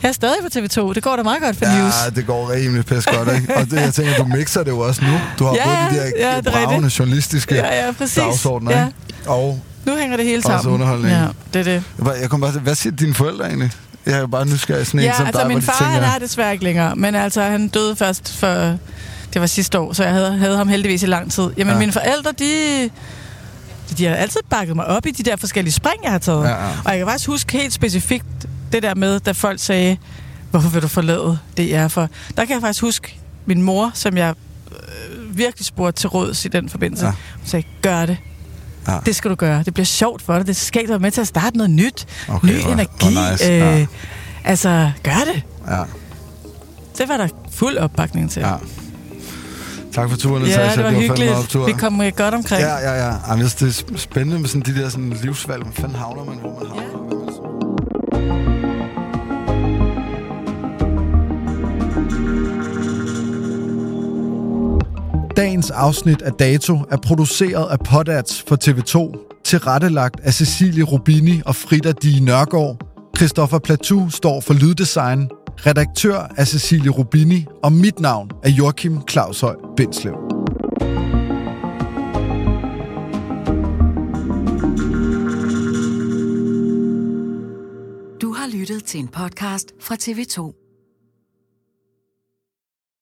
Jeg 0.03 0.09
er 0.09 0.13
stadig 0.13 0.35
på 0.41 0.47
TV2. 0.59 0.93
Det 0.93 1.03
går 1.03 1.15
da 1.15 1.23
meget 1.23 1.41
godt 1.41 1.57
for 1.57 1.65
news. 1.65 1.93
Ja, 2.05 2.09
det 2.15 2.25
går 2.27 2.51
rimelig 2.51 2.85
pæs 2.85 3.05
godt, 3.05 3.35
ikke? 3.35 3.55
Og 3.55 3.65
det, 3.65 3.73
jeg 3.81 3.93
tænker, 3.93 4.15
du 4.17 4.23
mixer 4.23 4.63
det 4.63 4.71
jo 4.71 4.79
også 4.79 5.01
nu. 5.05 5.19
Du 5.39 5.45
har 5.45 5.55
Ja, 5.55 5.63
både 5.65 5.99
de 5.99 6.11
der 6.23 6.35
ja, 6.35 6.41
bravende 6.41 6.89
journalistiske 6.99 7.55
Ja, 7.55 7.85
ja, 7.85 7.91
præcis. 7.91 8.15
dagsordner, 8.15 8.71
Ja. 8.79 8.85
ikke? 8.85 9.29
Og 9.29 9.59
Nu 9.85 9.95
hænger 9.95 10.17
det 10.17 10.25
hele 10.25 10.37
Også 10.37 10.47
sammen. 10.49 10.73
underholdning. 10.73 11.13
Ja, 11.15 11.27
det 11.53 11.59
er 11.59 11.63
det. 11.63 11.83
hvad- 11.97 12.13
jeg 12.21 12.29
kom 12.29 12.41
bare 12.41 12.51
til, 12.51 12.61
hvad 12.61 12.75
siger 12.75 12.95
dine 12.95 13.13
forældre 13.13 13.45
egentlig? 13.47 13.71
Jeg 14.05 14.13
er 14.13 14.19
jo 14.19 14.27
bare 14.27 14.45
nysgerrig 14.45 14.87
sådan 14.87 14.99
en 14.99 15.05
Ja, 15.05 15.13
som 15.17 15.25
altså 15.25 15.41
dig, 15.41 15.47
min 15.47 15.61
far, 15.61 15.75
tænker, 15.79 15.93
han 15.93 16.03
er 16.15 16.19
desværre 16.19 16.51
ikke 16.51 16.63
længere. 16.63 16.95
Men 16.95 17.15
altså, 17.15 17.41
han 17.41 17.67
døde 17.67 17.95
først 17.95 18.37
for... 18.39 18.77
Det 19.33 19.41
var 19.41 19.47
sidste 19.47 19.79
år, 19.79 19.93
så 19.93 20.03
jeg 20.03 20.13
havde, 20.13 20.37
havde 20.37 20.57
ham 20.57 20.67
heldigvis 20.67 21.03
i 21.03 21.05
lang 21.05 21.31
tid. 21.31 21.49
Jamen, 21.57 21.73
Ja. 21.73 21.79
mine 21.79 21.91
forældre, 21.91 22.31
de... 22.39 22.89
De 23.97 24.05
har 24.05 24.15
altid 24.15 24.39
bakket 24.49 24.75
mig 24.75 24.85
op 24.85 25.05
i 25.05 25.11
de 25.11 25.23
der 25.23 25.35
forskellige 25.35 25.73
spring, 25.73 26.03
jeg 26.03 26.11
har 26.11 26.19
taget. 26.19 26.43
Ja, 26.43 26.49
ja. 26.49 26.69
Og 26.85 26.91
jeg 26.91 26.97
kan 26.97 27.07
faktisk 27.07 27.29
huske 27.29 27.57
helt 27.57 27.73
specifikt 27.73 28.25
det 28.71 28.83
der 28.83 28.95
med, 28.95 29.19
da 29.19 29.31
folk 29.31 29.59
sagde, 29.59 29.97
hvorfor 30.51 30.69
vil 30.69 30.81
du 30.81 30.87
forlade 30.87 31.37
DR 31.57 31.87
for? 31.87 32.09
Der 32.37 32.45
kan 32.45 32.53
jeg 32.53 32.61
faktisk 32.61 32.81
huske 32.81 33.19
min 33.45 33.61
mor, 33.61 33.91
som 33.93 34.17
jeg 34.17 34.33
øh, 34.71 35.37
virkelig 35.37 35.65
spurgte 35.65 36.01
til 36.01 36.09
råds 36.09 36.45
i 36.45 36.47
den 36.47 36.69
forbindelse. 36.69 37.05
Ja. 37.05 37.11
Hun 37.11 37.45
sagde, 37.47 37.67
gør 37.81 38.05
det. 38.05 38.17
Ja. 38.87 38.97
Det 39.05 39.15
skal 39.15 39.31
du 39.31 39.35
gøre. 39.35 39.63
Det 39.63 39.73
bliver 39.73 39.85
sjovt 39.85 40.21
for 40.21 40.37
dig. 40.37 40.47
Det 40.47 40.55
skal 40.55 40.89
være 40.89 40.99
med 40.99 41.11
til 41.11 41.21
at 41.21 41.27
starte 41.27 41.57
noget 41.57 41.69
nyt. 41.69 42.05
Okay, 42.29 42.47
Ny 42.47 42.61
hvor- 42.61 42.71
energi. 42.71 43.13
hvor 43.13 43.31
nice. 43.31 43.51
Øh, 43.51 43.57
Ja. 43.59 43.85
Altså, 44.43 44.91
gør 45.03 45.21
det. 45.33 45.43
Ja. 45.67 45.83
Det 46.97 47.09
var 47.09 47.17
der 47.17 47.27
fuld 47.51 47.77
opbakning 47.77 48.31
til. 48.31 48.39
Ja. 48.41 48.53
Tak 49.93 50.09
for 50.09 50.17
turen, 50.17 50.43
Ja, 50.45 50.49
Natasha. 50.57 50.75
det 50.75 50.83
var 50.83 50.89
fandme 50.91 51.01
hyggeligt. 51.07 51.31
optur. 51.31 51.65
Vi 51.65 51.71
kom 51.71 52.01
øh, 52.01 52.11
godt 52.17 52.33
omkring. 52.33 52.61
Ja, 52.61 52.75
ja, 52.77 53.05
ja. 53.05 53.13
Jamen, 53.29 53.45
det 53.45 53.61
er 53.61 53.65
sp- 53.67 53.97
spændende 53.97 54.39
med 54.39 54.47
sådan 54.47 54.61
de 54.75 54.81
der 54.81 54.89
sådan 54.89 55.09
livsvalg. 55.23 55.63
Hvor 55.63 55.71
fanden 55.71 55.95
havner 55.97 56.23
man, 56.23 56.37
hvor 56.37 56.59
man 56.59 56.67
havner? 56.67 56.83
Ja. 56.83 58.33
Dagens 65.37 65.69
afsnit 65.71 66.21
af 66.21 66.31
Dato 66.33 66.77
er 66.91 66.97
produceret 66.97 67.69
af 67.71 67.79
Podats 67.79 68.43
for 68.47 68.55
TV2, 68.63 69.17
tilrettelagt 69.43 70.19
af 70.23 70.33
Cecilie 70.33 70.83
Rubini 70.83 71.41
og 71.45 71.55
Frida 71.55 71.91
Di 71.91 72.19
Nørgaard. 72.19 72.77
Christoffer 73.17 73.59
Platou 73.59 74.09
står 74.09 74.41
for 74.41 74.53
lyddesign, 74.53 75.29
redaktør 75.57 76.33
er 76.37 76.45
Cecilie 76.45 76.91
Rubini, 76.91 77.45
og 77.63 77.71
mit 77.71 77.99
navn 77.99 78.31
er 78.43 78.49
Joachim 78.49 78.97
Claushøj 79.09 79.55
Bindslev. 79.77 80.13
Du 88.21 88.33
har 88.33 88.57
lyttet 88.57 88.83
til 88.83 88.99
en 88.99 89.07
podcast 89.07 89.73
fra 89.79 89.95
TV2. 89.95 90.62